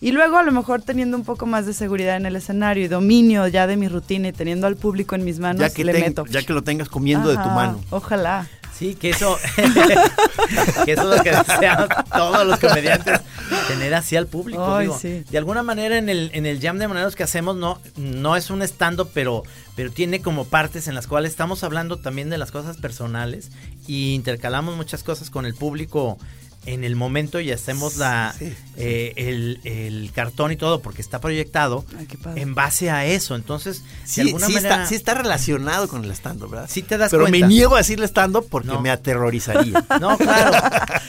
Y 0.00 0.12
luego 0.12 0.38
a 0.38 0.42
lo 0.42 0.52
mejor 0.52 0.80
teniendo 0.80 1.18
un 1.18 1.24
poco 1.24 1.44
más 1.44 1.66
de 1.66 1.74
seguridad 1.74 2.16
en 2.16 2.24
el 2.24 2.34
escenario 2.36 2.82
y 2.84 2.88
dominio 2.88 3.46
ya 3.48 3.66
de 3.66 3.76
mi 3.76 3.86
rutina 3.88 4.28
y 4.28 4.32
teniendo 4.32 4.66
al 4.66 4.76
público 4.76 5.14
en 5.14 5.24
mis 5.24 5.38
manos, 5.38 5.60
Ya 5.60 5.68
que, 5.68 5.84
le 5.84 5.92
ten- 5.92 6.02
meto. 6.04 6.24
ya 6.30 6.42
que 6.42 6.54
lo 6.54 6.62
tengas 6.62 6.88
comiendo 6.88 7.28
de 7.28 7.34
tu 7.36 7.48
mano. 7.50 7.78
Ojalá. 7.90 8.48
Sí, 8.80 8.94
que 8.94 9.10
eso, 9.10 9.38
que 10.86 10.92
eso 10.92 11.12
es 11.12 11.18
lo 11.18 11.22
que 11.22 11.32
deseamos 11.32 11.88
todos 12.10 12.46
los 12.46 12.58
comediantes, 12.58 13.20
tener 13.68 13.92
así 13.92 14.16
al 14.16 14.26
público. 14.26 14.74
Ay, 14.74 14.86
digo. 14.86 14.98
sí. 14.98 15.22
De 15.28 15.36
alguna 15.36 15.62
manera 15.62 15.98
en 15.98 16.08
el, 16.08 16.30
en 16.32 16.46
el 16.46 16.58
jam 16.62 16.78
de 16.78 16.88
maneros 16.88 17.14
que 17.14 17.22
hacemos 17.22 17.56
no, 17.56 17.78
no 17.96 18.36
es 18.36 18.48
un 18.48 18.62
stand-up, 18.62 19.10
pero, 19.12 19.42
pero 19.76 19.92
tiene 19.92 20.22
como 20.22 20.46
partes 20.46 20.88
en 20.88 20.94
las 20.94 21.06
cuales 21.06 21.32
estamos 21.32 21.62
hablando 21.62 21.98
también 21.98 22.30
de 22.30 22.38
las 22.38 22.52
cosas 22.52 22.78
personales 22.78 23.50
y 23.86 24.14
intercalamos 24.14 24.74
muchas 24.78 25.02
cosas 25.02 25.28
con 25.28 25.44
el 25.44 25.54
público 25.54 26.16
en 26.66 26.84
el 26.84 26.94
momento 26.94 27.40
y 27.40 27.50
hacemos 27.52 27.96
la 27.96 28.34
Sí, 28.38 28.52
eh, 28.76 29.14
el, 29.16 29.60
el 29.64 30.12
cartón 30.14 30.52
y 30.52 30.56
todo 30.56 30.82
porque 30.82 31.00
está 31.00 31.18
proyectado 31.20 31.86
Ay, 31.98 32.06
en 32.36 32.54
base 32.54 32.90
a 32.90 33.06
eso. 33.06 33.34
Entonces, 33.34 33.82
Sí, 34.04 34.16
de 34.22 34.28
alguna 34.28 34.46
sí 34.46 34.52
manera 34.54 34.74
está, 34.76 34.86
sí 34.86 34.94
está 34.94 35.14
relacionado 35.14 35.88
con 35.88 36.04
el 36.04 36.10
stand-up, 36.10 36.50
¿verdad? 36.50 36.68
Sí 36.70 36.82
te 36.82 36.98
das 36.98 37.10
Pero 37.10 37.22
cuenta. 37.24 37.38
me 37.46 37.48
niego 37.48 37.76
a 37.76 37.78
decirle 37.78 38.06
stand-up 38.06 38.46
porque 38.50 38.68
No. 38.68 38.80
me 38.82 38.90
aterrorizaría. 38.90 39.84
No, 40.00 40.18
claro. 40.18 40.52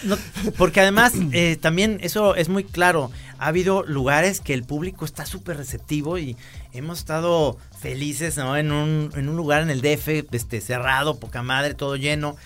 No, 0.04 0.18
porque 0.58 0.80
además, 0.82 1.14
eh, 1.34 1.58
también 1.60 1.98
eso 2.02 2.36
es 2.36 2.48
muy 2.48 2.64
claro. 2.64 3.12
Ha 3.38 3.48
habido 3.48 3.84
lugares 3.84 4.40
que 4.40 4.54
el 4.54 4.64
público 4.64 5.04
está 5.04 5.26
súper 5.26 5.58
receptivo 5.58 6.18
y 6.18 6.38
hemos 6.74 7.00
estado 7.00 7.58
felices, 7.80 8.38
¿no? 8.38 8.56
En 8.56 8.72
un, 8.72 9.12
en 9.16 9.28
un 9.28 9.36
lugar 9.36 9.64
en 9.64 9.70
el 9.70 9.82
DF, 9.82 10.26
este, 10.32 10.62
cerrado, 10.62 11.20
poca 11.20 11.42
madre, 11.44 11.74
todo 11.74 11.96
lleno. 11.98 12.38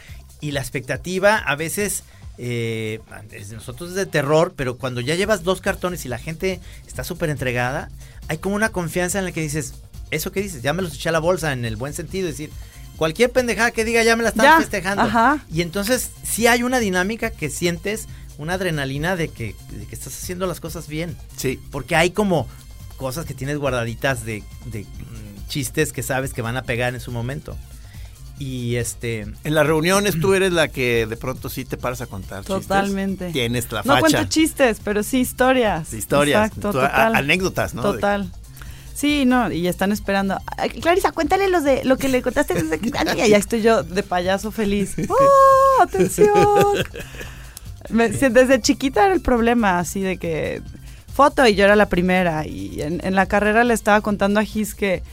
Y 0.41 0.51
la 0.51 0.61
expectativa 0.61 1.37
a 1.37 1.55
veces, 1.55 2.03
eh, 2.37 2.99
nosotros 3.53 3.89
es 3.91 3.95
de 3.95 4.05
terror, 4.05 4.53
pero 4.55 4.77
cuando 4.77 5.01
ya 5.01 5.15
llevas 5.15 5.43
dos 5.43 5.61
cartones 5.61 6.05
y 6.05 6.09
la 6.09 6.17
gente 6.17 6.59
está 6.87 7.03
súper 7.03 7.29
entregada, 7.29 7.89
hay 8.27 8.37
como 8.37 8.55
una 8.55 8.69
confianza 8.69 9.19
en 9.19 9.25
la 9.25 9.31
que 9.31 9.41
dices, 9.41 9.73
eso 10.11 10.31
que 10.31 10.41
dices, 10.41 10.61
ya 10.61 10.73
me 10.73 10.81
los 10.81 10.95
eché 10.95 11.09
a 11.09 11.11
la 11.11 11.19
bolsa 11.19 11.53
en 11.53 11.65
el 11.65 11.75
buen 11.75 11.93
sentido, 11.93 12.27
es 12.27 12.37
decir, 12.37 12.51
cualquier 12.97 13.31
pendejada 13.31 13.71
que 13.71 13.85
diga 13.85 14.03
ya 14.03 14.15
me 14.15 14.23
la 14.23 14.29
están 14.29 14.45
Ya, 14.45 14.57
festejando. 14.59 15.03
ajá. 15.03 15.43
Y 15.51 15.61
entonces 15.61 16.11
sí 16.23 16.47
hay 16.47 16.63
una 16.63 16.79
dinámica 16.79 17.29
que 17.29 17.49
sientes, 17.49 18.07
una 18.37 18.53
adrenalina 18.55 19.15
de 19.15 19.29
que, 19.29 19.55
de 19.71 19.85
que 19.85 19.95
estás 19.95 20.13
haciendo 20.15 20.45
las 20.47 20.59
cosas 20.59 20.87
bien. 20.87 21.15
Sí. 21.37 21.59
Porque 21.71 21.95
hay 21.95 22.11
como 22.11 22.47
cosas 22.97 23.25
que 23.25 23.33
tienes 23.33 23.57
guardaditas 23.57 24.25
de, 24.25 24.43
de, 24.65 24.83
mm, 24.83 25.47
chistes 25.47 25.91
que 25.93 26.03
sabes 26.03 26.33
que 26.33 26.41
van 26.41 26.57
a 26.57 26.63
pegar 26.63 26.93
en 26.95 27.01
su 27.01 27.11
momento. 27.11 27.57
Y 28.37 28.75
este... 28.75 29.21
En 29.43 29.55
las 29.55 29.65
reuniones 29.65 30.19
tú 30.19 30.33
eres 30.33 30.51
la 30.51 30.67
que 30.67 31.05
de 31.05 31.15
pronto 31.15 31.47
sí 31.49 31.63
te 31.63 31.77
paras 31.77 32.01
a 32.01 32.07
contar 32.07 32.39
chistes. 32.43 32.63
Totalmente. 32.63 33.31
Tienes 33.31 33.71
la 33.71 33.79
No 33.83 33.93
facha. 33.93 33.99
cuento 34.01 34.23
chistes, 34.25 34.79
pero 34.83 35.03
sí 35.03 35.19
historias. 35.21 35.93
historias, 35.93 36.47
Exacto, 36.47 36.71
tú- 36.71 36.79
a- 36.79 36.89
total. 36.89 37.15
anécdotas, 37.15 37.73
¿no? 37.73 37.81
Total. 37.81 38.29
Sí, 38.93 39.25
no, 39.25 39.51
y 39.51 39.67
están 39.67 39.91
esperando. 39.91 40.37
Clarisa, 40.81 41.11
cuéntale 41.11 41.49
los 41.49 41.63
de 41.63 41.83
lo 41.83 41.97
que 41.97 42.07
le 42.09 42.21
contaste 42.21 42.53
desde 42.53 42.79
que 42.79 42.87
y 43.25 43.29
ya 43.29 43.37
estoy 43.37 43.61
yo 43.61 43.83
de 43.83 44.03
payaso 44.03 44.51
feliz. 44.51 44.95
¡Oh, 45.09 45.81
atención! 45.83 46.29
Me- 47.89 48.09
desde 48.09 48.61
chiquita 48.61 49.05
era 49.05 49.13
el 49.13 49.21
problema, 49.21 49.79
así 49.79 49.99
de 50.01 50.17
que 50.17 50.61
foto 51.13 51.45
y 51.47 51.55
yo 51.55 51.65
era 51.65 51.75
la 51.75 51.87
primera. 51.89 52.45
Y 52.47 52.81
en, 52.81 52.99
en 53.05 53.15
la 53.15 53.25
carrera 53.27 53.63
le 53.63 53.73
estaba 53.73 54.01
contando 54.01 54.39
a 54.39 54.43
Gis 54.43 54.75
que 54.75 55.03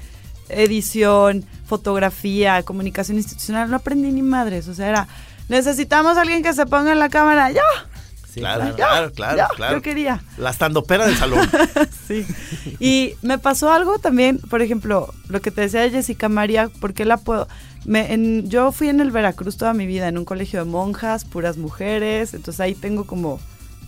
edición, 0.49 1.45
fotografía, 1.67 2.63
comunicación 2.63 3.17
institucional, 3.19 3.71
no 3.71 3.77
aprendí 3.77 4.11
ni 4.11 4.23
madres. 4.23 4.69
O 4.69 4.75
sea, 4.75 4.89
era, 4.89 5.09
necesitamos 5.49 6.17
a 6.17 6.23
alguien 6.23 6.43
que 6.43 6.53
se 6.53 6.67
ponga 6.67 6.93
en 6.93 6.99
la 6.99 7.09
cámara. 7.09 7.51
¡Yo! 7.51 7.61
Sí, 8.33 8.41
claro, 8.41 8.75
claro. 8.75 9.13
claro, 9.13 9.49
claro. 9.57 9.77
Yo 9.77 9.83
quería. 9.83 10.23
La 10.39 10.51
estandopera 10.51 11.07
del 11.07 11.17
salón. 11.17 11.47
Sí. 12.09 12.27
Y 12.81 13.15
me 13.23 13.39
pasó 13.39 13.71
algo 13.73 13.99
también, 13.99 14.39
por 14.39 14.61
ejemplo, 14.63 15.13
lo 15.29 15.41
que 15.41 15.51
te 15.51 15.61
decía 15.63 15.81
de 15.83 15.91
Jessica 15.91 16.29
María, 16.29 16.69
¿por 16.81 16.95
qué 16.95 17.05
la 17.05 17.17
puedo? 17.19 17.47
Me, 17.85 18.13
en- 18.13 18.49
yo 18.51 18.73
fui 18.73 18.89
en 18.89 19.01
el 19.01 19.11
Veracruz 19.11 19.57
toda 19.57 19.73
mi 19.75 19.87
vida, 19.87 20.09
en 20.09 20.17
un 20.19 20.25
colegio 20.25 20.59
de 20.61 20.65
monjas, 20.71 21.25
puras 21.25 21.57
mujeres, 21.59 22.33
entonces 22.35 22.61
ahí 22.61 22.75
tengo 22.75 23.05
como 23.07 23.39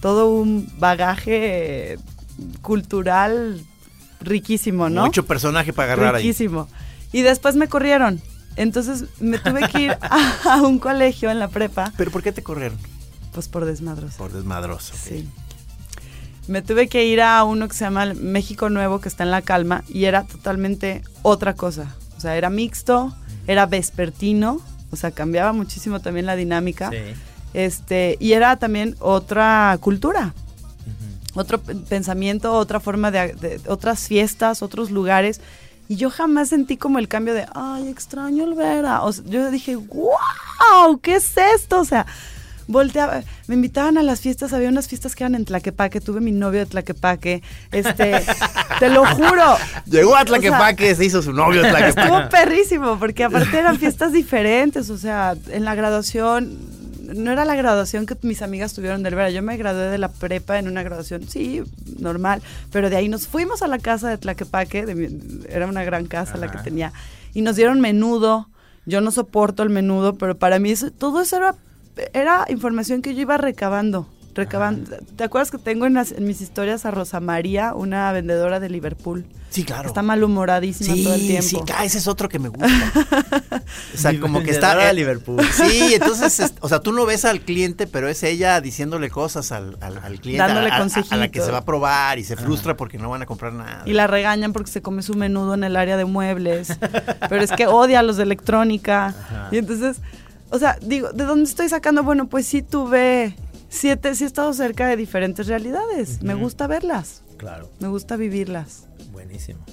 todo 0.00 0.28
un 0.28 0.70
bagaje 0.78 1.96
cultural 2.62 3.62
riquísimo, 4.24 4.88
¿no? 4.88 5.04
Mucho 5.04 5.24
personaje 5.26 5.72
para 5.72 5.92
agarrar 5.92 6.14
ahí. 6.16 6.22
Riquísimo. 6.22 6.68
Y 7.12 7.22
después 7.22 7.56
me 7.56 7.68
corrieron. 7.68 8.20
Entonces 8.56 9.04
me 9.20 9.38
tuve 9.38 9.68
que 9.68 9.80
ir 9.82 9.98
a, 10.00 10.54
a 10.54 10.62
un 10.62 10.78
colegio 10.78 11.30
en 11.30 11.38
la 11.38 11.48
prepa, 11.48 11.92
¿Pero 11.96 12.10
por 12.10 12.22
qué 12.22 12.32
te 12.32 12.42
corrieron? 12.42 12.78
pues 13.32 13.48
por 13.48 13.64
desmadros. 13.64 14.14
Por 14.14 14.32
desmadroso. 14.32 14.94
Sí. 14.96 15.28
Me 16.46 16.62
tuve 16.62 16.88
que 16.88 17.04
ir 17.06 17.20
a 17.20 17.42
uno 17.42 17.66
que 17.68 17.74
se 17.74 17.84
llama 17.84 18.12
México 18.14 18.68
Nuevo, 18.70 19.00
que 19.00 19.08
está 19.08 19.24
en 19.24 19.30
La 19.32 19.42
Calma, 19.42 19.82
y 19.88 20.04
era 20.04 20.24
totalmente 20.24 21.02
otra 21.22 21.54
cosa. 21.54 21.96
O 22.16 22.20
sea, 22.20 22.36
era 22.36 22.48
mixto, 22.50 23.12
era 23.46 23.66
vespertino, 23.66 24.60
o 24.90 24.96
sea, 24.96 25.10
cambiaba 25.10 25.52
muchísimo 25.52 26.00
también 26.00 26.26
la 26.26 26.36
dinámica. 26.36 26.90
Sí. 26.90 26.98
Este, 27.54 28.16
y 28.20 28.32
era 28.32 28.56
también 28.56 28.94
otra 29.00 29.76
cultura, 29.80 30.32
otro 31.34 31.58
pensamiento, 31.60 32.52
otra 32.52 32.80
forma 32.80 33.10
de, 33.10 33.34
de- 33.34 33.60
otras 33.68 34.06
fiestas, 34.08 34.62
otros 34.62 34.90
lugares. 34.90 35.40
Y 35.88 35.96
yo 35.96 36.08
jamás 36.10 36.48
sentí 36.48 36.76
como 36.78 36.98
el 36.98 37.08
cambio 37.08 37.34
de, 37.34 37.46
ay, 37.54 37.88
extraño 37.88 38.44
el 38.44 38.54
Vera. 38.54 39.02
O 39.02 39.12
sea, 39.12 39.24
yo 39.26 39.50
dije, 39.50 39.76
wow, 39.76 40.98
¿qué 41.02 41.16
es 41.16 41.30
esto? 41.36 41.80
O 41.80 41.84
sea, 41.84 42.06
volteaba, 42.66 43.22
me 43.46 43.54
invitaban 43.56 43.98
a 43.98 44.02
las 44.02 44.20
fiestas, 44.20 44.54
había 44.54 44.70
unas 44.70 44.88
fiestas 44.88 45.14
que 45.14 45.24
eran 45.24 45.34
en 45.34 45.44
Tlaquepaque, 45.44 46.00
tuve 46.00 46.20
mi 46.22 46.32
novio 46.32 46.60
de 46.60 46.66
Tlaquepaque, 46.66 47.42
este, 47.72 48.22
te 48.80 48.88
lo 48.88 49.04
juro. 49.04 49.56
Llegó 49.84 50.12
a 50.16 50.22
O 50.22 50.26
sea, 50.26 50.38
Tlaquepaque, 50.38 50.94
se 50.94 51.04
hizo 51.04 51.20
su 51.20 51.34
novio 51.34 51.62
de 51.62 51.68
Tlaquepaque. 51.70 52.00
Estuvo 52.08 52.28
perrísimo, 52.30 52.98
porque 52.98 53.24
aparte 53.24 53.58
eran 53.58 53.78
fiestas 53.78 54.12
diferentes, 54.12 54.88
o 54.88 54.96
sea, 54.96 55.34
en 55.50 55.64
la 55.66 55.74
graduación, 55.74 56.56
no 57.14 57.30
era 57.32 57.44
la 57.44 57.54
graduación 57.56 58.06
que 58.06 58.16
mis 58.22 58.42
amigas 58.42 58.72
tuvieron 58.74 59.02
del 59.02 59.14
Vera, 59.14 59.30
yo 59.30 59.42
me 59.42 59.56
gradué 59.56 59.84
de 59.90 59.98
la 59.98 60.08
prepa 60.08 60.58
en 60.58 60.68
una 60.68 60.82
graduación, 60.82 61.28
sí, 61.28 61.62
normal, 61.98 62.42
pero 62.72 62.90
de 62.90 62.96
ahí 62.96 63.08
nos 63.08 63.26
fuimos 63.26 63.62
a 63.62 63.68
la 63.68 63.78
casa 63.78 64.08
de 64.08 64.18
Tlaquepaque, 64.18 64.86
de 64.86 64.94
mi- 64.94 65.42
era 65.48 65.66
una 65.66 65.84
gran 65.84 66.06
casa 66.06 66.36
la 66.38 66.50
que 66.50 66.58
tenía, 66.58 66.92
y 67.34 67.42
nos 67.42 67.56
dieron 67.56 67.80
menudo, 67.80 68.48
yo 68.86 69.00
no 69.00 69.10
soporto 69.10 69.62
el 69.62 69.70
menudo, 69.70 70.14
pero 70.14 70.36
para 70.36 70.58
mí 70.58 70.70
eso- 70.70 70.90
todo 70.90 71.20
eso 71.20 71.36
era, 71.36 71.54
era 72.12 72.44
información 72.48 73.02
que 73.02 73.14
yo 73.14 73.20
iba 73.22 73.36
recabando. 73.38 74.08
Recabando. 74.34 74.96
¿Te 75.16 75.24
acuerdas 75.24 75.50
que 75.50 75.58
tengo 75.58 75.86
en, 75.86 75.94
las- 75.94 76.12
en 76.12 76.26
mis 76.26 76.40
historias 76.40 76.84
a 76.86 76.90
Rosa 76.90 77.20
María, 77.20 77.72
una 77.74 78.10
vendedora 78.12 78.58
de 78.60 78.68
Liverpool? 78.68 79.24
Sí, 79.50 79.62
claro. 79.64 79.86
Está 79.86 80.02
malhumoradísima 80.02 80.94
Sí, 80.94 81.04
todo 81.04 81.14
el 81.14 81.20
tiempo. 81.20 81.48
sí, 81.48 81.58
ah, 81.76 81.84
ese 81.84 81.98
es 81.98 82.08
otro 82.08 82.28
que 82.28 82.40
me 82.40 82.48
gusta. 82.48 82.66
o 83.94 83.96
sea, 83.96 84.10
Mi 84.12 84.18
como 84.18 84.42
que 84.42 84.50
está. 84.50 84.90
eh, 84.90 84.92
Liverpool. 84.94 85.40
Sí, 85.52 85.94
entonces, 85.94 86.40
es- 86.40 86.54
o 86.60 86.68
sea, 86.68 86.80
tú 86.80 86.92
no 86.92 87.06
ves 87.06 87.24
al 87.24 87.40
cliente, 87.40 87.86
pero 87.86 88.08
es 88.08 88.24
ella 88.24 88.60
diciéndole 88.60 89.10
cosas 89.10 89.52
al, 89.52 89.76
al- 89.80 89.98
al 89.98 90.20
cliente. 90.20 90.38
Dándole 90.44 90.70
a, 90.70 90.76
a- 90.78 90.86
a 91.10 91.16
la 91.16 91.28
que 91.30 91.40
se 91.40 91.52
va 91.52 91.58
a 91.58 91.64
probar 91.64 92.18
y 92.18 92.24
se 92.24 92.36
frustra 92.36 92.76
porque 92.76 92.98
no 92.98 93.10
van 93.10 93.22
a 93.22 93.26
comprar 93.26 93.52
nada. 93.52 93.82
Y 93.86 93.92
la 93.92 94.08
regañan 94.08 94.52
porque 94.52 94.70
se 94.72 94.82
come 94.82 95.02
su 95.02 95.14
menudo 95.14 95.54
en 95.54 95.62
el 95.62 95.76
área 95.76 95.96
de 95.96 96.04
muebles. 96.04 96.76
Pero 97.28 97.40
es 97.42 97.52
que 97.52 97.68
odia 97.68 98.00
a 98.00 98.02
los 98.02 98.16
de 98.16 98.24
electrónica. 98.24 99.14
Y 99.52 99.58
entonces, 99.58 99.98
o 100.50 100.58
sea, 100.58 100.76
digo, 100.82 101.12
¿de 101.12 101.24
dónde 101.24 101.44
estoy 101.48 101.68
sacando? 101.68 102.02
Bueno, 102.02 102.26
pues 102.26 102.46
sí 102.46 102.62
tuve 102.62 103.36
siete, 103.68 104.14
sí 104.14 104.24
he 104.24 104.26
estado 104.26 104.52
cerca 104.52 104.86
de 104.88 104.96
diferentes 104.96 105.46
realidades. 105.46 106.22
Me 106.22 106.34
gusta 106.34 106.66
verlas. 106.66 107.22
Claro. 107.36 107.70
Me 107.80 107.88
gusta 107.88 108.16
vivirlas. 108.16 108.86
Buenísimo. 109.12 109.64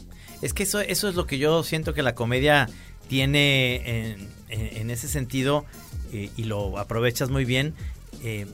Es 0.42 0.54
que 0.54 0.64
eso, 0.64 0.80
eso 0.82 1.08
es 1.10 1.16
lo 1.16 1.28
que 1.28 1.38
yo 1.38 1.64
siento 1.64 1.94
que 1.94 2.02
la 2.02 2.16
comedia 2.16 2.68
tiene 3.08 3.76
en, 4.12 4.30
en- 4.50 4.78
en 4.78 4.89
ese 4.89 5.08
sentido 5.08 5.66
eh, 6.14 6.30
y 6.36 6.44
lo 6.46 6.78
aprovechas 6.80 7.30
muy 7.30 7.46
bien. 7.46 7.74
eh, 8.24 8.48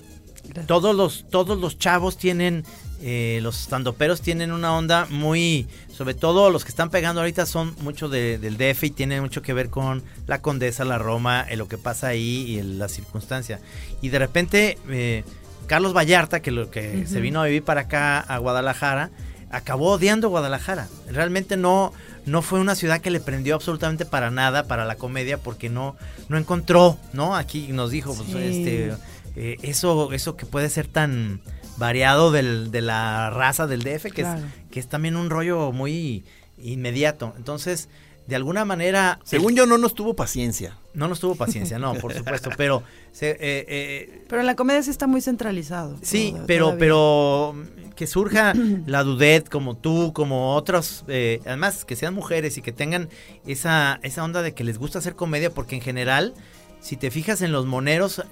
todos 0.65 0.95
los 0.95 1.25
todos 1.29 1.59
los 1.59 1.77
chavos 1.77 2.17
tienen 2.17 2.63
eh, 3.01 3.39
los 3.43 3.57
standoperos 3.57 4.21
tienen 4.21 4.51
una 4.53 4.75
onda 4.77 5.05
muy 5.09 5.67
sobre 5.97 6.13
todo 6.13 6.49
los 6.51 6.63
que 6.63 6.69
están 6.69 6.89
pegando 6.91 7.21
ahorita 7.21 7.45
son 7.47 7.75
mucho 7.81 8.07
de- 8.07 8.37
del 8.37 8.57
DF 8.57 8.83
y 8.85 8.89
tienen 8.91 9.21
mucho 9.23 9.41
que 9.41 9.53
ver 9.53 9.69
con 9.69 10.03
la 10.27 10.41
Condesa 10.41 10.85
la 10.85 10.97
Roma 10.99 11.45
eh, 11.49 11.57
lo 11.57 11.67
que 11.67 11.77
pasa 11.79 12.07
ahí 12.07 12.43
y 12.47 12.59
el- 12.59 12.77
la 12.77 12.87
circunstancia. 12.87 13.59
Y 14.01 14.09
de 14.09 14.19
repente 14.19 14.77
eh, 14.89 15.23
Carlos 15.65 15.93
Vallarta 15.93 16.41
que 16.41 16.51
lo 16.51 16.69
que 16.69 17.07
se 17.07 17.19
vino 17.19 17.41
a 17.41 17.45
vivir 17.45 17.63
para 17.63 17.81
acá 17.81 18.19
a 18.19 18.37
Guadalajara 18.37 19.09
acabó 19.49 19.91
odiando 19.93 20.29
Guadalajara. 20.29 20.87
Realmente 21.09 21.57
no 21.57 21.91
no 22.25 22.41
fue 22.41 22.59
una 22.59 22.75
ciudad 22.75 22.99
que 23.01 23.09
le 23.09 23.21
prendió 23.21 23.55
absolutamente 23.55 24.05
para 24.05 24.29
nada 24.29 24.67
para 24.67 24.83
la 24.85 24.95
comedia 24.95 25.37
porque 25.37 25.69
no 25.69 25.95
no 26.29 26.37
encontró 26.37 26.97
no 27.13 27.35
aquí 27.35 27.69
nos 27.69 27.89
dijo 27.89 28.13
pues, 28.13 28.27
este 28.35 28.93
eh, 29.35 29.57
eso, 29.61 30.11
eso 30.13 30.35
que 30.35 30.45
puede 30.45 30.69
ser 30.69 30.87
tan 30.87 31.39
variado 31.77 32.31
del- 32.31 32.71
de 32.71 32.81
la 32.81 33.29
raza 33.29 33.67
del 33.67 33.83
DF, 33.83 34.03
que, 34.11 34.21
Claro. 34.23 34.39
es, 34.39 34.45
que 34.71 34.79
es 34.79 34.87
también 34.87 35.15
un 35.15 35.29
rollo 35.29 35.71
muy 35.71 36.25
inmediato. 36.57 37.33
Entonces, 37.37 37.89
de 38.27 38.35
alguna 38.35 38.65
manera... 38.65 39.19
Según 39.23 39.55
yo, 39.55 39.65
no 39.65 39.77
nos 39.77 39.93
tuvo 39.93 40.15
paciencia. 40.15 40.77
No 40.93 41.07
nos 41.07 41.19
tuvo 41.19 41.35
paciencia, 41.35 41.79
no, 41.79 41.93
por 41.95 42.13
supuesto, 42.13 42.49
pero... 42.57 42.83
se- 43.11 43.29
eh, 43.31 43.37
eh, 43.67 44.25
Pero 44.27 44.41
en 44.41 44.47
la 44.47 44.55
comedia 44.55 44.81
sí 44.83 44.89
está 44.89 45.07
muy 45.07 45.21
centralizado. 45.21 45.97
sí, 46.01 46.31
todo- 46.35 46.45
pero, 46.47 46.65
todavía. 46.65 46.79
pero 46.79 47.55
que 47.95 48.05
surja 48.07 48.53
la 48.85 49.03
Dudet 49.03 49.47
como 49.49 49.77
tú, 49.77 50.11
como 50.13 50.55
otros, 50.55 51.05
eh, 51.07 51.39
además 51.45 51.85
que 51.85 51.95
sean 51.95 52.13
mujeres 52.13 52.57
y 52.57 52.61
que 52.61 52.71
tengan 52.73 53.07
esa, 53.45 53.99
esa 54.03 54.23
onda 54.23 54.41
de 54.41 54.53
que 54.53 54.63
les 54.63 54.77
gusta 54.77 54.99
hacer 54.99 55.15
comedia, 55.15 55.51
porque 55.51 55.75
en 55.75 55.81
general, 55.81 56.33
si 56.81 56.97
te 56.97 57.11
fijas 57.11 57.41
en 57.41 57.51
los 57.53 57.65
moneros, 57.65 58.23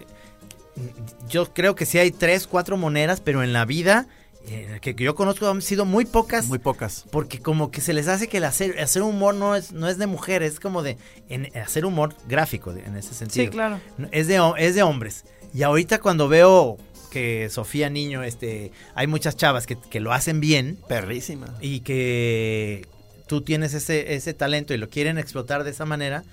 yo 1.29 1.53
creo 1.53 1.75
que 1.75 1.85
sí 1.85 1.97
hay 1.97 2.11
tres, 2.11 2.47
cuatro 2.47 2.77
moneras, 2.77 3.21
pero 3.21 3.43
en 3.43 3.53
la 3.53 3.65
vida 3.65 4.07
eh, 4.47 4.79
que, 4.81 4.95
que 4.95 5.03
yo 5.03 5.15
conozco 5.15 5.49
han 5.49 5.61
sido 5.61 5.85
muy 5.85 6.05
pocas. 6.05 6.47
Muy 6.47 6.59
pocas. 6.59 7.05
porque 7.11 7.39
como 7.39 7.71
que 7.71 7.81
se 7.81 7.93
les 7.93 8.07
hace 8.07 8.27
que 8.27 8.37
el 8.37 8.43
hacer, 8.43 8.79
hacer 8.79 9.01
humor 9.01 9.33
no 9.35 9.55
es, 9.55 9.71
no 9.71 9.87
es 9.87 9.97
de 9.97 10.05
mujeres, 10.07 10.53
es 10.53 10.59
como 10.59 10.83
de 10.83 10.97
en, 11.29 11.49
hacer 11.57 11.85
humor 11.85 12.13
gráfico 12.27 12.73
de- 12.73 12.83
en 12.85 12.95
ese 12.97 13.13
sentido. 13.13 13.45
Sí, 13.45 13.49
claro. 13.51 13.79
Es 14.11 14.27
de, 14.27 14.39
es 14.57 14.75
de 14.75 14.83
hombres. 14.83 15.23
Y 15.53 15.63
ahorita 15.63 15.99
cuando 15.99 16.27
veo 16.27 16.77
que 17.09 17.47
Sofía 17.49 17.89
Niño, 17.89 18.23
este, 18.23 18.71
hay 18.93 19.07
muchas 19.07 19.37
chavas 19.37 19.65
que, 19.65 19.77
que 19.89 19.99
lo 20.01 20.11
hacen 20.11 20.41
bien 20.41 20.77
Perrísima. 20.89 21.47
y 21.61 21.79
que 21.79 22.85
tú 23.25 23.41
tienes 23.41 23.73
ese, 23.73 24.13
ese 24.15 24.33
talento 24.33 24.73
y 24.73 24.77
lo 24.77 24.89
quieren 24.89 25.17
explotar 25.17 25.63
de 25.63 25.71
esa 25.71 25.85
manera, 25.85 26.23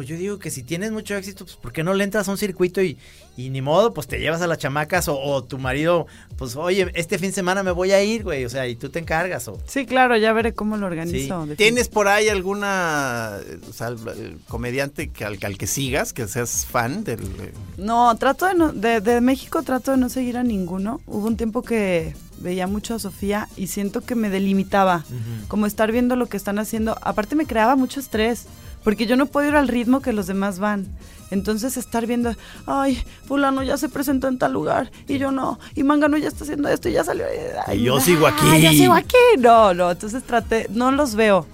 pues 0.00 0.08
yo 0.08 0.16
digo 0.16 0.38
que 0.38 0.50
si 0.50 0.62
tienes 0.62 0.92
mucho 0.92 1.14
éxito, 1.14 1.44
pues 1.44 1.56
¿por 1.58 1.72
qué 1.72 1.84
no 1.84 1.92
le 1.92 2.04
entras 2.04 2.26
a 2.26 2.30
un 2.30 2.38
circuito 2.38 2.80
y, 2.80 2.96
y 3.36 3.50
ni 3.50 3.60
modo, 3.60 3.92
pues 3.92 4.06
te 4.06 4.18
llevas 4.18 4.40
a 4.40 4.46
las 4.46 4.56
chamacas 4.56 5.08
o, 5.08 5.18
o 5.20 5.44
tu 5.44 5.58
marido, 5.58 6.06
pues 6.38 6.56
oye, 6.56 6.90
este 6.94 7.18
fin 7.18 7.28
de 7.28 7.34
semana 7.34 7.62
me 7.62 7.70
voy 7.70 7.92
a 7.92 8.02
ir, 8.02 8.22
güey, 8.24 8.46
o 8.46 8.48
sea, 8.48 8.66
y 8.66 8.76
tú 8.76 8.88
te 8.88 8.98
encargas 8.98 9.46
o... 9.48 9.58
Sí, 9.66 9.84
claro, 9.84 10.16
ya 10.16 10.32
veré 10.32 10.54
cómo 10.54 10.78
lo 10.78 10.86
organizo. 10.86 11.44
Sí. 11.48 11.54
¿Tienes 11.56 11.90
por 11.90 12.08
ahí 12.08 12.30
alguna 12.30 13.36
o 13.68 13.72
sea, 13.74 13.88
el- 13.88 14.08
el 14.08 14.38
comediante 14.48 15.10
que 15.10 15.26
al, 15.26 15.38
al 15.42 15.58
que 15.58 15.66
sigas, 15.66 16.14
que 16.14 16.26
seas 16.28 16.64
fan 16.64 17.04
del... 17.04 17.20
eh, 17.40 17.52
No, 17.76 18.16
trato 18.16 18.46
de, 18.46 18.54
no- 18.54 18.72
de, 18.72 19.02
de 19.02 19.20
México 19.20 19.62
trato 19.62 19.90
de 19.90 19.98
no 19.98 20.08
seguir 20.08 20.38
a 20.38 20.42
ninguno. 20.42 21.02
Hubo 21.06 21.26
un 21.26 21.36
tiempo 21.36 21.60
que 21.62 22.14
veía 22.38 22.66
mucho 22.66 22.94
a 22.94 22.98
Sofía 22.98 23.48
y 23.58 23.66
siento 23.66 24.00
que 24.00 24.14
me 24.14 24.30
delimitaba, 24.30 25.04
como 25.48 25.66
estar 25.66 25.92
viendo 25.92 26.16
lo 26.16 26.24
que 26.26 26.38
están 26.38 26.58
haciendo. 26.58 26.96
Aparte 27.02 27.36
me 27.36 27.44
creaba 27.44 27.76
mucho 27.76 28.00
estrés, 28.00 28.46
porque 28.84 29.06
yo 29.06 29.16
no 29.16 29.26
puedo 29.26 29.48
ir 29.48 29.56
al 29.56 29.68
ritmo 29.68 30.00
que 30.00 30.12
los 30.12 30.26
demás 30.26 30.58
van. 30.58 30.86
Entonces 31.30 31.76
estar 31.76 32.06
viendo, 32.06 32.34
ay, 32.66 33.00
fulano 33.26 33.62
ya 33.62 33.76
se 33.76 33.88
presentó 33.88 34.26
en 34.26 34.38
tal 34.38 34.52
lugar 34.52 34.90
y 35.06 35.18
yo 35.18 35.30
no, 35.30 35.60
y 35.76 35.84
Mangano 35.84 36.16
ya 36.16 36.26
está 36.26 36.42
haciendo 36.42 36.68
esto 36.68 36.88
y 36.88 36.92
ya 36.92 37.04
salió. 37.04 37.24
ay, 37.66 37.80
Y 37.80 37.84
yo 37.84 38.00
sigo 38.00 38.26
aquí. 38.26 38.44
Yo 38.60 38.70
sigo 38.70 38.94
aquí. 38.94 39.14
No, 39.38 39.72
no, 39.72 39.92
entonces 39.92 40.24
traté, 40.24 40.66
no 40.70 40.90
los 40.90 41.14
veo. 41.14 41.46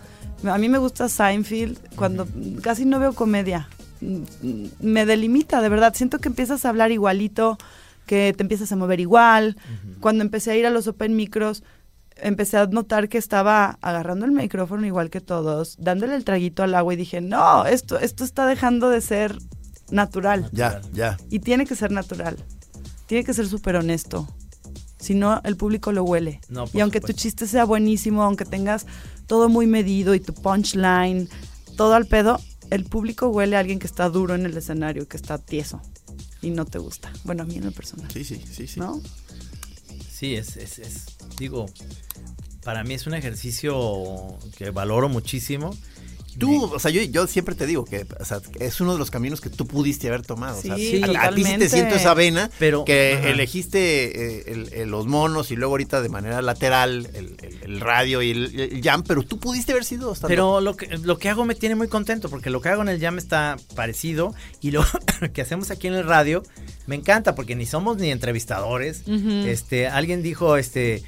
A 0.49 0.57
mí 0.59 0.68
me 0.70 0.79
gusta 0.79 1.09
Seinfeld 1.11 1.79
cuando 1.95 2.27
casi 2.62 2.85
no 2.87 2.99
veo 2.99 3.12
comedia. 3.12 3.68
Mm, 4.01 4.64
Me 4.81 5.05
delimita, 5.07 5.61
de 5.61 5.68
verdad. 5.68 5.93
Siento 5.95 6.18
que 6.20 6.29
empiezas 6.29 6.64
a 6.64 6.68
hablar 6.70 6.91
igualito, 6.93 7.59
que 8.07 8.33
te 8.37 8.43
empiezas 8.45 8.70
a 8.72 8.77
mover 8.77 9.01
igual. 9.01 9.57
Cuando 10.01 10.22
empecé 10.24 10.53
a 10.53 10.57
ir 10.57 10.64
a 10.66 10.70
los 10.70 10.87
open 10.87 11.16
micros, 11.16 11.62
empecé 12.17 12.57
a 12.57 12.67
notar 12.67 13.09
que 13.09 13.19
estaba 13.19 13.79
agarrando 13.81 14.25
el 14.25 14.33
micrófono 14.33 14.87
igual 14.87 15.11
que 15.11 15.21
todos, 15.21 15.77
dándole 15.79 16.14
el 16.14 16.25
traguito 16.25 16.62
al 16.62 16.75
agua 16.75 16.95
y 16.95 16.97
dije, 16.97 17.21
no, 17.21 17.67
esto, 17.67 17.99
esto 17.99 18.25
está 18.25 18.47
dejando 18.47 18.91
de 18.91 19.01
ser 19.01 19.39
natural. 19.91 20.49
Ya, 20.53 20.81
ya. 20.93 21.17
Y 21.31 21.41
tiene 21.41 21.67
que 21.67 21.77
ser 21.77 21.91
natural. 21.91 22.37
Tiene 23.07 23.25
que 23.25 23.35
ser 23.35 23.47
súper 23.47 23.77
honesto. 23.77 24.29
Si 24.99 25.14
no, 25.14 25.41
el 25.45 25.57
público 25.57 25.93
lo 25.93 26.03
huele. 26.03 26.41
No, 26.49 26.64
y 26.73 26.81
aunque 26.81 26.99
supuesto. 26.99 27.17
tu 27.17 27.23
chiste 27.23 27.47
sea 27.47 27.64
buenísimo, 27.64 28.23
aunque 28.23 28.45
tengas 28.45 28.87
todo 29.27 29.49
muy 29.49 29.67
medido 29.67 30.14
y 30.14 30.21
tu 30.21 30.35
punchline, 30.35 31.29
todo 31.77 31.95
al 31.95 32.07
pedo, 32.07 32.41
el 32.71 32.85
público 32.85 33.29
huele 33.29 33.57
a 33.57 33.61
alguien 33.61 33.79
que 33.79 33.87
está 33.87 34.09
duro 34.09 34.35
en 34.35 34.47
el 34.47 34.57
escenario, 34.57 35.07
que 35.07 35.17
está 35.17 35.39
tieso 35.39 35.81
y 36.43 36.51
no 36.51 36.64
te 36.64 36.79
gusta. 36.79 37.12
Bueno, 37.25 37.43
a 37.43 37.47
mí 37.47 37.57
en 37.57 37.67
lo 37.67 37.73
personal. 37.73 38.11
Sí, 38.11 38.25
sí, 38.25 38.43
sí, 38.51 38.67
sí. 38.67 38.81
¿No? 38.81 39.01
Sí, 40.11 40.35
es, 40.35 40.57
es, 40.57 40.79
es, 40.79 41.16
digo, 41.39 41.66
para 42.64 42.82
mí 42.84 42.95
es 42.95 43.07
un 43.07 43.14
ejercicio 43.14 44.39
que 44.57 44.70
valoro 44.70 45.09
muchísimo. 45.09 45.76
Tú, 46.39 46.64
o 46.64 46.78
sea, 46.78 46.91
yo, 46.91 47.01
yo 47.01 47.26
siempre 47.26 47.55
te 47.55 47.64
digo 47.64 47.87
que 47.87 48.05
o 48.20 48.24
sea, 48.26 48.43
es 48.61 48.78
uno 48.82 48.93
de 48.93 48.99
los 48.99 49.11
caminos 49.11 49.41
que 49.41 49.49
tú 49.49 49.66
pudiste 49.66 50.09
haber 50.09 50.20
tomado. 50.20 50.61
Sí, 50.61 50.70
o 50.70 50.76
sea, 50.76 50.76
Sí, 50.76 51.03
a- 51.16 51.28
a, 51.28 51.34
ti 51.34 51.45
sí 51.45 51.57
te 51.57 51.66
siento 51.70 51.95
esa 51.95 52.12
vena, 52.12 52.51
Pero- 52.59 52.84
que 52.84 53.14
ajá. 53.18 53.30
elegiste 53.30 54.41
eh, 54.41 54.45
el- 54.49 54.70
el- 54.74 54.91
los 54.91 55.07
monos 55.07 55.51
y 55.51 55.57
luego 55.57 55.72
ahorita 55.72 56.03
de 56.03 56.11
manera 56.11 56.43
lateral 56.43 57.09
el, 57.14 57.37
el- 57.43 57.59
el 57.62 57.80
radio 57.80 58.20
y 58.20 58.32
el, 58.32 58.61
el 58.61 58.82
jam, 58.82 59.03
pero 59.03 59.22
tú 59.22 59.39
pudiste 59.39 59.72
haber 59.72 59.87
sido 59.87 60.12
hasta 60.12 60.28
Pero 60.28 60.61
lo 60.61 60.76
que, 60.76 60.99
lo 60.99 61.16
que 61.16 61.30
hago 61.30 61.47
me 61.47 61.55
tiene 61.55 61.74
muy 61.74 61.89
contento 61.89 62.28
porque 62.28 62.51
lo 62.51 62.61
que 62.61 62.68
hago 62.68 62.82
en 62.82 62.91
el 62.91 63.01
jam 63.01 63.16
está 63.16 63.57
parecido 63.74 64.34
y 64.61 64.72
lo 64.72 64.84
que 65.32 65.41
hacemos 65.41 65.70
aquí 65.70 65.87
en 65.87 65.95
el 65.95 66.05
radio 66.05 66.43
me 66.87 66.97
encanta 66.97 67.34
porque 67.34 67.57
ni 67.57 67.64
somos 67.64 67.97
ni 67.97 68.11
entrevistadores. 68.11 69.05
Este, 69.09 69.89
alguien 69.89 70.22
dijo, 70.22 70.59
este, 70.59 71.03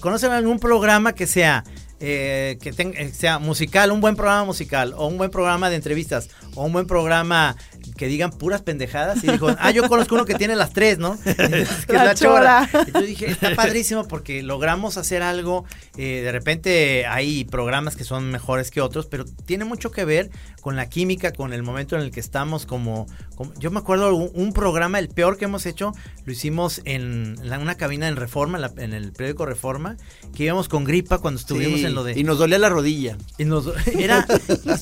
¿conocen 0.00 0.32
algún 0.32 0.58
programa 0.58 1.14
que 1.14 1.26
sea 1.26 1.64
eh, 2.00 2.58
que 2.62 2.72
tenga- 2.72 2.96
eh, 3.00 3.12
sea 3.12 3.40
musical, 3.40 3.90
un 3.90 4.00
buen 4.00 4.14
programa 4.14 4.44
musical 4.44 4.94
o 4.96 5.08
un 5.08 5.18
buen 5.18 5.32
programa 5.32 5.68
de 5.68 5.74
entrevistas 5.74 6.28
o 6.54 6.64
un 6.64 6.72
buen 6.72 6.86
programa 6.86 7.56
que 7.96 8.06
digan 8.06 8.30
puras 8.30 8.62
pendejadas 8.62 9.24
y 9.24 9.26
dijo, 9.32 9.48
ah, 9.58 9.72
yo 9.72 9.88
conozco 9.88 10.14
uno 10.14 10.24
que 10.24 10.36
tiene 10.36 10.54
las 10.54 10.72
tres, 10.72 10.98
¿no? 10.98 11.18
que 11.24 11.30
es 11.32 11.88
La 11.88 12.04
la 12.04 12.14
chora. 12.14 12.68
Chora. 12.70 13.00
Dije, 13.00 13.32
está 13.32 13.52
padrísimo 13.56 14.06
porque 14.06 14.44
logramos 14.44 14.96
hacer 14.96 15.22
algo, 15.22 15.64
eh, 15.96 16.20
de 16.22 16.30
repente 16.30 17.04
hay 17.06 17.44
programas 17.46 17.96
que 17.96 18.04
son 18.04 18.30
mejores 18.30 18.70
que 18.70 18.80
otros, 18.80 19.06
pero 19.06 19.24
tiene 19.24 19.64
mucho 19.64 19.90
que 19.90 20.04
ver 20.04 20.30
con 20.68 20.76
la 20.76 20.90
química, 20.90 21.32
con 21.32 21.54
el 21.54 21.62
momento 21.62 21.96
en 21.96 22.02
el 22.02 22.10
que 22.10 22.20
estamos 22.20 22.66
como... 22.66 23.06
como- 23.36 23.54
yo 23.54 23.70
me 23.70 23.78
acuerdo 23.78 24.14
un, 24.14 24.30
un 24.34 24.52
programa, 24.52 24.98
el 24.98 25.08
peor 25.08 25.38
que 25.38 25.46
hemos 25.46 25.64
hecho, 25.64 25.94
lo 26.26 26.30
hicimos 26.32 26.82
en, 26.84 27.36
la- 27.42 27.58
una 27.58 27.76
cabina 27.76 28.06
en 28.06 28.16
Reforma, 28.16 28.58
en, 28.58 28.60
la- 28.60 28.72
en 28.76 28.92
el 28.92 29.12
periódico 29.12 29.46
Reforma, 29.46 29.96
que 30.36 30.44
íbamos 30.44 30.68
con 30.68 30.84
gripa 30.84 31.20
cuando 31.20 31.40
estuvimos 31.40 31.80
Sí, 31.80 31.86
en 31.86 31.94
lo 31.94 32.04
de... 32.04 32.20
Y 32.20 32.22
nos 32.22 32.36
dolía 32.36 32.58
la 32.58 32.68
rodilla. 32.68 33.16
Y 33.38 33.46
nos- 33.46 33.72
era, 33.98 34.26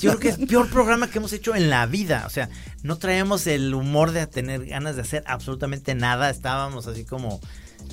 yo 0.01 0.11
creo 0.11 0.19
que 0.19 0.29
es 0.31 0.39
el 0.41 0.49
peor 0.49 0.69
programa 0.71 1.09
que 1.09 1.19
hemos 1.19 1.33
hecho 1.33 1.55
en 1.55 1.71
la 1.71 1.87
vida. 1.87 2.25
O 2.27 2.31
sea, 2.31 2.49
no 2.83 2.99
traíamos 2.99 3.47
el 3.47 3.73
humor 3.73 4.11
de 4.11 4.27
tener 4.27 4.67
ganas 4.67 4.97
de 4.97 5.03
hacer 5.03 5.23
absolutamente 5.29 5.95
nada. 5.95 6.31
Estábamos 6.31 6.89
así 6.89 7.05
como 7.05 7.41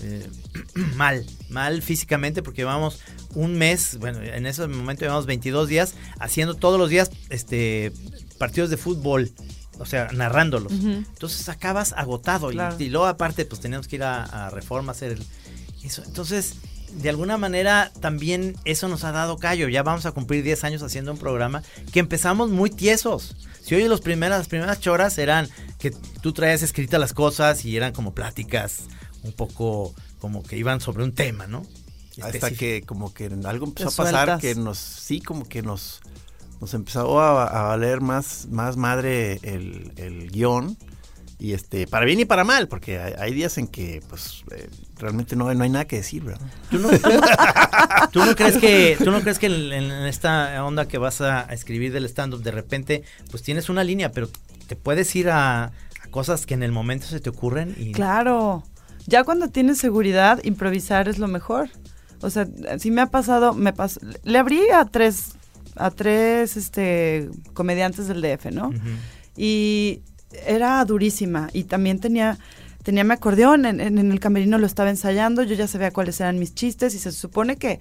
eh, 0.02 0.28
mal, 0.96 1.26
mal 1.50 1.82
físicamente 1.82 2.42
porque 2.44 2.62
llevamos 2.62 3.00
un 3.36 3.58
mes, 3.58 3.98
bueno, 4.00 4.22
en 4.22 4.46
ese 4.46 4.68
momento 4.68 5.02
llevamos 5.06 5.26
22 5.26 5.68
días 5.68 5.96
haciendo 6.20 6.56
todos 6.56 6.80
los 6.80 6.90
días 6.90 7.12
este 7.30 7.92
partidos 8.38 8.70
de 8.70 8.78
fútbol. 8.78 9.32
O 9.80 9.88
sea, 9.88 10.10
narrándolos. 10.14 10.72
Entonces 10.72 11.50
acabas 11.50 11.94
agotado. 11.94 12.52
y- 12.52 12.54
Claro. 12.54 12.76
Y, 12.78 12.90
luego 12.90 13.08
aparte, 13.08 13.44
pues 13.44 13.60
teníamos 13.60 13.88
que 13.88 13.96
ir 13.96 14.04
a, 14.04 14.24
a 14.24 14.50
Reforma 14.52 14.92
a 14.92 14.96
hacer 14.96 15.14
el, 15.14 15.24
eso. 15.84 16.04
Entonces, 16.06 16.58
de 16.92 17.10
alguna 17.10 17.38
manera 17.38 17.92
también 18.00 18.56
eso 18.66 18.88
nos 18.88 19.04
ha 19.04 19.12
dado 19.12 19.38
callo. 19.40 19.68
Ya 19.70 19.82
vamos 19.82 20.06
a 20.06 20.12
cumplir 20.12 20.44
10 20.44 20.64
años 20.64 20.84
haciendo 20.84 21.12
un 21.12 21.18
programa 21.18 21.64
que 21.92 22.00
empezamos 22.00 22.52
muy 22.52 22.70
tiesos. 22.70 23.36
Si 23.62 23.74
hoy 23.74 23.88
los 23.88 24.02
primeras, 24.02 24.38
las 24.40 24.48
primeras 24.48 24.80
choras 24.80 25.18
eran 25.18 25.50
que 25.80 25.92
tú 26.22 26.34
traías 26.34 26.62
escritas 26.62 27.00
las 27.00 27.14
cosas 27.14 27.66
y 27.66 27.76
eran 27.76 27.94
como 27.94 28.14
pláticas 28.14 28.84
un 29.24 29.34
poco 29.34 29.94
como 30.20 30.44
que 30.44 30.58
iban 30.58 30.80
sobre 30.82 31.04
un 31.04 31.14
tema, 31.14 31.48
¿no? 31.48 31.66
Hasta 32.22 32.52
que 32.52 32.84
como 32.86 33.14
que 33.14 33.26
algo 33.46 33.66
empezó 33.66 33.90
a 33.90 33.92
pasar 34.06 34.28
sueltas. 34.28 34.42
que 34.42 34.56
nos, 34.56 34.78
sí, 34.78 35.20
como 35.20 35.46
que 35.48 35.62
nos, 35.64 36.02
nos 36.62 36.74
empezó 36.74 37.20
a, 37.20 37.44
a 37.48 37.62
valer 37.70 38.02
más, 38.02 38.48
más 38.52 38.78
madre 38.78 39.40
el, 39.44 39.92
el 39.98 40.30
guion. 40.32 40.78
Y 41.40 41.52
este, 41.54 41.88
para 41.88 42.06
bien 42.06 42.22
y 42.22 42.26
para 42.26 42.46
mal, 42.46 42.70
porque 42.70 43.00
hay, 43.00 43.14
hay 43.18 43.34
días 43.34 43.58
en 43.58 43.68
que 43.68 44.02
pues 44.08 44.44
eh, 44.56 44.70
realmente 44.98 45.36
no, 45.36 45.54
no 45.54 45.64
hay 45.64 45.70
nada 45.70 45.86
que 45.86 45.98
decir, 45.98 46.24
¿verdad? 46.24 46.40
¿Tú 46.72 46.78
no, 46.78 46.90
tú 46.90 47.10
no- 47.10 48.10
tú 48.12 48.24
no 48.26 48.36
crees 48.36 48.58
que, 48.60 48.96
tú 49.04 49.12
no 49.12 49.20
crees 49.22 49.40
que 49.40 49.48
en, 49.48 49.74
en 49.74 50.06
esta 50.06 50.64
onda 50.64 50.88
que 50.88 50.98
vas 51.00 51.20
a 51.20 51.42
escribir 51.52 51.92
del 51.92 52.06
stand-up 52.06 52.44
de 52.44 52.52
repente, 52.52 53.04
pues 53.30 53.44
tienes 53.44 53.68
una 53.68 53.84
línea, 53.84 54.12
pero 54.14 54.30
te 54.68 54.78
puedes 54.78 55.14
ir 55.18 55.32
a, 55.32 55.66
a 55.66 55.72
cosas 56.12 56.46
que 56.46 56.54
en 56.54 56.64
el 56.64 56.72
momento 56.72 57.08
se 57.08 57.20
te 57.20 57.30
ocurren 57.30 57.76
y 57.78 57.92
Claro. 57.92 58.64
Ya 59.08 59.24
cuando 59.24 59.50
tienes 59.50 59.78
seguridad, 59.78 60.40
improvisar 60.44 61.08
es 61.10 61.18
lo 61.20 61.28
mejor. 61.28 61.70
O 62.22 62.30
sea, 62.30 62.48
si 62.80 62.90
me 62.92 63.02
ha 63.02 63.08
pasado, 63.08 63.54
me 63.54 63.74
pasó, 63.74 64.00
le 64.24 64.38
abrí 64.38 64.62
a 64.74 64.86
tres, 64.86 65.34
a 65.76 65.92
tres, 65.92 66.56
este, 66.58 67.30
comediantes 67.54 68.08
del 68.08 68.22
DF, 68.22 68.52
¿no? 68.52 68.72
Y 69.36 70.02
era 70.46 70.84
durísima 70.86 71.50
y 71.54 71.66
también 71.66 72.00
tenía, 72.00 72.38
tenía 72.84 73.04
mi 73.04 73.12
acordeón, 73.14 73.66
en, 73.66 73.82
en- 73.82 73.98
en 73.98 74.12
el 74.12 74.20
camerino 74.20 74.58
lo 74.58 74.66
estaba 74.66 74.90
ensayando, 74.90 75.44
yo 75.44 75.56
ya 75.56 75.68
sabía 75.68 75.92
cuáles 75.92 76.20
eran 76.22 76.40
mis 76.40 76.54
chistes 76.56 76.96
y 76.96 77.00
se 77.00 77.12
supone 77.12 77.58
que 77.58 77.80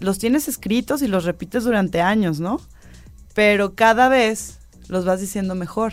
los 0.00 0.18
tienes 0.18 0.48
escritos 0.48 1.02
y 1.02 1.06
los 1.08 1.24
repites 1.24 1.64
durante 1.64 2.00
años, 2.00 2.40
¿no? 2.40 2.60
Pero 3.34 3.74
cada 3.74 4.08
vez 4.08 4.58
los 4.88 5.04
vas 5.04 5.20
diciendo 5.20 5.54
mejor 5.54 5.92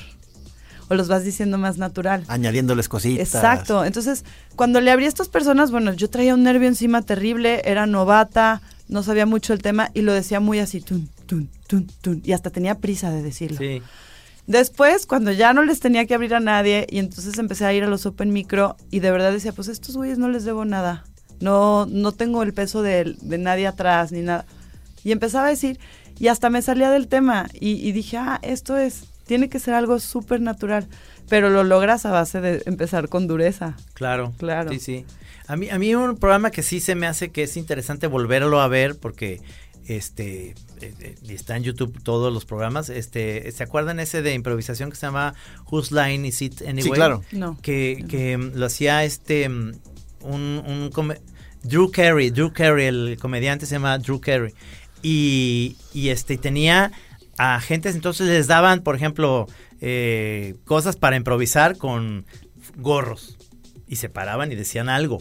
o 0.89 0.95
los 0.95 1.07
vas 1.07 1.23
diciendo 1.23 1.57
más 1.57 1.77
natural. 1.77 2.25
Añadiéndoles 2.27 2.89
cositas. 2.89 3.33
Exacto. 3.33 3.85
Entonces, 3.85 4.25
cuando 4.55 4.81
le 4.81 4.91
abrí 4.91 5.05
a 5.05 5.07
estas 5.07 5.29
personas, 5.29 5.71
bueno, 5.71 5.93
yo 5.93 6.09
traía 6.09 6.33
un 6.33 6.43
nervio 6.43 6.67
encima 6.67 7.01
terrible, 7.01 7.61
era 7.63 7.85
novata, 7.85 8.61
no 8.87 9.03
sabía 9.03 9.25
mucho 9.25 9.53
el 9.53 9.61
tema 9.61 9.91
y 9.93 10.01
lo 10.01 10.13
decía 10.13 10.39
muy 10.39 10.59
así, 10.59 10.81
tun, 10.81 11.09
tun, 11.27 11.49
tun, 11.67 11.87
tun, 12.01 12.21
y 12.25 12.33
hasta 12.33 12.49
tenía 12.49 12.75
prisa 12.75 13.11
de 13.11 13.21
decirlo. 13.21 13.59
Sí. 13.59 13.81
Después, 14.47 15.05
cuando 15.05 15.31
ya 15.31 15.53
no 15.53 15.63
les 15.63 15.79
tenía 15.79 16.07
que 16.07 16.15
abrir 16.15 16.33
a 16.33 16.39
nadie, 16.39 16.87
y 16.89 16.97
entonces 16.97 17.37
empecé 17.37 17.65
a 17.65 17.73
ir 17.73 17.83
a 17.83 17.87
los 17.87 18.07
Open 18.07 18.33
Micro, 18.33 18.77
y 18.89 18.99
de 18.99 19.11
verdad 19.11 19.31
decía, 19.31 19.51
pues 19.51 19.69
a 19.69 19.71
estos 19.71 19.95
güeyes 19.95 20.17
no 20.17 20.27
les 20.27 20.43
debo 20.43 20.65
nada. 20.65 21.05
No, 21.39 21.85
no 21.85 22.13
tengo 22.13 22.41
el 22.41 22.51
peso 22.51 22.81
de, 22.81 23.15
de 23.21 23.37
nadie 23.37 23.67
atrás, 23.67 24.11
ni 24.11 24.21
nada. 24.21 24.45
Y 25.03 25.11
empezaba 25.11 25.45
a 25.45 25.49
decir, 25.51 25.79
y 26.17 26.29
hasta 26.29 26.49
me 26.49 26.63
salía 26.63 26.89
del 26.89 27.07
tema, 27.07 27.47
y, 27.53 27.73
y 27.73 27.91
dije, 27.91 28.17
ah, 28.17 28.39
esto 28.41 28.75
es, 28.75 29.03
tiene 29.29 29.47
que 29.47 29.59
ser 29.59 29.75
algo 29.75 29.99
súper 29.99 30.41
natural. 30.41 30.87
Pero 31.29 31.51
lo 31.51 31.63
logras 31.63 32.07
a 32.07 32.11
base 32.11 32.41
de 32.41 32.63
empezar 32.65 33.07
con 33.07 33.27
dureza. 33.27 33.77
Claro, 33.93 34.33
Claro. 34.39 34.71
Sí, 34.71 34.79
sí. 34.79 35.05
A 35.47 35.55
mí, 35.55 35.69
a 35.69 35.77
mí 35.77 35.93
un 35.93 36.17
programa 36.17 36.49
que 36.49 36.63
sí 36.63 36.79
se 36.79 36.95
me 36.95 37.05
hace 37.05 37.29
que 37.29 37.43
es 37.43 37.55
interesante 37.55 38.07
volverlo 38.07 38.59
a 38.59 38.67
ver 38.67 38.97
porque 38.99 39.39
este 39.85 40.55
eh, 40.81 40.93
eh, 40.99 41.15
está 41.29 41.55
en 41.55 41.63
YouTube 41.63 42.01
todos 42.03 42.33
los 42.33 42.45
programas. 42.45 42.89
Este, 42.89 43.51
¿se 43.51 43.63
acuerdan 43.63 43.99
ese 43.99 44.21
de 44.23 44.33
improvisación 44.33 44.89
que 44.89 44.95
se 44.95 45.05
llama 45.05 45.35
Whose 45.71 45.93
Line 45.93 46.27
Is 46.27 46.41
It 46.41 46.61
Anyway? 46.67 46.91
claro. 46.91 47.21
No. 47.31 47.57
Que, 47.61 48.03
que 48.09 48.35
mm, 48.37 48.51
lo 48.55 48.65
hacía 48.65 49.03
este 49.03 49.47
mm, 49.47 49.73
un, 50.21 50.63
un 50.67 50.89
come- 50.91 51.21
Drew 51.63 51.91
Carey, 51.91 52.31
Drew 52.31 52.51
Carey, 52.53 52.87
el 52.87 53.17
comediante 53.21 53.65
se 53.67 53.75
llama 53.75 53.97
Drew 53.99 54.19
Carey. 54.19 54.53
Y, 55.01 55.75
y 55.93 56.09
este 56.09 56.37
tenía 56.37 56.91
a 57.41 57.59
gentes, 57.61 57.95
entonces 57.95 58.27
les 58.27 58.47
daban, 58.47 58.81
por 58.81 58.95
ejemplo, 58.95 59.47
eh, 59.79 60.55
cosas 60.65 60.97
para 60.97 61.15
improvisar 61.15 61.77
con 61.77 62.25
gorros 62.75 63.37
y 63.87 63.95
se 63.95 64.09
paraban 64.09 64.51
y 64.51 64.55
decían 64.55 64.89
algo. 64.89 65.19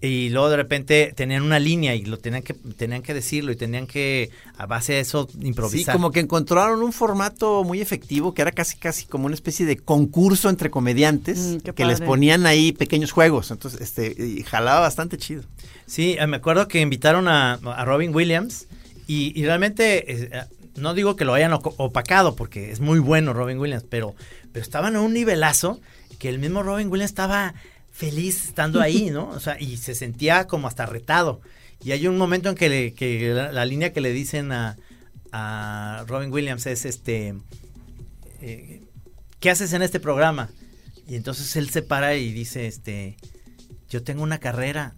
Y 0.00 0.28
luego 0.28 0.50
de 0.50 0.56
repente 0.58 1.12
tenían 1.16 1.42
una 1.42 1.58
línea 1.58 1.94
y 1.94 2.04
lo 2.04 2.18
tenían 2.18 2.42
que 2.42 2.52
tenían 2.52 3.02
que 3.02 3.14
decirlo 3.14 3.50
y 3.50 3.56
tenían 3.56 3.86
que 3.86 4.30
a 4.58 4.66
base 4.66 4.92
de 4.92 5.00
eso 5.00 5.26
Sí, 5.26 5.38
improvisar. 5.46 5.94
como 5.94 6.12
que 6.12 6.20
encontraron 6.20 6.82
un 6.82 6.92
formato 6.92 7.64
muy 7.64 7.80
efectivo 7.80 8.34
que 8.34 8.42
era 8.42 8.52
casi 8.52 8.76
casi 8.76 9.06
como 9.06 9.24
una 9.26 9.34
especie 9.34 9.64
de 9.64 9.78
concurso 9.78 10.50
entre 10.50 10.70
comediantes 10.70 11.38
Mm, 11.38 11.70
que 11.74 11.84
les 11.86 12.00
ponían 12.02 12.44
ahí 12.46 12.72
pequeños 12.72 13.10
juegos. 13.10 13.50
Entonces, 13.50 13.80
este, 13.80 14.14
y 14.22 14.42
jalaba 14.44 14.80
bastante 14.80 15.16
chido. 15.16 15.42
Sí, 15.86 16.16
eh, 16.20 16.26
me 16.26 16.36
acuerdo 16.36 16.68
que 16.68 16.80
invitaron 16.80 17.26
a, 17.26 17.54
a 17.54 17.84
Robin 17.86 18.14
Williams 18.14 18.68
y, 19.08 19.32
y 19.34 19.44
realmente 19.46 20.12
eh, 20.12 20.44
no 20.76 20.94
digo 20.94 21.16
que 21.16 21.24
lo 21.24 21.34
hayan 21.34 21.52
opacado 21.52 22.36
porque 22.36 22.70
es 22.70 22.80
muy 22.80 22.98
bueno 22.98 23.32
Robin 23.32 23.58
Williams, 23.58 23.84
pero, 23.88 24.14
pero 24.52 24.62
estaban 24.62 24.96
a 24.96 25.00
un 25.00 25.12
nivelazo 25.14 25.80
que 26.18 26.28
el 26.28 26.38
mismo 26.38 26.62
Robin 26.62 26.88
Williams 26.88 27.10
estaba 27.10 27.54
feliz 27.92 28.44
estando 28.44 28.80
ahí, 28.80 29.10
¿no? 29.10 29.28
O 29.28 29.40
sea, 29.40 29.60
y 29.60 29.76
se 29.78 29.94
sentía 29.94 30.46
como 30.46 30.68
hasta 30.68 30.86
retado. 30.86 31.40
Y 31.84 31.92
hay 31.92 32.06
un 32.06 32.18
momento 32.18 32.48
en 32.48 32.54
que, 32.54 32.68
le- 32.68 32.92
que 32.94 33.30
la, 33.32 33.64
línea 33.64 33.92
que 33.92 34.00
le 34.00 34.12
dicen 34.12 34.52
a, 34.52 34.76
Robin 36.06 36.32
Williams 36.32 36.64
es 36.66 36.84
este, 36.86 37.34
eh, 38.40 38.82
¿qué 39.40 39.50
haces 39.50 39.72
en 39.74 39.82
este 39.82 40.00
programa? 40.00 40.48
Y 41.06 41.16
entonces 41.16 41.54
él 41.56 41.68
se 41.70 41.82
para 41.82 42.16
y 42.16 42.32
dice, 42.32 42.66
este, 42.66 43.16
yo 43.90 44.02
tengo 44.02 44.22
una 44.22 44.38
carrera 44.38 44.94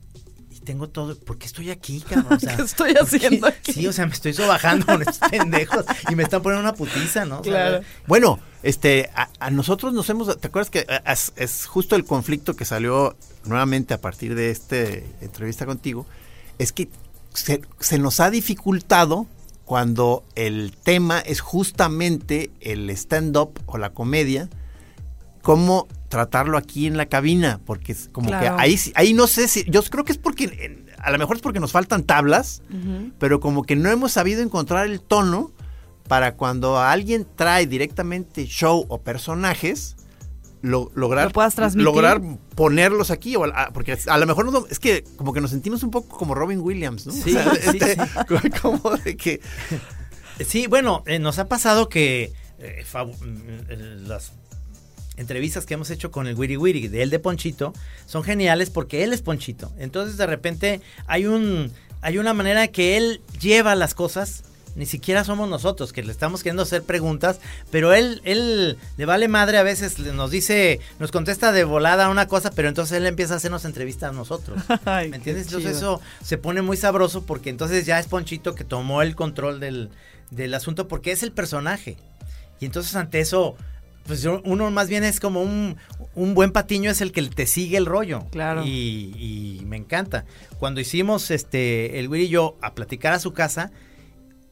tengo 0.68 0.90
todo, 0.90 1.18
¿por 1.18 1.38
qué 1.38 1.46
estoy 1.46 1.70
aquí, 1.70 2.00
cabrón? 2.02 2.34
O 2.34 2.38
sea, 2.40 2.54
¿Qué 2.56 2.62
estoy 2.62 2.92
haciendo 3.00 3.46
aquí? 3.46 3.72
Sí, 3.72 3.86
o 3.86 3.92
sea, 3.94 4.04
me 4.06 4.12
estoy 4.12 4.34
sobajando 4.34 4.84
con 4.84 5.00
estos 5.00 5.18
pendejos 5.30 5.86
y 6.10 6.14
me 6.14 6.24
están 6.24 6.42
poniendo 6.42 6.68
una 6.68 6.74
putiza, 6.76 7.24
¿no? 7.24 7.40
O 7.40 7.44
sea, 7.44 7.52
Claro. 7.52 7.84
Bueno, 8.06 8.38
este, 8.62 9.08
a, 9.14 9.30
a 9.40 9.50
nosotros 9.50 9.94
nos 9.94 10.10
hemos, 10.10 10.38
¿te 10.38 10.46
acuerdas 10.48 10.68
que 10.68 10.84
a- 10.90 11.12
es 11.36 11.64
justo 11.64 11.96
el 11.96 12.04
conflicto 12.04 12.54
que 12.54 12.66
salió 12.66 13.16
nuevamente 13.46 13.94
a 13.94 14.00
partir 14.02 14.34
de 14.34 14.50
esta 14.50 14.76
entrevista 15.22 15.64
contigo? 15.64 16.04
Es 16.58 16.72
que 16.72 16.90
se, 17.32 17.62
se 17.80 17.98
nos 17.98 18.20
ha 18.20 18.30
dificultado 18.30 19.26
cuando 19.64 20.22
el 20.34 20.76
tema 20.82 21.18
es 21.20 21.40
justamente 21.40 22.50
el 22.60 22.90
stand-up 22.90 23.58
o 23.64 23.78
la 23.78 23.90
comedia, 23.94 24.50
cómo 25.40 25.88
tratarlo 26.08 26.56
aquí 26.58 26.86
en 26.86 26.96
la 26.96 27.06
cabina, 27.06 27.60
porque 27.66 27.92
es 27.92 28.08
como 28.12 28.28
Claro. 28.28 28.56
que 28.56 28.62
ahí, 28.62 28.76
sí- 28.76 28.92
ahí 28.94 29.12
no 29.14 29.26
sé 29.26 29.46
si, 29.48 29.64
yo 29.68 29.82
creo 29.84 30.04
que 30.04 30.12
es 30.12 30.18
porque, 30.18 30.44
en- 30.44 30.86
a 30.98 31.10
lo 31.10 31.18
mejor 31.18 31.36
es 31.36 31.42
porque 31.42 31.60
nos 31.60 31.72
faltan 31.72 32.02
tablas, 32.02 32.62
pero 33.18 33.40
como 33.40 33.62
que 33.64 33.76
no 33.76 33.90
hemos 33.90 34.12
sabido 34.12 34.42
encontrar 34.42 34.86
el 34.86 35.00
tono 35.00 35.52
para 36.08 36.34
cuando 36.36 36.78
alguien 36.78 37.26
trae 37.36 37.66
directamente 37.66 38.46
show 38.46 38.86
o 38.88 39.02
personajes, 39.02 39.96
lo- 40.62 40.90
lograr, 40.94 41.30
Lo 41.76 41.84
lograr 41.84 42.20
ponerlos 42.56 43.10
aquí, 43.12 43.36
o 43.36 43.44
a- 43.44 43.70
porque 43.72 43.96
a 44.08 44.18
lo 44.18 44.26
mejor 44.26 44.50
nos- 44.50 44.68
es 44.70 44.78
que 44.80 45.04
como 45.16 45.32
que 45.32 45.40
nos 45.40 45.50
sentimos 45.50 45.82
un 45.84 45.90
poco 45.90 46.16
como 46.16 46.34
Robin 46.34 46.60
Williams, 46.60 47.06
¿no? 47.06 47.12
Sí, 47.12 47.20
sí, 47.72 47.78
sí. 47.78 47.96
como 48.62 48.96
de 49.04 49.16
que... 49.16 49.40
Sí, 50.44 50.66
bueno, 50.68 51.02
eh, 51.06 51.18
nos 51.18 51.38
ha 51.38 51.48
pasado 51.48 51.88
que 51.88 52.32
eh, 52.58 52.84
mm, 52.94 53.48
eh, 53.68 53.96
las 54.06 54.32
entrevistas 55.18 55.66
que 55.66 55.74
hemos 55.74 55.90
hecho 55.90 56.10
con 56.10 56.26
el 56.26 56.36
Wiri 56.36 56.56
Wiri 56.56 56.88
de 56.88 57.02
él 57.02 57.10
de 57.10 57.18
Ponchito 57.18 57.72
son 58.06 58.22
geniales 58.22 58.70
porque 58.70 59.04
él 59.04 59.12
es 59.12 59.20
Ponchito. 59.20 59.70
Entonces 59.78 60.16
de 60.16 60.26
repente 60.26 60.80
hay 61.06 61.26
un 61.26 61.72
hay 62.00 62.18
una 62.18 62.32
manera 62.32 62.68
que 62.68 62.96
él 62.96 63.20
lleva 63.40 63.74
las 63.74 63.94
cosas. 63.94 64.44
Ni 64.76 64.86
siquiera 64.86 65.24
somos 65.24 65.48
nosotros 65.48 65.92
que 65.92 66.04
le 66.04 66.12
estamos 66.12 66.44
queriendo 66.44 66.62
hacer 66.62 66.84
preguntas, 66.84 67.40
pero 67.72 67.94
él, 67.94 68.20
él 68.22 68.78
le 68.96 69.06
vale 69.06 69.26
madre 69.26 69.58
a 69.58 69.64
veces, 69.64 69.98
nos 69.98 70.30
dice, 70.30 70.78
nos 71.00 71.10
contesta 71.10 71.50
de 71.50 71.64
volada 71.64 72.08
una 72.08 72.28
cosa, 72.28 72.52
pero 72.52 72.68
entonces 72.68 72.98
él 72.98 73.06
empieza 73.06 73.34
a 73.34 73.38
hacernos 73.38 73.64
entrevistas 73.64 74.10
a 74.10 74.12
nosotros. 74.12 74.62
Ay, 74.84 75.08
¿Me 75.08 75.16
entiendes? 75.16 75.46
Entonces 75.46 75.78
eso 75.78 76.00
se 76.22 76.38
pone 76.38 76.62
muy 76.62 76.76
sabroso 76.76 77.26
porque 77.26 77.50
entonces 77.50 77.86
ya 77.86 77.98
es 77.98 78.06
Ponchito 78.06 78.54
que 78.54 78.62
tomó 78.62 79.02
el 79.02 79.16
control 79.16 79.58
del, 79.58 79.90
del 80.30 80.54
asunto 80.54 80.86
porque 80.86 81.10
es 81.10 81.24
el 81.24 81.32
personaje. 81.32 81.96
Y 82.60 82.66
entonces 82.66 82.94
ante 82.94 83.18
eso, 83.18 83.56
pues 84.08 84.22
yo- 84.22 84.42
uno 84.44 84.68
más 84.72 84.88
bien 84.88 85.04
es 85.04 85.20
como 85.20 85.42
un, 85.42 85.76
un 86.16 86.34
buen 86.34 86.50
patiño 86.50 86.90
es 86.90 87.00
el 87.00 87.12
que 87.12 87.22
te 87.22 87.46
sigue 87.46 87.76
el 87.76 87.86
rollo. 87.86 88.26
Claro. 88.32 88.64
Y, 88.66 89.60
y 89.60 89.64
me 89.66 89.76
encanta. 89.76 90.24
Cuando 90.58 90.80
hicimos 90.80 91.30
este 91.30 92.00
el 92.00 92.08
Willy 92.08 92.24
y 92.24 92.28
yo 92.28 92.56
a 92.60 92.74
platicar 92.74 93.12
a 93.12 93.20
su 93.20 93.32
casa, 93.32 93.70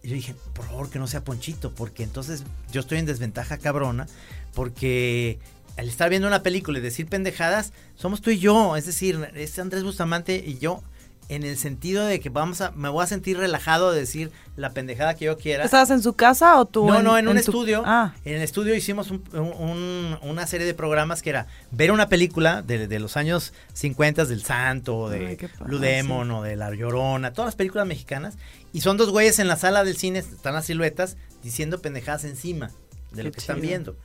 yo 0.04 0.14
dije, 0.14 0.36
por 0.54 0.64
favor 0.66 0.88
que 0.90 1.00
no 1.00 1.08
sea 1.08 1.24
Ponchito, 1.24 1.72
porque 1.74 2.04
entonces 2.04 2.44
yo 2.70 2.80
estoy 2.80 2.98
en 2.98 3.06
desventaja 3.06 3.58
cabrona, 3.58 4.06
porque 4.54 5.38
al 5.76 5.88
estar 5.88 6.08
viendo 6.10 6.28
una 6.28 6.42
película 6.42 6.78
y 6.78 6.82
decir 6.82 7.06
pendejadas, 7.06 7.72
somos 7.96 8.20
tú 8.20 8.30
y 8.30 8.38
yo, 8.38 8.76
es 8.76 8.86
decir, 8.86 9.18
es 9.34 9.58
Andrés 9.58 9.82
Bustamante 9.82 10.42
y 10.46 10.58
yo, 10.58 10.82
en 11.28 11.42
el 11.42 11.56
sentido 11.58 12.06
de 12.06 12.20
que 12.20 12.28
vamos 12.28 12.60
a, 12.60 12.70
me 12.72 12.88
voy 12.88 13.02
a 13.02 13.06
sentir 13.06 13.36
relajado 13.36 13.90
de 13.92 14.00
decir 14.00 14.30
la 14.56 14.70
pendejada 14.70 15.14
que 15.14 15.24
yo 15.24 15.36
quiera. 15.36 15.64
¿Estabas 15.64 15.90
en 15.90 16.02
su 16.02 16.12
casa 16.12 16.58
o 16.60 16.66
tú? 16.66 16.86
No, 16.86 17.02
no, 17.02 17.18
en 17.18 17.26
un 17.28 17.34
tu- 17.34 17.40
estudio. 17.40 17.82
Ah, 17.84 18.14
En 18.24 18.36
el 18.36 18.42
estudio 18.42 18.74
hicimos 18.74 19.10
un- 19.10 19.22
un- 19.32 20.18
una 20.22 20.46
serie 20.46 20.66
de 20.66 20.74
programas 20.74 21.22
que 21.22 21.30
era 21.30 21.46
ver 21.72 21.90
una 21.90 22.08
película 22.08 22.62
de, 22.62 22.86
de 22.86 22.98
los 23.00 23.16
años 23.16 23.52
50 23.72 24.24
del 24.24 24.42
Santo, 24.44 25.08
de 25.08 25.26
Ay, 25.26 25.36
qué 25.36 25.48
padre, 25.48 25.64
Blue 25.66 25.78
Demon 25.78 26.30
o 26.30 26.42
de 26.42 26.56
La 26.56 26.72
Llorona, 26.74 27.32
todas 27.32 27.48
las 27.48 27.56
películas 27.56 27.86
mexicanas. 27.86 28.34
Y 28.72 28.80
son 28.82 28.96
dos 28.96 29.10
güeyes 29.10 29.38
en 29.38 29.48
la 29.48 29.56
sala 29.56 29.82
del 29.84 29.96
cine, 29.96 30.20
están 30.20 30.54
las 30.54 30.66
siluetas, 30.66 31.16
diciendo 31.42 31.80
pendejadas 31.80 32.24
encima 32.24 32.70
de 33.12 33.24
lo 33.24 33.32
que 33.32 33.40
están 33.40 33.60
viendo. 33.60 33.96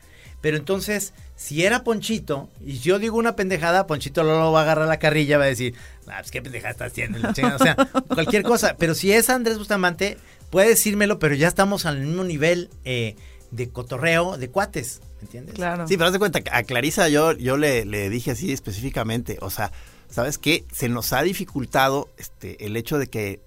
Pero 0.42 0.58
entonces, 0.58 1.14
si 1.36 1.64
era 1.64 1.84
Ponchito, 1.84 2.50
y 2.60 2.80
yo 2.80 3.00
digo 3.00 3.18
una 3.18 3.36
pendejada, 3.36 3.88
Ponchito 3.88 4.24
no 4.24 4.40
lo 4.40 4.52
va 4.52 4.60
a 4.60 4.64
agarrar 4.64 4.88
la 4.88 5.00
carrilla, 5.00 5.38
va 5.38 5.46
a 5.46 5.48
decir, 5.48 5.76
ah, 6.08 6.18
pues 6.20 6.32
qué 6.32 6.42
pendejada 6.42 6.72
estás 6.72 6.92
haciendo, 6.92 7.20
la 7.20 7.34
chingada", 7.34 7.56
o 7.56 7.60
sea, 7.60 7.76
cualquier 8.14 8.44
cosa. 8.44 8.76
Pero 8.78 8.96
si 8.96 9.12
es 9.12 9.30
Andrés 9.30 9.58
Bustamante, 9.58 10.18
puede 10.50 10.70
decírmelo, 10.70 11.20
pero 11.20 11.36
ya 11.36 11.48
estamos 11.48 11.86
al 11.86 12.00
mismo 12.00 12.24
nivel 12.24 12.70
eh, 12.86 13.16
de 13.52 13.70
cotorreo, 13.70 14.38
de 14.38 14.50
cuates, 14.50 15.02
¿me 15.20 15.26
entiendes? 15.26 15.56
claro. 15.56 15.88
Sí, 15.88 15.96
pero 15.96 16.08
haz 16.08 16.14
de 16.14 16.20
cuenta, 16.20 16.40
a 16.52 16.64
Clarisa 16.64 17.08
yo, 17.08 17.34
yo 17.34 17.58
le, 17.58 17.86
le 17.86 18.10
dije 18.10 18.32
así 18.32 18.52
específicamente, 18.52 19.38
o 19.42 19.52
sea, 19.52 19.72
¿sabes 20.10 20.38
qué? 20.38 20.66
Se 20.72 20.90
nos 20.90 21.14
ha 21.14 21.22
dificultado 21.22 22.10
este, 22.18 22.66
el 22.66 22.76
hecho 22.76 22.98
de 22.98 23.08
que 23.08 23.40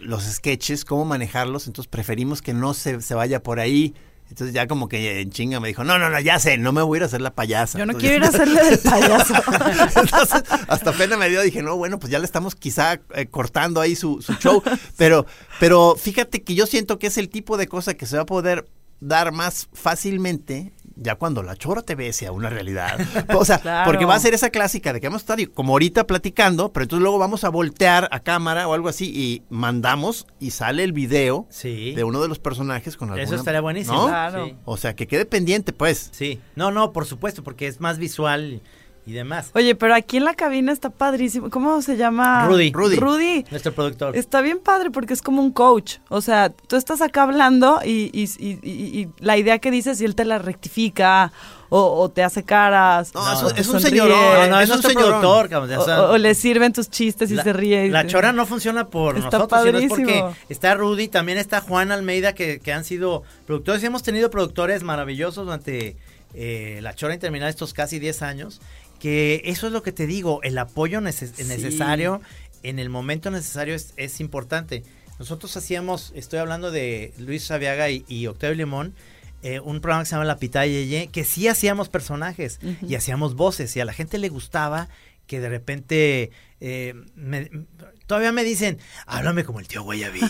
los 0.00 0.24
sketches, 0.24 0.84
cómo 0.84 1.04
manejarlos, 1.04 1.66
entonces 1.66 1.88
preferimos 1.88 2.42
que 2.42 2.54
no 2.54 2.74
se, 2.74 3.00
se 3.00 3.14
vaya 3.14 3.42
por 3.42 3.60
ahí. 3.60 3.94
Entonces 4.28 4.52
ya 4.52 4.66
como 4.66 4.88
que 4.88 5.20
en 5.20 5.30
chinga 5.30 5.60
me 5.60 5.68
dijo, 5.68 5.84
no, 5.84 5.98
no, 5.98 6.10
no, 6.10 6.20
ya 6.20 6.38
sé, 6.38 6.58
no 6.58 6.72
me 6.72 6.82
voy 6.82 6.96
a 6.96 6.98
ir 6.98 7.02
a 7.04 7.06
hacer 7.06 7.20
la 7.20 7.34
payasa. 7.34 7.78
Yo 7.78 7.86
no 7.86 7.92
Entonces, 7.92 8.10
quiero 8.10 8.24
ir 8.24 8.24
a 8.24 8.28
hacerle 8.34 8.64
del 8.64 8.78
payaso. 8.78 9.34
Entonces, 10.00 10.42
hasta 10.68 10.92
pena 10.92 11.16
me 11.16 11.28
dio, 11.28 11.40
dije, 11.42 11.62
no, 11.62 11.76
bueno, 11.76 11.98
pues 11.98 12.10
ya 12.10 12.18
le 12.18 12.24
estamos 12.24 12.54
quizá 12.54 13.00
eh, 13.14 13.26
cortando 13.26 13.80
ahí 13.80 13.94
su, 13.94 14.20
su 14.20 14.34
show. 14.34 14.62
Pero, 14.96 15.26
pero 15.60 15.94
fíjate 15.96 16.42
que 16.42 16.54
yo 16.54 16.66
siento 16.66 16.98
que 16.98 17.06
es 17.08 17.18
el 17.18 17.28
tipo 17.28 17.56
de 17.56 17.68
cosa 17.68 17.94
que 17.94 18.06
se 18.06 18.16
va 18.16 18.22
a 18.22 18.26
poder 18.26 18.66
dar 19.00 19.32
más 19.32 19.68
fácilmente 19.72 20.72
ya 20.96 21.16
cuando 21.16 21.42
la 21.42 21.56
chora 21.56 21.82
te 21.82 21.94
bese 21.94 22.26
a 22.26 22.32
una 22.32 22.48
realidad. 22.50 22.98
O 23.34 23.44
sea, 23.44 23.58
Claro. 23.62 23.84
porque 23.90 24.04
va 24.06 24.14
a 24.14 24.18
ser 24.18 24.32
esa 24.34 24.50
clásica 24.50 24.92
de 24.92 25.00
que 25.00 25.08
vamos 25.08 25.20
a 25.22 25.34
estar 25.34 25.50
como 25.52 25.74
ahorita 25.74 26.06
platicando, 26.06 26.72
pero 26.72 26.84
entonces 26.84 27.02
luego 27.02 27.18
vamos 27.18 27.44
a 27.44 27.48
voltear 27.50 28.08
a 28.10 28.20
cámara 28.20 28.66
o 28.68 28.74
algo 28.74 28.88
así 28.88 29.06
y 29.14 29.42
mandamos 29.50 30.26
y 30.40 30.50
sale 30.52 30.82
el 30.84 30.92
video 30.92 31.46
Sí. 31.50 31.92
de 31.94 32.04
uno 32.04 32.20
de 32.22 32.28
los 32.28 32.38
personajes 32.38 32.96
con 32.96 33.08
alguna... 33.10 33.22
Eso 33.24 33.34
estaría 33.34 33.60
buenísimo. 33.60 33.98
¿no? 33.98 34.06
Claro. 34.08 34.46
Sí. 34.46 34.54
O 34.64 34.76
sea, 34.76 34.94
que 34.96 35.06
quede 35.06 35.26
pendiente, 35.26 35.72
pues. 35.72 36.08
Sí. 36.12 36.40
No, 36.54 36.70
no, 36.70 36.92
por 36.92 37.04
supuesto, 37.06 37.42
porque 37.44 37.66
es 37.66 37.80
más 37.80 37.98
visual 37.98 38.54
y 38.54 38.62
demás. 39.12 39.50
Oye, 39.54 39.74
pero 39.74 39.94
aquí 39.94 40.16
en 40.16 40.24
la 40.24 40.34
cabina 40.34 40.72
está 40.72 40.90
padrísimo. 40.90 41.48
¿Cómo 41.50 41.80
se 41.82 41.96
llama? 41.96 42.46
Rudy. 42.46 42.72
Rudy. 42.72 42.96
Rudy. 42.96 43.44
Nuestro 43.50 43.72
productor. 43.72 44.16
Está 44.16 44.40
bien 44.40 44.58
padre 44.58 44.90
porque 44.90 45.12
es 45.14 45.22
como 45.22 45.40
un 45.42 45.52
coach. 45.52 45.98
O 46.08 46.20
sea, 46.20 46.50
tú 46.50 46.76
estás 46.76 47.00
acá 47.00 47.22
hablando 47.22 47.80
y, 47.84 48.10
y- 48.12 48.28
y- 48.38 48.58
y- 48.62 49.00
y 49.02 49.08
la 49.20 49.36
idea 49.36 49.58
que 49.58 49.70
dices 49.70 50.00
y 50.00 50.04
él 50.04 50.14
te 50.14 50.24
la 50.24 50.38
rectifica 50.38 51.32
o, 51.68 51.80
o 52.00 52.08
te 52.08 52.22
hace 52.24 52.42
caras. 52.44 53.12
No, 53.14 53.20
o 53.22 53.32
es 53.50 53.68
un- 53.68 53.76
es 53.76 53.82
señorón, 53.82 54.18
No, 54.18 54.46
no, 54.48 54.60
es 54.60 54.68
es 54.70 54.76
un 54.76 54.82
señorón. 54.82 55.20
productor, 55.20 55.48
cabrón, 55.48 56.10
o 56.10 56.18
le 56.18 56.34
sirven 56.34 56.72
tus 56.72 56.90
chistes 56.90 57.30
y 57.30 57.34
la, 57.34 57.42
se 57.44 57.52
ríe. 57.52 57.86
y 57.86 57.90
La 57.90 58.06
chora 58.06 58.32
no 58.32 58.44
funciona 58.46 58.88
por 58.88 59.16
Está 59.18 59.38
nosotros, 59.38 59.62
sino 59.64 59.78
es 59.78 59.88
porque 59.88 60.04
padrísimo. 60.04 60.36
está 60.48 60.74
Rudy, 60.74 61.08
también 61.08 61.38
está 61.38 61.60
Juan 61.60 61.92
Almeida, 61.92 62.34
que, 62.34 62.60
que 62.60 62.72
han 62.72 62.84
sido 62.84 63.22
productores. 63.46 63.82
Hemos 63.84 64.02
tenido 64.02 64.30
productores 64.30 64.82
maravillosos 64.84 65.44
durante 65.44 65.96
eh, 66.34 66.80
la 66.82 66.94
chora 66.94 67.14
interminable 67.14 67.50
estos 67.50 67.72
casi 67.72 67.98
10 67.98 68.22
años. 68.22 68.60
Que 68.98 69.42
eso 69.44 69.66
es 69.66 69.72
lo 69.72 69.82
que 69.82 69.92
te 69.92 70.06
digo, 70.06 70.40
el 70.42 70.56
apoyo 70.58 71.00
neces- 71.00 71.44
necesario 71.46 72.20
en 72.62 72.78
el 72.78 72.88
momento 72.88 73.30
necesario 73.30 73.74
es, 73.74 73.92
es 73.96 74.20
importante. 74.20 74.82
Nosotros 75.18 75.56
hacíamos, 75.56 76.12
estoy 76.14 76.38
hablando 76.40 76.70
de 76.70 77.12
Luis 77.18 77.44
Saviaga 77.44 77.90
y, 77.90 78.04
y 78.08 78.26
Octavio 78.26 78.54
Limón, 78.56 78.94
eh, 79.42 79.60
un 79.60 79.80
programa 79.80 80.02
que 80.02 80.08
se 80.08 80.14
llama 80.16 80.24
La 80.24 80.38
Pitaya 80.38 80.72
Yeye, 80.72 81.08
que 81.08 81.24
sí 81.24 81.46
hacíamos 81.48 81.88
personajes 81.88 82.58
y 82.86 82.94
hacíamos 82.96 83.34
voces 83.34 83.76
y 83.76 83.80
a 83.80 83.84
la 83.84 83.92
gente 83.92 84.18
le 84.18 84.28
gustaba 84.30 84.88
que 85.26 85.40
de 85.40 85.48
repente 85.48 86.30
eh, 86.60 86.94
me- 87.14 87.50
todavía 88.06 88.32
me 88.32 88.44
dicen, 88.44 88.78
háblame 89.06 89.44
como 89.44 89.60
el 89.60 89.68
tío 89.68 89.82
Guayabito. 89.82 90.26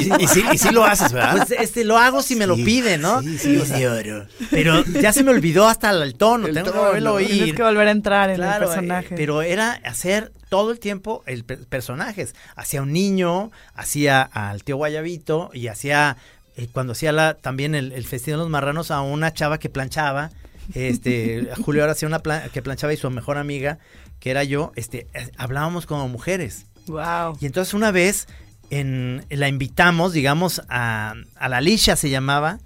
Y, 0.00 0.22
y 0.24 0.26
sí, 0.28 0.44
y 0.52 0.58
sí 0.58 0.70
lo 0.72 0.84
haces, 0.84 1.12
¿verdad? 1.12 1.36
Pues 1.46 1.50
este 1.60 1.84
lo 1.84 1.96
hago 1.98 2.22
si 2.22 2.36
me 2.36 2.46
lo 2.46 2.56
piden, 2.56 3.00
¿no? 3.00 3.22
sí, 3.22 3.38
sí, 3.38 3.50
Y 3.56 3.60
señor. 3.66 4.28
Pero 4.50 4.84
ya 4.84 5.12
se 5.12 5.22
me 5.24 5.30
olvidó 5.30 5.66
hasta 5.68 5.90
el, 5.90 6.14
tono, 6.14 6.46
El 6.46 6.54
tengo 6.54 6.72
que 6.72 6.78
volverlo 6.78 7.16
a 7.16 7.18
Tienes 7.18 7.42
oír. 7.42 7.54
que 7.54 7.62
volver 7.62 7.88
a 7.88 7.90
entrar 7.90 8.30
en 8.30 8.42
el 8.42 8.58
personaje. 8.58 9.06
eh, 9.14 9.16
pero 9.16 9.42
era 9.42 9.72
hacer 9.84 10.32
todo 10.48 10.70
el 10.72 10.78
tiempo 10.80 11.22
el 11.26 11.44
per- 11.44 11.66
personajes. 11.66 12.34
Hacía 12.56 12.82
un 12.82 12.92
niño, 12.92 13.50
hacía 13.74 14.22
al 14.22 14.64
tío 14.64 14.76
Guayabito 14.76 15.50
y 15.52 15.68
hacía 15.68 16.16
eh, 16.56 16.68
cuando 16.72 16.92
hacía 16.92 17.12
la, 17.12 17.34
también 17.34 17.74
el, 17.74 17.92
el 17.92 18.04
festín 18.04 18.32
de 18.34 18.38
los 18.38 18.48
marranos 18.48 18.90
a 18.90 19.00
una 19.02 19.32
chava 19.32 19.58
que 19.58 19.68
planchaba. 19.68 20.30
Este, 20.74 21.48
Julio 21.64 21.82
ahora 21.82 21.92
hacía 21.92 22.08
una 22.08 22.18
plan- 22.20 22.50
que 22.52 22.62
planchaba 22.62 22.92
y 22.92 22.96
su 22.96 23.08
mejor 23.10 23.38
amiga, 23.38 23.78
que 24.20 24.30
era 24.30 24.44
yo, 24.44 24.72
este, 24.76 25.06
eh, 25.14 25.30
hablábamos 25.36 25.86
como 25.86 26.08
mujeres. 26.08 26.66
Wow. 26.88 27.36
Y 27.40 27.46
entonces 27.46 27.74
una 27.74 27.90
vez 27.90 28.26
en, 28.70 29.24
la 29.30 29.48
invitamos, 29.48 30.12
digamos, 30.12 30.62
a, 30.68 31.14
a 31.36 31.48
la 31.48 31.60
Lisha 31.60 31.96
se 31.96 32.10
llamaba, 32.10 32.58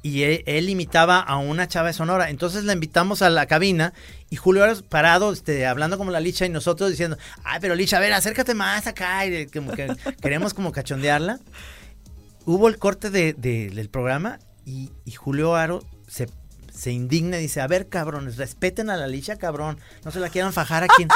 y 0.00 0.22
él, 0.22 0.44
él 0.46 0.68
imitaba 0.70 1.18
a 1.18 1.36
una 1.38 1.66
chava 1.66 1.88
de 1.88 1.92
Sonora. 1.92 2.30
Entonces 2.30 2.62
la 2.64 2.72
invitamos 2.72 3.20
a 3.20 3.30
la 3.30 3.46
cabina 3.46 3.92
y 4.30 4.36
Julio 4.36 4.64
era 4.64 4.74
parado, 4.88 5.32
este, 5.32 5.66
hablando 5.66 5.98
como 5.98 6.12
la 6.12 6.20
Licha 6.20 6.46
y 6.46 6.50
nosotros 6.50 6.90
diciendo, 6.90 7.18
ay, 7.42 7.58
pero 7.60 7.74
Licha, 7.74 7.96
a 7.96 8.00
ver, 8.00 8.12
acércate 8.12 8.54
más 8.54 8.86
acá. 8.86 9.26
Y 9.26 9.46
como 9.48 9.72
que 9.72 9.88
queremos 10.22 10.54
como 10.54 10.70
cachondearla. 10.70 11.40
Hubo 12.46 12.68
el 12.68 12.78
corte 12.78 13.10
de- 13.10 13.34
de- 13.34 13.70
del 13.70 13.88
programa 13.90 14.38
y, 14.64 14.90
y 15.04 15.10
Julio 15.12 15.56
Aro 15.56 15.84
se, 16.06 16.28
se 16.72 16.92
indigna 16.92 17.38
y 17.38 17.42
dice, 17.42 17.60
a 17.60 17.66
ver, 17.66 17.88
cabrones, 17.88 18.36
respeten 18.36 18.90
a 18.90 18.96
la 18.96 19.08
Licha, 19.08 19.36
cabrón. 19.36 19.78
No 20.04 20.12
se 20.12 20.20
la 20.20 20.30
quieran 20.30 20.52
fajar 20.52 20.84
aquí. 20.84 21.06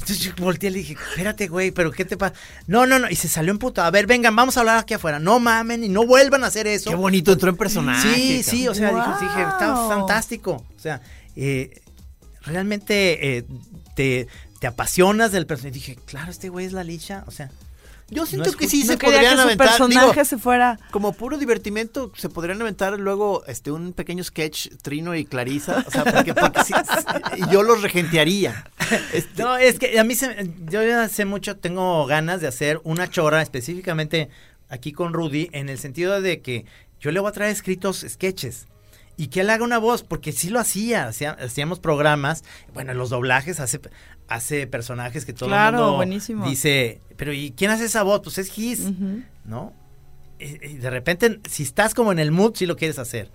Entonces 0.00 0.20
yo 0.20 0.32
volteé 0.38 0.70
y 0.70 0.72
le 0.72 0.78
dije, 0.78 0.94
espérate, 1.10 1.48
güey, 1.48 1.70
pero 1.70 1.90
¿qué 1.90 2.04
te 2.04 2.16
pasa? 2.16 2.34
No, 2.66 2.86
no, 2.86 2.98
no. 2.98 3.10
Y 3.10 3.16
se 3.16 3.28
salió 3.28 3.50
en 3.52 3.58
puta. 3.58 3.86
A 3.86 3.90
ver, 3.90 4.06
vengan, 4.06 4.34
vamos 4.36 4.56
a 4.56 4.60
hablar 4.60 4.78
aquí 4.78 4.94
afuera. 4.94 5.18
No 5.18 5.40
mamen 5.40 5.82
y 5.84 5.88
no 5.88 6.06
vuelvan 6.06 6.44
a 6.44 6.48
hacer 6.48 6.66
eso. 6.66 6.90
Qué 6.90 6.96
bonito 6.96 7.32
entró 7.32 7.50
en 7.50 7.56
personaje. 7.56 8.14
Sí, 8.14 8.42
sí, 8.42 8.68
o 8.68 8.74
sea, 8.74 8.90
Wow. 8.90 9.00
dije, 9.00 9.24
dije, 9.24 9.42
está 9.48 9.74
fantástico. 9.88 10.64
O 10.76 10.80
sea, 10.80 11.00
eh, 11.36 11.80
realmente 12.42 13.36
eh, 13.38 13.44
te, 13.94 14.28
te 14.60 14.66
apasionas 14.66 15.32
del 15.32 15.46
personaje. 15.46 15.74
Dije, 15.74 15.96
claro, 16.06 16.30
este 16.30 16.48
güey 16.48 16.66
es 16.66 16.72
la 16.72 16.84
licha. 16.84 17.24
O 17.26 17.30
sea, 17.30 17.50
Yo 18.10 18.24
siento 18.24 18.52
que 18.52 18.68
sí 18.68 18.84
no 18.84 18.92
se 18.92 18.98
podrían 18.98 19.24
que 19.24 19.36
su 19.36 19.40
aventar. 19.42 19.68
personaje 19.68 20.10
digo, 20.12 20.24
se 20.24 20.38
fuera. 20.38 20.78
como 20.90 21.12
puro 21.12 21.36
divertimento, 21.36 22.10
se 22.16 22.28
podrían 22.28 22.60
aventar 22.60 22.98
luego 22.98 23.44
este 23.46 23.70
un 23.70 23.92
pequeño 23.92 24.24
sketch, 24.24 24.68
Trino 24.80 25.14
y 25.14 25.24
Clarisa. 25.26 25.84
O 25.86 25.90
sea, 25.90 26.04
porque, 26.04 26.34
porque 26.34 26.64
sí, 26.64 26.72
yo 27.50 27.62
los 27.62 27.82
regentearía. 27.82 28.64
Este, 29.12 29.42
No, 29.42 29.56
es 29.56 29.78
que 29.78 29.98
a 29.98 30.04
mí 30.04 30.14
se, 30.14 30.50
yo 30.70 30.82
ya 30.82 31.02
hace 31.02 31.26
mucho 31.26 31.56
tengo 31.58 32.06
ganas 32.06 32.40
de 32.40 32.46
hacer 32.46 32.80
una 32.84 33.10
chora 33.10 33.42
específicamente 33.42 34.30
aquí 34.70 34.92
con 34.92 35.12
Rudy 35.12 35.50
en 35.52 35.68
el 35.68 35.78
sentido 35.78 36.20
de 36.22 36.40
que 36.40 36.64
yo 37.00 37.10
le 37.10 37.20
voy 37.20 37.28
a 37.28 37.32
traer 37.32 37.52
escritos 37.52 38.04
sketches 38.08 38.66
y 39.18 39.26
que 39.28 39.40
él 39.42 39.50
haga 39.50 39.62
una 39.64 39.76
voz 39.78 40.02
porque 40.02 40.32
sí 40.32 40.48
lo 40.48 40.58
hacía, 40.60 41.06
hacía- 41.08 41.32
hacíamos 41.32 41.78
programas, 41.80 42.42
bueno, 42.72 42.94
los 42.94 43.10
doblajes 43.10 43.60
hace 43.60 43.80
hace 44.28 44.66
personajes 44.66 45.24
que 45.26 45.32
todo 45.32 45.48
Claro, 45.48 45.76
el 45.78 45.82
mundo 45.82 45.96
buenísimo. 45.96 46.48
dice, 46.48 47.00
pero 47.16 47.32
¿y 47.34 47.50
quién 47.52 47.70
hace 47.70 47.84
esa 47.86 48.02
voz? 48.02 48.20
Pues 48.22 48.38
es 48.38 48.50
Gis, 48.50 48.80
Ujú. 48.80 49.22
¿no? 49.44 49.72
Y, 50.38 50.44
y 50.66 50.74
de 50.78 50.88
repente 50.90 51.40
si 51.48 51.62
estás 51.64 51.94
como 51.94 52.12
en 52.12 52.18
el 52.18 52.30
mood 52.30 52.52
sí 52.54 52.64
lo 52.66 52.76
quieres 52.76 52.98
hacer. 52.98 53.30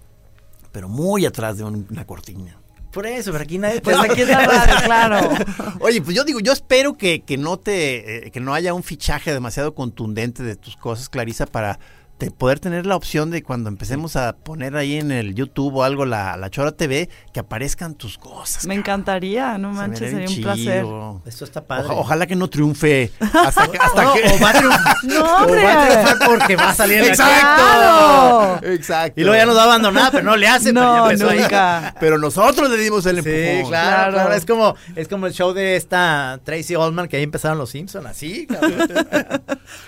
pero 0.72 0.90
muy 0.90 1.26
atrás 1.28 1.58
de 1.60 1.64
un- 1.66 1.86
una 1.92 2.06
cortina. 2.08 2.58
Por 2.92 3.06
eso, 3.08 3.32
pero 3.32 3.44
aquí 3.44 3.58
nadie 3.58 3.82
Pues 3.82 3.98
aquí 3.98 4.22
es 4.22 4.28
la 4.30 4.46
radio, 4.46 4.76
claro. 4.86 5.30
Oye, 5.82 6.00
pues 6.02 6.16
yo 6.16 6.24
digo, 6.24 6.40
yo 6.40 6.52
espero 6.54 6.96
que, 6.96 7.22
que 7.22 7.38
no 7.38 7.58
te, 7.58 8.28
eh, 8.28 8.32
que 8.32 8.40
no 8.40 8.54
haya 8.54 8.74
un 8.76 8.84
fichaje 8.84 9.34
demasiado 9.34 9.74
contundente 9.74 10.44
de 10.44 10.56
tus 10.56 10.76
cosas, 10.78 11.10
Clarisa, 11.10 11.48
para 11.48 11.80
te- 12.26 12.32
poder 12.32 12.60
tener 12.60 12.86
la 12.86 12.96
opción 12.96 13.32
de 13.32 13.44
cuando 13.44 13.70
empecemos 13.70 14.16
a 14.16 14.34
poner 14.36 14.76
ahí 14.76 14.98
en 14.98 15.12
el 15.12 15.36
YouTube 15.36 15.76
o 15.76 15.84
algo 15.84 16.06
la, 16.06 16.38
la 16.38 16.50
Chora 16.50 16.72
TV, 16.72 17.10
que 17.34 17.40
aparezcan 17.40 17.96
tus 17.96 18.18
cosas. 18.18 18.66
Me 18.66 18.76
encantaría, 18.76 19.58
no 19.58 19.72
Se 19.72 19.78
manches, 19.78 20.14
vería 20.14 20.28
sería 20.28 20.38
un 20.38 20.44
placer. 21.22 21.30
Esto 21.32 21.46
está 21.46 21.62
padre. 21.62 21.86
Oja- 21.86 21.94
ojalá 21.96 22.26
que 22.28 22.36
no 22.36 22.48
triunfe 22.50 23.12
hasta 23.20 23.68
que, 23.72 23.78
hasta 23.78 24.04
No, 24.04 24.14
que- 24.14 24.28
o 24.30 24.40
va 24.40 24.50
a 24.50 24.54
triunfar, 24.54 24.96
No, 25.04 25.24
o 25.24 25.44
hombre. 25.44 25.64
va 25.64 25.84
a 25.84 25.88
triunfar 25.88 26.18
porque 26.28 26.56
va 26.56 26.70
a 26.70 26.76
salir 26.76 27.00
en 27.00 27.10
la 27.10 27.16
Claro. 27.16 28.60
Exacto. 28.64 29.20
Y 29.20 29.24
luego 29.24 29.38
ya 29.38 29.46
nos 29.46 29.56
va 29.58 29.62
a 29.62 29.66
abandonar, 29.66 30.12
pero 30.12 30.24
no 30.24 30.36
le 30.36 30.48
hace. 30.48 30.74
pero 30.74 30.86
No, 30.86 31.06
ahí. 31.30 31.44
Pero 32.00 32.18
nosotros 32.18 32.70
le 32.70 32.78
dimos 32.78 33.06
el 33.06 33.22
Sí, 33.24 33.30
empujón. 33.30 33.70
claro, 33.72 33.94
Claro. 33.94 34.14
claro. 34.14 34.34
Es 34.34 34.46
como, 34.46 34.76
es 34.96 35.08
como 35.08 35.28
el 35.28 35.34
show 35.34 35.54
de 35.54 35.76
esta 35.76 36.40
Tracy 36.44 36.76
Oldman 36.76 37.08
que 37.08 37.18
ahí 37.18 37.24
empezaron 37.24 37.58
los 37.58 37.70
Simpsons, 37.70 38.06
así. 38.06 38.48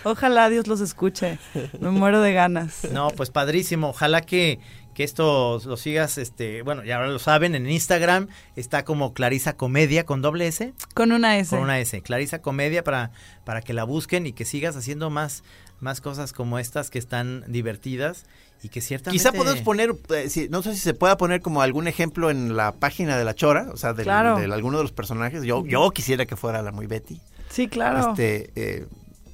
Ojalá 0.03 0.49
Dios 0.49 0.67
los 0.67 0.81
escuche. 0.81 1.39
Me 1.79 1.89
muero 1.89 2.21
de 2.21 2.24
ganas. 2.33 2.83
no, 2.91 3.09
pues 3.09 3.29
padrísimo. 3.29 3.89
Ojalá 3.89 4.21
que, 4.21 4.59
que 4.93 5.03
esto 5.03 5.61
lo 5.65 5.77
sigas, 5.77 6.17
este, 6.17 6.61
bueno, 6.61 6.83
ya 6.83 6.95
ahora 6.97 7.09
lo 7.09 7.19
saben, 7.19 7.55
en 7.55 7.69
Instagram 7.69 8.27
está 8.55 8.85
como 8.85 9.13
Clarisa 9.13 9.55
Comedia 9.57 10.05
con 10.05 10.21
doble 10.21 10.47
S, 10.47 10.73
Con 10.93 11.11
una 11.11 11.37
S. 11.37 11.49
con 11.49 11.59
una 11.63 11.79
S. 11.79 12.01
Clarisa 12.01 12.41
Comedia 12.41 12.83
para, 12.83 13.11
para 13.43 13.61
que 13.61 13.73
la 13.73 13.83
busquen 13.83 14.25
y 14.27 14.33
que 14.33 14.45
sigas 14.45 14.75
haciendo 14.75 15.09
más, 15.09 15.43
más 15.79 16.01
cosas 16.01 16.31
como 16.33 16.59
estas 16.59 16.89
que 16.89 16.99
están 16.99 17.43
divertidas 17.47 18.25
y 18.63 18.69
que 18.69 18.79
ciertamente... 18.81 19.17
Quizá 19.19 19.31
podemos 19.33 19.61
poner, 19.61 19.93
eh, 20.15 20.29
si- 20.29 20.47
no 20.49 20.63
sé 20.63 20.73
si 20.73 20.79
se 20.79 20.93
pueda 20.93 21.17
poner 21.17 21.41
como 21.41 21.61
algún 21.61 21.87
ejemplo 21.87 22.31
en 22.31 22.55
la 22.55 22.71
página 22.71 23.17
de 23.17 23.25
la 23.25 23.35
Chora, 23.35 23.67
o 23.73 23.77
sea, 23.77 23.93
del, 23.93 24.05
Claro. 24.05 24.37
de 24.39 24.45
alguno 24.45 24.77
de 24.77 24.83
los 24.83 24.91
personajes. 24.93 25.43
Yo, 25.43 25.65
yo 25.65 25.91
quisiera 25.91 26.25
que 26.25 26.35
fuera 26.37 26.61
la 26.61 26.71
muy 26.71 26.87
Betty. 26.87 27.19
Sí, 27.49 27.67
claro. 27.67 28.11
Este, 28.11 28.51
eh, 28.55 28.85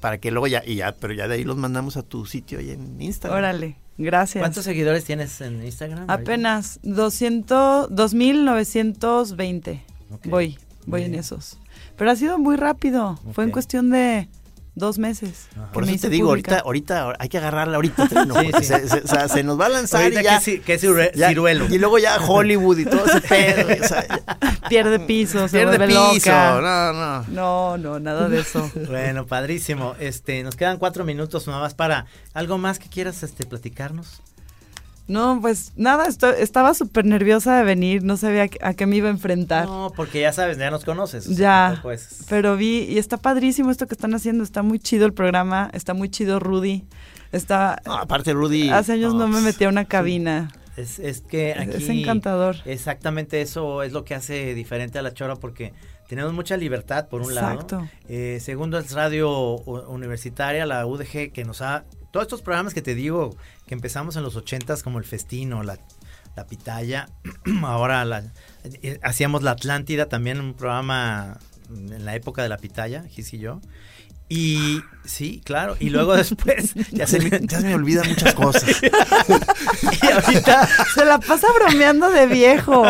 para 0.01 0.17
que 0.17 0.31
luego 0.31 0.47
ya, 0.47 0.61
y 0.65 0.75
ya, 0.75 0.97
pero 0.97 1.13
ya 1.13 1.29
de 1.29 1.35
ahí 1.35 1.45
los 1.45 1.55
mandamos 1.55 1.95
a 1.95 2.01
tu 2.01 2.25
sitio 2.25 2.59
ahí 2.59 2.71
en 2.71 3.01
Instagram. 3.01 3.37
Órale, 3.37 3.77
gracias. 3.97 4.41
¿Cuántos 4.41 4.65
seguidores 4.65 5.05
tienes 5.05 5.39
en 5.39 5.63
Instagram? 5.63 6.09
Apenas 6.09 6.79
200, 6.83 7.95
2920. 7.95 9.83
Ok. 10.11 10.27
Voy, 10.27 10.57
voy 10.87 11.03
en 11.03 11.15
esos. 11.15 11.59
Pero 11.95 12.11
ha 12.11 12.15
sido 12.15 12.37
muy 12.39 12.57
rápido. 12.57 13.17
Fue 13.31 13.43
en 13.45 13.51
cuestión 13.51 13.91
de 13.91 14.27
dos 14.75 14.97
meses. 14.97 15.47
Por 15.73 15.83
que 15.83 15.89
me 15.91 15.95
eso 15.95 16.01
te 16.07 16.09
digo, 16.09 16.29
pública. 16.29 16.59
ahorita, 16.59 17.01
ahorita 17.05 17.17
hay 17.21 17.29
que 17.29 17.37
agarrarla 17.37 17.75
ahorita, 17.75 18.07
Trino, 18.07 18.35
Sí, 18.41 18.51
sí. 18.59 18.63
Se, 18.65 18.87
se- 18.89 18.99
o 19.01 19.07
sea, 19.07 19.27
se 19.27 19.43
nos 19.43 19.59
va 19.59 19.65
a 19.65 19.69
lanzar 19.69 20.03
Ahorita 20.03 20.21
y 20.21 20.23
ya, 20.23 20.39
que, 20.39 20.79
cirue- 20.79 21.11
ya- 21.13 21.27
ciruelo. 21.29 21.65
y 21.69 21.77
luego 21.77 21.97
ya 21.99 22.17
Hollywood 22.17 22.77
y 22.79 22.85
todo 22.85 23.05
ese 23.05 23.21
pedo, 23.27 23.83
o 23.83 23.87
sea, 23.87 24.05
Pierde 24.69 24.99
piso, 24.99 25.47
se 25.47 25.57
pierde 25.57 25.87
piso, 25.87 26.29
loca. 26.29 26.61
no, 26.61 26.93
no. 26.93 27.25
No, 27.27 27.77
no, 27.77 27.99
nada 27.99 28.29
de 28.29 28.39
eso. 28.39 28.71
Bueno, 28.87 29.25
padrísimo. 29.27 29.95
Este, 29.99 30.43
nos 30.43 30.55
quedan 30.55 30.77
cuatro 30.77 31.03
minutos 31.03 31.45
nada 31.47 31.59
más 31.59 31.73
para 31.73 32.05
algo 32.33 32.57
más 32.57 32.79
que 32.79 32.87
quieras 32.89 33.23
este, 33.23 33.45
platicarnos. 33.45 34.21
No, 35.11 35.39
pues 35.41 35.73
nada, 35.75 36.05
esto- 36.07 36.33
estaba 36.33 36.73
súper 36.73 37.05
nerviosa 37.05 37.57
de 37.57 37.63
venir, 37.63 38.03
no 38.03 38.15
sabía 38.17 38.43
a 38.43 38.47
qué- 38.47 38.59
a 38.61 38.73
qué 38.73 38.85
me 38.85 38.95
iba 38.95 39.07
a 39.07 39.11
enfrentar. 39.11 39.65
No, 39.65 39.91
porque 39.95 40.21
ya 40.21 40.31
sabes, 40.33 40.57
ya 40.57 40.71
nos 40.71 40.85
conoces. 40.85 41.25
Ya, 41.35 41.81
es- 41.91 42.25
pero 42.29 42.55
vi 42.55 42.85
y 42.89 42.97
está 42.97 43.17
padrísimo 43.17 43.71
esto 43.71 43.87
que 43.87 43.93
están 43.95 44.13
haciendo, 44.13 44.43
está 44.43 44.63
muy 44.63 44.79
chido 44.79 45.05
el 45.05 45.13
programa, 45.13 45.69
está 45.73 45.93
muy 45.93 46.09
chido 46.09 46.39
Rudy, 46.39 46.85
está... 47.31 47.81
No, 47.85 47.93
aparte 47.97 48.33
Rudy. 48.33 48.69
hace 48.69 48.93
años 48.93 49.13
no, 49.13 49.27
me 49.27 49.41
metí 49.41 49.65
a 49.65 49.69
una 49.69 49.85
cabina, 49.85 50.49
Es, 50.77 50.99
es 50.99 51.19
que 51.21 51.51
Es- 51.51 51.57
aquí 51.59 51.83
es 51.83 51.89
encantador. 51.89 52.55
Exactamente 52.65 53.41
eso 53.41 53.83
es 53.83 53.91
lo 53.91 54.05
que 54.05 54.15
hace 54.15 54.53
diferente 54.55 54.97
a 54.97 55.01
la 55.01 55.13
chora 55.13 55.35
porque 55.35 55.73
tenemos 56.07 56.31
mucha 56.33 56.55
libertad 56.55 57.09
por 57.09 57.21
un 57.21 57.31
Exacto. 57.33 57.75
lado. 57.77 57.89
Eh, 58.07 58.39
segundo 58.41 58.79
es 58.79 58.91
radio 58.93 59.29
universitaria, 59.89 60.65
la 60.65 60.85
UDG, 60.85 61.31
que 61.33 61.43
nos 61.45 61.61
ha... 61.61 61.83
Todos 62.11 62.25
estos 62.25 62.41
programas 62.41 62.73
que 62.73 62.81
te 62.81 62.93
digo, 62.93 63.35
que 63.65 63.73
empezamos 63.73 64.15
en 64.15 64.23
los 64.23 64.35
ochentas 64.35 64.83
como 64.83 64.99
el 64.99 65.05
Festino, 65.05 65.63
la, 65.63 65.79
la 66.35 66.45
Pitaya, 66.45 67.09
ahora 67.63 68.03
la, 68.05 68.31
eh, 68.63 68.99
hacíamos 69.01 69.43
la 69.43 69.51
Atlántida, 69.51 70.07
también 70.07 70.39
un 70.39 70.53
programa 70.53 71.39
en 71.69 72.05
la 72.05 72.15
época 72.15 72.43
de 72.43 72.49
la 72.49 72.57
Pitaya, 72.57 73.03
Gis 73.03 73.33
y 73.33 73.39
yo. 73.39 73.61
Y 74.33 74.81
sí, 75.03 75.41
claro, 75.43 75.75
y 75.77 75.89
luego 75.89 76.15
después 76.15 76.73
Ya 76.91 77.05
se, 77.05 77.19
me, 77.19 77.37
ya 77.41 77.59
se 77.59 77.67
me 77.67 77.75
olvidan 77.75 78.07
muchas 78.07 78.33
cosas. 78.33 78.63
y 78.81 80.07
ahorita 80.07 80.69
se 80.95 81.03
la 81.03 81.19
pasa 81.19 81.47
bromeando 81.53 82.09
de 82.09 82.27
viejo, 82.27 82.81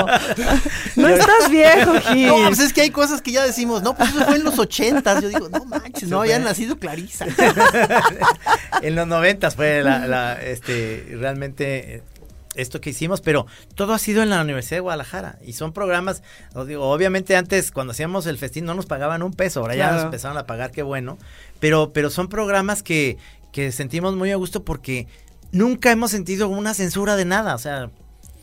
no 0.97 1.07
estás 1.07 1.49
viejo, 1.49 1.99
Gil. 1.99 2.27
No, 2.27 2.35
pues 2.45 2.59
es 2.59 2.73
que 2.73 2.81
hay 2.81 2.91
cosas 2.91 3.23
que 3.23 3.31
ya 3.31 3.43
decimos, 3.43 3.81
no, 3.81 3.95
pues 3.95 4.11
eso 4.11 4.23
fue 4.23 4.35
en 4.35 4.43
los 4.43 4.59
ochentas. 4.59 5.19
Yo 5.19 5.29
digo, 5.29 5.49
no 5.49 5.65
manches, 5.65 6.07
no 6.07 6.21
había 6.21 6.37
nacido 6.37 6.77
Clarisa. 6.77 7.25
en 8.83 8.93
los 8.93 9.07
noventas 9.07 9.55
fue 9.55 9.81
la, 9.81 10.05
la, 10.05 10.33
este, 10.33 11.07
realmente 11.19 12.03
esto 12.55 12.81
que 12.81 12.89
hicimos, 12.89 13.21
pero 13.21 13.45
todo 13.75 13.93
ha 13.93 13.99
sido 13.99 14.21
en 14.23 14.29
la 14.29 14.41
Universidad 14.41 14.77
de 14.77 14.81
Guadalajara 14.81 15.37
y 15.45 15.53
son 15.53 15.71
programas, 15.71 16.21
os 16.53 16.67
digo, 16.67 16.89
obviamente 16.89 17.35
antes 17.37 17.71
cuando 17.71 17.91
hacíamos 17.91 18.25
el 18.25 18.37
festín 18.37 18.65
no 18.65 18.73
nos 18.75 18.85
pagaban 18.85 19.23
un 19.23 19.31
peso, 19.33 19.61
ahora 19.61 19.75
ya 19.75 19.91
nos 19.93 20.03
empezaron 20.03 20.37
a 20.37 20.45
pagar, 20.45 20.71
qué 20.71 20.83
bueno, 20.83 21.17
pero, 21.59 21.93
pero 21.93 22.09
son 22.09 22.27
programas 22.27 22.83
que, 22.83 23.17
que 23.53 23.71
sentimos 23.71 24.15
muy 24.15 24.31
a 24.31 24.35
gusto 24.35 24.63
porque 24.65 25.07
nunca 25.53 25.91
hemos 25.91 26.11
sentido 26.11 26.49
una 26.49 26.73
censura 26.73 27.15
de 27.15 27.25
nada, 27.25 27.55
o 27.55 27.59
sea, 27.59 27.89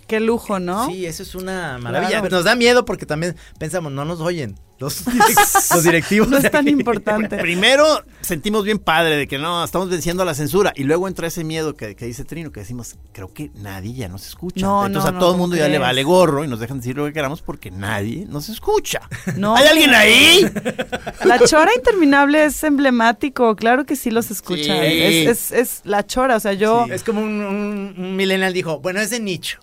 Qué 0.07 0.21
lujo, 0.21 0.59
¿no? 0.59 0.87
sí, 0.87 1.05
eso 1.05 1.23
es 1.23 1.35
una 1.35 1.77
maravilla, 1.77 2.21
Claro. 2.21 2.35
nos 2.37 2.45
da 2.45 2.55
miedo 2.55 2.87
porque 2.87 3.05
también 3.05 3.37
pensamos, 3.59 3.93
no 3.93 4.07
nos 4.07 4.21
oyen 4.21 4.55
los, 4.79 5.03
los 5.75 5.85
directivos. 5.85 6.29
No 6.29 6.39
es 6.39 6.51
tan 6.51 6.69
importante. 6.69 7.37
Primero 7.39 7.85
sentimos 8.21 8.65
bien 8.65 8.79
padre 8.79 9.17
de 9.17 9.27
que 9.27 9.39
no, 9.39 9.65
estamos 9.65 9.89
venciendo 9.91 10.25
la 10.25 10.35
censura. 10.35 10.73
Y 10.77 10.85
luego 10.85 11.09
entra 11.09 11.27
ese 11.27 11.45
miedo 11.45 11.75
que, 11.75 11.97
que 11.97 12.07
dice 12.07 12.25
Trino, 12.25 12.53
que 12.53 12.61
decimos, 12.61 12.97
creo 13.13 13.33
que 13.33 13.51
nadie 13.55 13.95
ya 13.95 14.09
nos 14.09 14.27
escucha. 14.27 14.65
No, 14.65 14.87
Entonces 14.87 15.11
no, 15.13 15.17
a 15.17 15.21
todo 15.21 15.31
no, 15.31 15.35
el 15.35 15.41
mundo 15.41 15.57
¿cómo 15.57 15.67
ya 15.67 15.69
le 15.69 15.79
vale 15.79 16.03
gorro 16.05 16.45
y 16.45 16.49
nos 16.49 16.61
dejan 16.61 16.79
decir 16.79 16.97
lo 16.97 17.07
que 17.07 17.13
queramos 17.13 17.43
porque 17.43 17.71
nadie 17.71 18.27
nos 18.29 18.49
escucha. 18.49 19.01
No, 19.37 19.57
¿Hay 19.57 19.67
alguien 19.67 19.95
ahí? 19.95 20.47
La 21.25 21.39
chora 21.41 21.73
interminable 21.75 22.45
es 22.45 22.63
emblemático, 22.65 23.57
claro 23.57 23.85
que 23.85 23.97
sí 23.97 24.11
los 24.11 24.31
escuchan. 24.31 24.79
Sí. 24.81 25.27
Es, 25.27 25.51
es, 25.51 25.53
es 25.53 25.81
la 25.85 26.07
chora, 26.07 26.37
o 26.37 26.41
sea, 26.41 26.53
yo... 26.53 26.87
Es 26.91 27.03
como 27.03 27.21
un, 27.21 27.41
un, 27.43 27.95
un 27.97 28.17
millennial 28.17 28.53
dijo, 28.53 28.81
bueno, 28.81 29.01
es 29.01 29.11
de 29.11 29.21
nicho. 29.21 29.59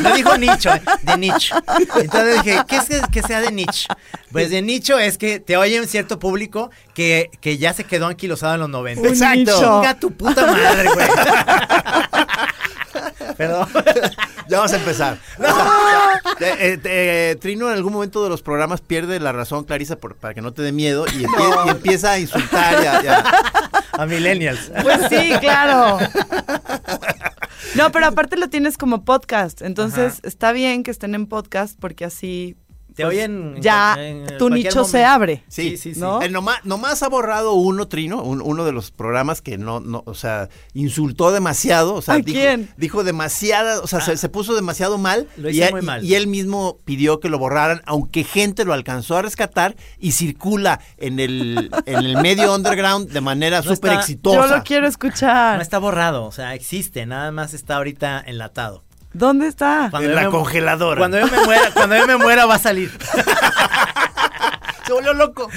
No 0.00 0.14
dijo 0.14 0.36
nicho, 0.36 0.72
eh, 0.74 0.82
de 1.02 1.16
nicho. 1.16 1.54
Entonces 1.96 2.42
dije, 2.42 2.60
¿qué 2.68 2.76
es 2.76 2.84
que, 2.84 3.00
que 3.10 3.22
sea 3.22 3.40
de 3.40 3.50
nicho? 3.52 3.88
Pues 4.30 4.50
de 4.50 4.60
nicho 4.62 4.98
es 4.98 5.16
que 5.16 5.40
te 5.40 5.56
oye 5.56 5.80
un 5.80 5.86
cierto 5.86 6.18
público 6.18 6.70
que, 6.94 7.30
que 7.40 7.56
ya 7.56 7.72
se 7.72 7.84
quedó 7.84 8.06
anquilosado 8.06 8.54
en 8.54 8.60
los 8.60 8.68
90. 8.68 9.00
Un 9.02 9.08
Exacto. 9.08 9.58
Chinga 9.58 9.94
tu 9.98 10.10
puta 10.12 10.46
madre, 10.46 10.88
güey. 10.92 11.06
Perdón. 13.36 13.68
Ya 14.48 14.58
vamos 14.58 14.72
a 14.72 14.76
empezar. 14.76 15.18
O 15.38 15.42
sea, 15.42 16.20
eh, 16.58 16.78
eh, 16.84 17.36
Trino 17.40 17.68
en 17.68 17.74
algún 17.74 17.92
momento 17.92 18.22
de 18.22 18.30
los 18.30 18.42
programas 18.42 18.80
pierde 18.80 19.18
la 19.20 19.32
razón, 19.32 19.64
Clarisa, 19.64 19.96
por- 19.96 20.16
para 20.16 20.34
que 20.34 20.40
no 20.40 20.52
te 20.52 20.62
dé 20.62 20.72
miedo 20.72 21.04
y, 21.06 21.24
empie- 21.24 21.66
y 21.66 21.70
empieza 21.70 22.12
a 22.12 22.18
insultar. 22.18 22.82
ya- 22.82 23.02
ya. 23.02 23.24
A 23.92 24.06
millennials. 24.06 24.70
Pues 24.82 25.00
sí, 25.10 25.32
claro. 25.40 25.98
No, 27.76 27.92
pero 27.92 28.06
aparte 28.06 28.36
lo 28.36 28.48
tienes 28.48 28.78
como 28.78 29.04
podcast, 29.04 29.62
entonces 29.62 30.20
está 30.22 30.52
bien 30.52 30.82
que 30.82 30.90
estén 30.90 31.14
en 31.14 31.26
podcast 31.26 31.78
porque 31.78 32.04
así 32.04 32.56
Te 32.96 33.04
oyen. 33.04 33.54
en 33.56 33.62
ya 33.62 33.94
en 33.98 34.38
tu 34.38 34.48
nicho 34.50 34.84
se 34.84 35.04
abre. 35.04 35.44
Sí, 35.48 35.76
sí, 35.76 35.94
sí. 35.94 36.00
¿no? 36.00 36.22
Eh, 36.22 36.28
nomás, 36.30 36.64
nomás 36.64 37.02
ha 37.02 37.08
borrado 37.08 37.52
uno, 37.52 37.86
Trino, 37.88 38.22
un- 38.22 38.40
uno 38.42 38.64
de 38.64 38.72
los 38.72 38.90
programas 38.90 39.42
que 39.42 39.58
no, 39.58 39.80
no, 39.80 40.02
o 40.06 40.14
sea, 40.14 40.48
insultó 40.74 41.30
demasiado. 41.30 41.94
O 41.94 42.02
sea, 42.02 42.14
¿A 42.14 42.18
dijo, 42.18 42.38
quién? 42.38 42.68
dijo 42.76 43.04
demasiada, 43.04 43.80
o 43.80 43.86
sea, 43.86 44.00
se, 44.00 44.16
se 44.16 44.28
puso 44.28 44.54
demasiado 44.54 44.96
mal. 44.98 45.28
Lo 45.36 45.50
y, 45.50 45.58
hizo 45.58 45.66
él- 45.66 45.72
muy 45.72 45.82
mal. 45.82 46.04
y 46.04 46.14
él 46.14 46.26
mismo 46.26 46.78
pidió 46.84 47.20
que 47.20 47.28
lo 47.28 47.38
borraran, 47.38 47.82
aunque 47.84 48.24
gente 48.24 48.64
lo 48.64 48.72
alcanzó 48.72 49.16
a 49.18 49.22
rescatar 49.22 49.76
y 49.98 50.12
circula 50.12 50.80
en 50.96 51.20
el, 51.20 51.70
en 51.84 51.96
el 51.98 52.16
medio 52.22 52.54
underground 52.54 53.10
de 53.10 53.20
manera 53.20 53.60
No 53.60 53.74
súper 53.74 53.92
exitosa. 53.92 54.48
Yo 54.48 54.56
lo 54.56 54.62
quiero 54.64 54.86
escuchar. 54.86 55.56
No 55.56 55.62
está 55.62 55.78
borrado, 55.78 56.24
o 56.24 56.32
sea, 56.32 56.54
existe, 56.54 57.04
nada 57.04 57.30
más 57.30 57.52
está 57.52 57.76
ahorita 57.76 58.22
enlatado. 58.26 58.85
¿Dónde 59.16 59.46
está? 59.48 59.90
En 59.94 60.14
la 60.14 60.28
congeladora. 60.28 60.98
Cuando 60.98 61.18
yo 61.18 61.26
me 61.26 61.44
muera, 61.44 61.70
cuando 61.72 61.96
yo 61.96 62.06
me 62.06 62.16
muera 62.18 62.44
va 62.46 62.56
a 62.56 62.58
salir. 62.58 62.90
Se 64.86 64.92
volvió 64.92 65.14
loco. 65.14 65.48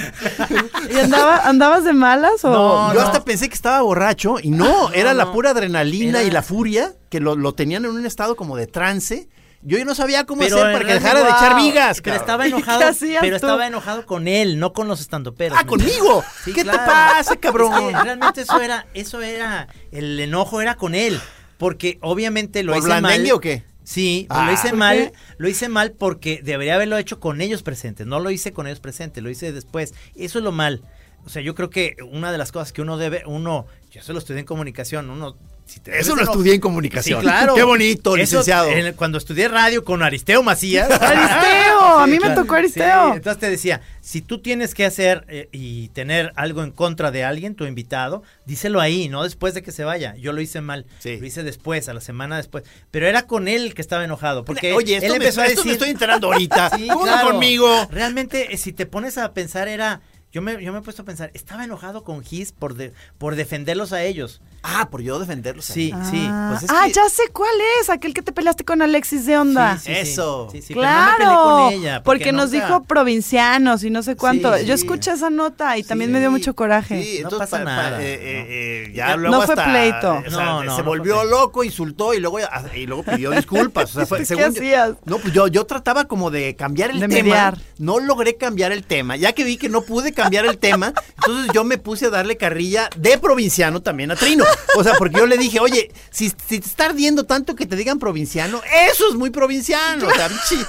¿Y 0.91 0.97
andaba, 0.97 1.37
andabas 1.47 1.83
de 1.83 1.93
malas 1.93 2.43
o...? 2.43 2.49
No, 2.49 2.93
Yo 2.95 3.01
hasta 3.01 3.23
pensé 3.23 3.47
que 3.47 3.53
estaba 3.53 3.81
borracho 3.81 4.37
y 4.41 4.49
no, 4.49 4.91
era 4.91 5.13
la 5.13 5.31
pura 5.31 5.51
adrenalina 5.51 6.19
Era- 6.21 6.27
y 6.27 6.31
la 6.31 6.41
furia 6.41 6.93
que 7.09 7.19
lo, 7.19 7.35
lo 7.35 7.53
tenían 7.53 7.85
en 7.85 7.91
un 7.91 8.05
estado 8.07 8.35
como 8.35 8.57
de 8.57 8.65
trance. 8.65 9.29
Yo 9.61 9.77
ya 9.77 9.83
no 9.85 9.93
sabía 9.93 10.25
cómo 10.25 10.39
Pero 10.41 10.55
hacer 10.57 10.71
para 10.73 10.85
que 10.85 10.93
dejara 10.93 11.21
de 11.21 11.29
echar 11.29 11.55
vigas. 11.57 12.01
Pero 12.01 12.15
cabrón. 12.15 12.21
estaba 12.21 12.43
¿Qué 12.45 12.49
enojado, 12.49 12.91
pero 13.21 13.29
tú? 13.39 13.45
estaba 13.45 13.67
enojado 13.67 14.05
con 14.07 14.27
él, 14.27 14.57
no 14.57 14.73
con 14.73 14.87
los 14.87 14.99
estandoperos. 15.01 15.57
Ah, 15.59 15.63
¿me 15.63 15.67
conmigo. 15.67 16.23
Sí, 16.45 16.53
¿Qué 16.53 16.63
te 16.63 16.71
pasa, 16.71 17.35
cabrón? 17.35 17.73
Es 17.89 17.97
que 17.97 18.03
realmente 18.03 18.41
eso 18.41 18.59
era, 18.61 18.87
eso 18.95 19.21
era, 19.21 19.67
el 19.91 20.19
enojo 20.19 20.61
era 20.61 20.73
con 20.75 20.95
él, 20.95 21.19
porque 21.59 21.99
obviamente 22.01 22.63
lo 22.63 22.71
¿Por 22.73 22.79
hice 22.81 23.01
mal. 23.01 23.31
o 23.31 23.39
qué? 23.39 23.63
Sí, 23.83 24.25
Ah. 24.29 24.45
lo 24.47 24.53
hice 24.53 24.69
¿Por 24.69 24.77
mal, 24.77 25.11
lo 25.37 25.47
hice 25.49 25.69
mal 25.69 25.91
porque 25.91 26.41
debería 26.43 26.75
haberlo 26.75 26.97
hecho 26.97 27.19
con 27.19 27.41
ellos 27.41 27.61
presentes, 27.61 28.07
no 28.07 28.19
lo 28.19 28.31
hice 28.31 28.51
con 28.53 28.65
ellos 28.65 28.79
presentes, 28.79 29.21
lo 29.23 29.29
hice 29.29 29.51
después. 29.51 29.93
Eso 30.15 30.39
es 30.39 30.43
lo 30.43 30.51
mal. 30.51 30.81
O 31.25 31.29
sea, 31.29 31.41
yo 31.41 31.53
creo 31.53 31.69
que 31.69 31.95
una 32.11 32.31
de 32.31 32.37
las 32.37 32.51
cosas 32.51 32.71
que 32.71 32.81
uno 32.81 32.97
debe, 32.97 33.23
uno, 33.25 33.67
yo 33.91 33.99
eso 33.99 34.13
lo 34.13 34.19
estudié 34.19 34.39
en 34.39 34.45
comunicación, 34.45 35.09
uno 35.09 35.35
si 35.69 35.79
te 35.79 35.97
Eso 35.99 36.15
lo 36.15 36.23
estudié 36.23 36.55
en 36.55 36.61
comunicación. 36.61 37.19
Sí, 37.21 37.23
claro. 37.25 37.55
Qué 37.55 37.63
bonito, 37.63 38.15
Eso, 38.17 38.37
licenciado. 38.39 38.69
en- 38.69 38.93
cuando 38.95 39.17
estudié 39.17 39.47
radio 39.47 39.83
con 39.83 40.01
Aristeo 40.03 40.41
Macías. 40.43 40.89
Aristeo, 41.01 41.79
a 41.99 42.07
mí 42.07 42.17
me 42.19 42.31
tocó 42.31 42.55
Aristeo. 42.55 43.11
Sí, 43.11 43.17
entonces 43.17 43.39
te 43.39 43.49
decía, 43.49 43.81
si 44.01 44.21
tú 44.21 44.39
tienes 44.41 44.73
que 44.73 44.85
hacer 44.85 45.25
eh, 45.27 45.47
y 45.51 45.89
tener 45.89 46.31
algo 46.35 46.63
en 46.63 46.71
contra 46.71 47.11
de 47.11 47.23
alguien, 47.23 47.55
tu 47.55 47.65
invitado, 47.65 48.23
díselo 48.45 48.81
ahí, 48.81 49.09
no 49.09 49.23
después 49.23 49.53
de 49.53 49.61
que 49.61 49.71
se 49.71 49.83
vaya. 49.83 50.15
Yo 50.15 50.33
lo 50.33 50.41
hice 50.41 50.61
mal, 50.61 50.85
Sí. 50.99 51.17
lo 51.17 51.25
hice 51.25 51.43
después, 51.43 51.87
a 51.89 51.93
la 51.93 52.01
semana 52.01 52.37
después. 52.37 52.63
Pero 52.91 53.07
era 53.07 53.27
con 53.27 53.47
él 53.47 53.73
que 53.73 53.81
estaba 53.81 54.03
enojado, 54.03 54.43
porque 54.45 54.73
Oye, 54.73 54.95
esto, 54.95 55.05
él 55.05 55.11
me, 55.13 55.17
empezó 55.17 55.41
a 55.41 55.45
esto 55.45 55.61
me 55.61 55.71
decir... 55.71 55.71
estoy 55.73 55.89
enterando 55.91 56.27
ahorita. 56.31 56.71
Sí, 56.79 56.87
¿Cómo 56.87 57.03
que 57.05 57.11
claro. 57.11 57.31
conmigo? 57.31 57.87
Realmente, 57.91 58.53
eh, 58.53 58.57
si 58.57 58.73
te 58.73 58.85
pones 58.85 59.17
a 59.17 59.33
pensar, 59.33 59.67
era... 59.67 60.01
Yo 60.31 60.43
me, 60.43 60.63
yo 60.63 60.71
me 60.71 60.77
he 60.77 60.81
puesto 60.83 61.01
a 61.01 61.05
pensar, 61.05 61.31
estaba 61.33 61.63
enojado 61.63 62.03
con 62.03 62.23
Gis 62.23 62.51
por, 62.51 62.75
de- 62.75 62.93
por 63.17 63.35
defenderlos 63.35 63.93
a 63.93 64.03
ellos. 64.03 64.41
Ah, 64.61 64.87
por 64.91 65.01
yo 65.01 65.17
defenderlos. 65.17 65.65
Sí, 65.65 65.91
ahí. 65.95 66.01
sí. 66.11 66.25
Ah, 66.29 66.49
pues 66.51 66.63
es 66.63 66.69
ah, 66.69 66.83
que- 66.85 66.91
ya 66.93 67.09
sé 67.09 67.23
cuál 67.33 67.49
es, 67.81 67.89
aquel 67.89 68.13
que 68.13 68.21
te 68.21 68.31
peleaste 68.31 68.63
con 68.63 68.81
Alexis 68.83 69.25
de 69.25 69.37
Onda. 69.39 69.77
Sí, 69.79 69.85
sí. 69.85 69.91
Eso. 69.91 70.47
Sí, 70.51 70.61
sí, 70.61 70.73
pero 70.75 70.85
no 70.85 70.91
me 70.91 71.11
peleé 71.13 71.15
claro, 71.17 71.43
con 71.43 71.73
ella, 71.73 72.03
porque, 72.03 72.31
nos 72.31 72.51
nunca- 72.51 72.65
dijo 72.67 72.83
provincianos 72.83 73.83
y 73.83 73.89
no 73.89 74.03
sé 74.03 74.15
cuánto. 74.15 74.55
Sí, 74.57 74.65
Yo 74.65 74.75
escuché 74.75 75.11
esa 75.11 75.31
nota 75.31 75.77
y 75.79 75.83
también 75.83 76.11
me 76.11 76.19
dio 76.19 76.29
mucho 76.29 76.55
coraje. 76.55 77.01
Sí, 77.03 77.11
No 77.23 77.29
entonces 77.29 77.49
pasa 77.49 77.57
pa- 77.57 77.65
pa- 77.65 77.71
nada, 77.89 77.97
eh, 78.03 78.17
¿no? 78.19 78.23
eh, 78.23 78.45
eh, 78.49 78.87
No 78.89 78.93
ya 78.95 79.15
luego 79.15 79.41
fue 79.41 79.55
hasta, 79.55 79.65
pleito. 79.65 80.13
o 80.13 80.21
sea, 80.21 80.29
No, 80.45 80.53
no, 80.55 80.59
se 80.61 80.65
no 80.67 80.73
fue 80.75 80.83
volvió 80.83 81.23
loco, 81.23 81.63
insultó 81.63 82.13
y 82.13 82.19
luego 82.19 82.37
y 82.75 82.85
luego 82.85 83.01
pidió 83.03 83.31
disculpas. 83.31 83.89
O 83.95 83.99
sea, 83.99 84.05
fue- 84.05 84.19
¿Qué 84.19 84.25
según 84.25 84.43
yo- 84.43 84.49
hacías? 84.51 84.91
no, 85.05 85.17
pues 85.17 85.33
yo, 85.33 85.47
yo 85.47 85.65
trataba 85.65 86.05
como 86.05 86.29
de 86.29 86.55
cambiar 86.55 86.91
el 86.91 86.99
De 86.99 87.07
tema. 87.07 87.23
mediar. 87.23 87.57
No 87.79 87.99
logré 87.99 88.35
cambiar 88.35 88.71
el 88.71 88.83
tema. 88.83 89.15
Ya 89.15 89.33
que 89.33 89.43
vi 89.43 89.57
que 89.57 89.69
no 89.69 89.81
pude 89.81 90.11
cambiar 90.23 90.45
el 90.45 90.57
tema, 90.57 90.93
entonces 91.17 91.51
yo 91.53 91.63
me 91.63 91.77
puse 91.77 92.07
a 92.07 92.09
darle 92.09 92.37
carrilla 92.37 92.89
de 92.95 93.17
provinciano 93.17 93.81
también 93.81 94.11
a 94.11 94.15
Trino. 94.15 94.43
O 94.75 94.83
sea, 94.83 94.93
porque 94.95 95.17
yo 95.17 95.25
le 95.25 95.37
dije, 95.37 95.59
oye, 95.59 95.91
si, 96.09 96.29
si 96.29 96.59
te 96.59 96.67
está 96.67 96.85
ardiendo 96.85 97.25
tanto 97.25 97.55
que 97.55 97.65
te 97.65 97.75
digan 97.75 97.99
provinciano, 97.99 98.61
eso 98.91 99.09
es 99.09 99.15
muy 99.15 99.29
provinciano. 99.29 100.07
O 100.07 100.11
sea, 100.11 100.27
pinche, 100.27 100.65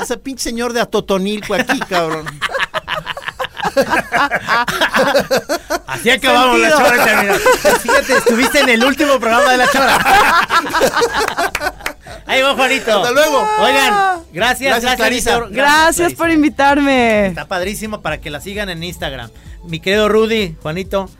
ese 0.00 0.16
pinche 0.18 0.42
señor 0.42 0.72
de 0.72 0.80
Atotonilco 0.80 1.54
aquí, 1.54 1.78
cabrón. 1.88 2.26
Así 5.86 6.10
acabamos 6.10 6.58
la 6.58 6.70
Sentido. 6.70 6.88
chora 6.90 7.04
terminó. 7.04 7.34
Fíjate, 7.80 8.16
estuviste 8.18 8.60
en 8.60 8.68
el 8.68 8.84
último 8.84 9.18
programa 9.18 9.50
de 9.52 9.56
la 9.56 9.70
chora. 9.70 9.98
Ahí 12.32 12.40
va 12.40 12.54
Juanito. 12.54 12.96
Hasta 12.96 13.10
luego. 13.12 13.46
Oigan, 13.60 14.22
gracias, 14.32 14.32
Gracias, 14.32 14.82
gracias, 14.82 14.96
Clarisa. 14.96 15.40
Gracias 15.50 16.14
por 16.14 16.30
invitarme. 16.30 17.26
Está 17.26 17.46
padrísimo 17.46 18.00
para 18.00 18.20
que 18.20 18.30
la 18.30 18.40
sigan 18.40 18.70
en 18.70 18.82
Instagram. 18.82 19.30
Mi 19.64 19.80
querido 19.80 20.08
Rudy, 20.08 20.56
Juanito, 20.62 21.10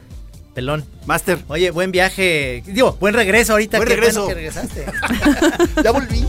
pelón. 0.55 0.87
Master, 1.05 1.39
Oye, 1.49 1.71
buen 1.71 1.93
viaje. 1.93 2.63
Digo, 2.67 2.97
buen 2.99 3.13
regreso 3.13 3.53
ahorita. 3.53 3.77
Buen 3.77 3.91
regreso. 3.91 4.25
bueno 4.25 4.35
que 4.35 4.41
regresaste. 4.41 4.87
ya 5.85 5.91
volví. 5.91 6.25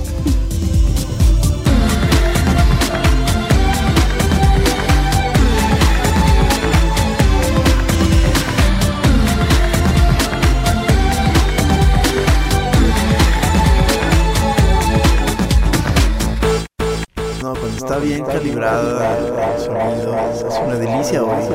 No, 17.54 17.60
cuando 17.60 17.78
está 17.78 18.00
bien 18.00 18.26
calibrado 18.26 19.00
el 19.00 19.60
sonido, 19.60 20.18
es 20.34 20.60
una 20.60 20.76
delicia 20.76 21.24
oír. 21.24 21.52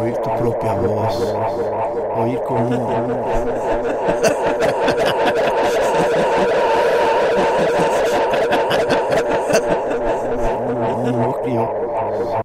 Oír 0.00 0.16
tu 0.16 0.36
propia 0.36 0.72
voz. 0.74 1.34
Oír 2.16 2.38
cómo. 2.46 3.04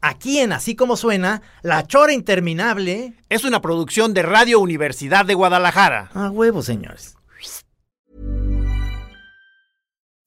Aquí 0.01 0.39
en 0.39 0.51
Así 0.51 0.75
Como 0.75 0.97
Suena, 0.97 1.41
La 1.61 1.87
Chora 1.87 2.11
Interminable. 2.11 3.13
Es 3.29 3.45
una 3.45 3.61
producción 3.61 4.13
de 4.13 4.23
Radio 4.23 4.59
Universidad 4.59 5.25
de 5.25 5.35
Guadalajara. 5.35 6.09
A 6.13 6.29
huevo, 6.29 6.61
señores. 6.63 7.18